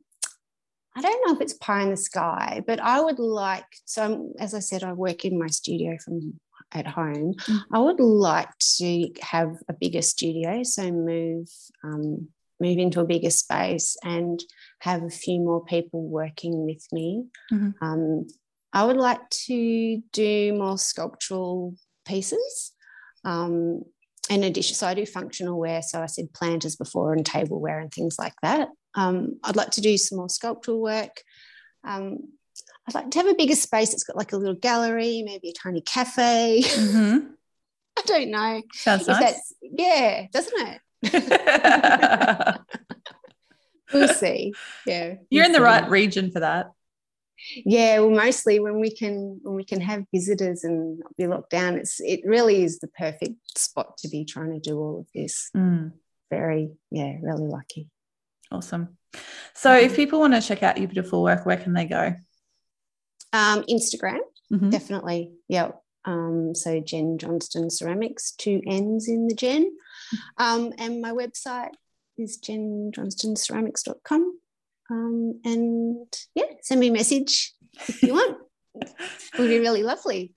I 0.95 1.02
don't 1.02 1.26
know 1.26 1.34
if 1.36 1.41
it's 1.41 1.54
pie 1.54 1.84
in 1.84 1.89
the 1.89 1.97
sky, 1.97 2.62
but 2.68 2.80
I 2.80 2.99
would 2.99 3.20
like. 3.20 3.66
So, 3.86 4.34
as 4.39 4.54
I 4.54 4.60
said, 4.60 4.84
I 4.84 4.93
work 4.93 5.24
in 5.24 5.39
my 5.39 5.47
studio 5.47 5.97
from 6.04 6.39
at 6.74 6.88
home. 6.88 7.34
Mm-hmm. 7.34 7.76
I 7.76 7.80
would 7.80 7.99
like 7.99 8.49
to 8.78 9.10
have 9.22 9.56
a 9.68 9.74
bigger 9.74 10.02
studio, 10.02 10.64
so 10.64 10.91
move 10.91 11.49
um, 11.84 12.28
move 12.60 12.78
into 12.78 12.99
a 12.99 13.06
bigger 13.06 13.30
space 13.30 13.97
and 14.04 14.39
have 14.80 15.04
a 15.04 15.10
few 15.10 15.39
more 15.39 15.64
people 15.66 16.04
working 16.04 16.66
with 16.66 16.86
me. 16.91 17.26
Mm-hmm. 17.52 17.84
Um, 17.84 18.28
I 18.74 18.86
would 18.86 18.97
like 18.97 19.28
to 19.47 20.02
do 20.14 20.54
more 20.54 20.78
sculptural 20.78 21.76
pieces. 22.06 22.72
Um, 23.26 23.84
in 24.32 24.43
addition, 24.43 24.75
so 24.75 24.88
I 24.88 24.93
do 24.93 25.05
functional 25.05 25.59
wear. 25.59 25.82
So 25.82 26.01
I 26.01 26.05
said 26.07 26.34
planters 26.34 26.75
before 26.75 27.13
and 27.13 27.25
tableware 27.25 27.79
and 27.79 27.91
things 27.91 28.17
like 28.19 28.34
that. 28.41 28.69
Um, 28.95 29.39
I'd 29.43 29.55
like 29.55 29.71
to 29.71 29.82
do 29.82 29.97
some 29.97 30.17
more 30.17 30.29
sculptural 30.29 30.82
work. 30.82 31.21
Um, 31.84 32.17
I'd 32.88 32.95
like 32.95 33.11
to 33.11 33.19
have 33.19 33.27
a 33.27 33.36
bigger 33.36 33.55
space. 33.55 33.93
It's 33.93 34.03
got 34.03 34.15
like 34.17 34.34
a 34.34 34.38
little 34.38 34.55
gallery, 34.55 35.21
maybe 35.25 35.49
a 35.49 35.53
tiny 35.53 35.82
cafe. 35.82 36.61
Mm-hmm. 36.65 37.27
I 37.97 38.01
don't 38.05 38.32
know. 38.32 38.61
Sounds 38.73 39.07
nice. 39.07 39.19
that's- 39.19 39.53
yeah, 39.61 40.25
doesn't 40.32 40.79
it? 41.03 42.59
We'll 43.93 44.07
see. 44.07 44.53
Yeah, 44.86 45.15
You're 45.29 45.43
in 45.43 45.51
the 45.51 45.59
we'll 45.59 45.69
see. 45.69 45.82
right 45.82 45.89
region 45.89 46.32
for 46.32 46.39
that. 46.39 46.71
Yeah, 47.65 47.99
well, 47.99 48.11
mostly 48.11 48.59
when 48.59 48.79
we 48.79 48.95
can 48.95 49.39
when 49.43 49.55
we 49.55 49.65
can 49.65 49.81
have 49.81 50.05
visitors 50.13 50.63
and 50.63 50.99
not 50.99 51.15
be 51.17 51.27
locked 51.27 51.49
down, 51.51 51.77
it's 51.77 51.99
it 51.99 52.21
really 52.25 52.63
is 52.63 52.79
the 52.79 52.87
perfect 52.87 53.35
spot 53.57 53.97
to 53.99 54.09
be 54.09 54.25
trying 54.25 54.53
to 54.53 54.59
do 54.59 54.77
all 54.79 54.99
of 54.99 55.07
this. 55.13 55.49
Mm, 55.55 55.91
Very, 56.29 56.71
yeah, 56.91 57.15
really 57.21 57.47
lucky. 57.47 57.89
awesome. 58.51 58.97
So, 59.53 59.73
if 59.75 59.95
people 59.95 60.19
want 60.19 60.33
to 60.33 60.41
check 60.41 60.63
out 60.63 60.77
your 60.77 60.87
beautiful 60.87 61.21
work, 61.23 61.45
where 61.45 61.57
can 61.57 61.73
they 61.73 61.85
go? 61.85 62.13
Um, 63.33 63.63
Instagram, 63.63 64.19
Mhm. 64.51 64.71
definitely. 64.71 65.31
Yeah. 65.47 65.71
Um, 66.05 66.55
so 66.55 66.79
Jenn 66.79 67.17
Johnston 67.17 67.69
Ceramics, 67.69 68.31
two 68.31 68.61
N's 68.65 69.07
in 69.07 69.27
the 69.27 69.35
Jenn. 69.35 69.71
Um, 70.37 70.73
and 70.77 71.01
my 71.01 71.11
website 71.11 71.71
is 72.17 72.39
jennjohnstonceramics.com. 72.39 74.39
Um, 74.91 75.39
and 75.45 76.05
yeah, 76.35 76.45
send 76.61 76.81
me 76.81 76.89
a 76.89 76.91
message 76.91 77.53
if 77.87 78.03
you 78.03 78.13
want. 78.13 78.37
it 78.75 79.39
would 79.39 79.47
be 79.47 79.59
really 79.59 79.83
lovely. 79.83 80.33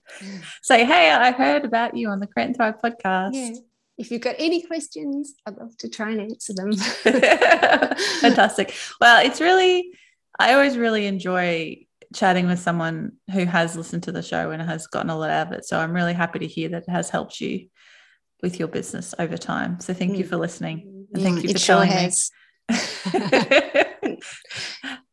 Say, 0.63 0.85
hey, 0.85 1.11
I 1.11 1.31
heard 1.31 1.65
about 1.65 1.95
you 1.95 2.09
on 2.09 2.19
the 2.19 2.27
Create 2.27 2.47
and 2.47 2.55
Thrive 2.55 2.75
podcast. 2.83 3.31
Yeah. 3.33 3.51
If 3.97 4.11
you've 4.11 4.21
got 4.21 4.35
any 4.39 4.61
questions, 4.61 5.33
I'd 5.45 5.57
love 5.57 5.75
to 5.77 5.89
try 5.89 6.11
and 6.11 6.21
answer 6.21 6.53
them. 6.53 6.73
Fantastic. 8.21 8.73
Well, 8.99 9.25
it's 9.25 9.39
really, 9.39 9.91
I 10.37 10.53
always 10.53 10.77
really 10.77 11.05
enjoy 11.05 11.85
chatting 12.13 12.47
with 12.47 12.59
someone 12.59 13.13
who 13.31 13.45
has 13.45 13.75
listened 13.75 14.03
to 14.03 14.11
the 14.11 14.21
show 14.21 14.51
and 14.51 14.61
has 14.61 14.87
gotten 14.87 15.09
a 15.09 15.17
lot 15.17 15.29
out 15.29 15.47
of 15.47 15.53
it. 15.53 15.65
So 15.65 15.79
I'm 15.79 15.93
really 15.93 16.13
happy 16.13 16.39
to 16.39 16.47
hear 16.47 16.69
that 16.69 16.83
it 16.87 16.91
has 16.91 17.09
helped 17.09 17.39
you 17.39 17.67
with 18.41 18.59
your 18.59 18.67
business 18.67 19.15
over 19.17 19.37
time. 19.37 19.79
So 19.79 19.93
thank 19.93 20.17
you 20.17 20.25
for 20.25 20.35
listening. 20.35 21.07
And 21.13 21.23
thank 21.23 21.43
you 21.43 21.53
for 21.53 21.59
sure 21.59 21.85
telling 21.85 21.89
me. 21.89 23.71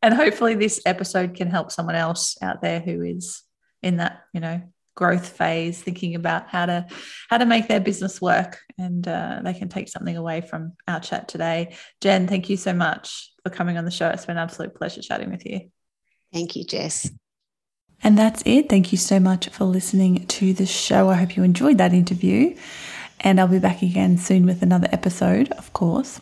has. 0.03 0.13
and 0.13 0.15
hopefully 0.15 0.55
this 0.55 0.81
episode 0.85 1.35
can 1.35 1.49
help 1.49 1.71
someone 1.71 1.95
else 1.95 2.37
out 2.43 2.61
there 2.63 2.81
who 2.81 3.03
is 3.03 3.43
in 3.83 3.99
that, 3.99 4.23
you 4.33 4.41
know, 4.41 4.63
growth 4.95 5.29
phase, 5.29 5.81
thinking 5.81 6.15
about 6.15 6.49
how 6.49 6.67
to 6.67 6.87
how 7.31 7.39
to 7.39 7.47
make 7.47 7.69
their 7.69 7.81
business 7.81 8.21
work, 8.21 8.61
and 8.79 9.07
uh, 9.07 9.41
they 9.43 9.55
can 9.55 9.69
take 9.69 9.89
something 9.89 10.17
away 10.17 10.41
from 10.41 10.75
our 10.87 11.01
chat 11.01 11.29
today. 11.29 11.77
Jenn, 12.01 12.27
thank 12.27 12.51
you 12.51 12.57
so 12.57 12.73
much 12.73 13.33
for 13.43 13.51
coming 13.51 13.79
on 13.79 13.85
the 13.85 13.91
show. 13.91 14.09
It's 14.09 14.27
been 14.27 14.37
an 14.37 14.43
absolute 14.43 14.75
pleasure 14.75 15.03
chatting 15.03 15.31
with 15.31 15.47
you. 15.47 15.71
Thank 16.33 16.57
you, 16.57 16.65
Jess. 16.65 17.11
And 18.05 18.19
that's 18.19 18.43
it. 18.45 18.69
Thank 18.69 18.91
you 18.91 18.99
so 18.99 19.21
much 19.21 19.49
for 19.51 19.65
listening 19.65 20.27
to 20.27 20.53
the 20.53 20.67
show. 20.67 21.09
I 21.09 21.15
hope 21.15 21.37
you 21.37 21.45
enjoyed 21.45 21.79
that 21.79 21.93
interview. 21.93 22.57
And 23.25 23.41
I'll 23.41 23.49
be 23.49 23.59
back 23.59 23.83
again 23.83 24.18
soon 24.18 24.45
with 24.47 24.62
another 24.62 24.89
episode, 24.91 25.51
of 25.53 25.73
course. 25.73 26.20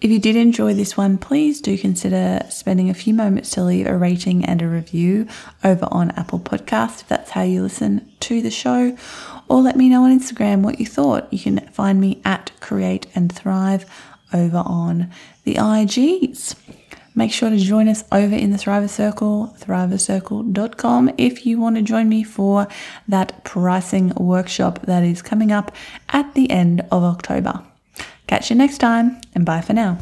If 0.00 0.10
you 0.10 0.18
did 0.18 0.36
enjoy 0.36 0.74
this 0.74 0.96
one, 0.96 1.18
please 1.18 1.60
do 1.60 1.76
consider 1.76 2.46
spending 2.50 2.88
a 2.88 2.94
few 2.94 3.12
moments 3.12 3.50
to 3.50 3.62
leave 3.62 3.86
a 3.86 3.96
rating 3.96 4.44
and 4.44 4.62
a 4.62 4.68
review 4.68 5.26
over 5.62 5.86
on 5.90 6.12
Apple 6.12 6.38
Podcasts, 6.38 7.02
if 7.02 7.08
that's 7.08 7.32
how 7.32 7.42
you 7.42 7.62
listen 7.62 8.10
to 8.20 8.40
the 8.40 8.50
show. 8.50 8.96
Or 9.48 9.60
let 9.60 9.76
me 9.76 9.88
know 9.88 10.04
on 10.04 10.18
Instagram 10.18 10.62
what 10.62 10.80
you 10.80 10.86
thought. 10.86 11.30
You 11.32 11.38
can 11.38 11.58
find 11.72 12.00
me 12.00 12.20
at 12.24 12.52
Create 12.60 13.06
and 13.14 13.30
Thrive 13.30 13.84
over 14.32 14.62
on 14.64 15.10
the 15.44 15.54
IGs. 15.54 16.54
Make 17.18 17.32
sure 17.32 17.50
to 17.50 17.56
join 17.56 17.88
us 17.88 18.04
over 18.12 18.36
in 18.36 18.52
the 18.52 18.56
Thriver 18.56 18.88
Circle, 18.88 19.52
thrivercircle.com, 19.58 21.10
if 21.18 21.44
you 21.44 21.58
want 21.58 21.74
to 21.74 21.82
join 21.82 22.08
me 22.08 22.22
for 22.22 22.68
that 23.08 23.42
pricing 23.42 24.10
workshop 24.10 24.82
that 24.82 25.02
is 25.02 25.20
coming 25.20 25.50
up 25.50 25.74
at 26.10 26.34
the 26.34 26.48
end 26.48 26.82
of 26.92 27.02
October. 27.02 27.60
Catch 28.28 28.50
you 28.50 28.56
next 28.56 28.78
time, 28.78 29.20
and 29.34 29.44
bye 29.44 29.62
for 29.62 29.72
now. 29.72 29.98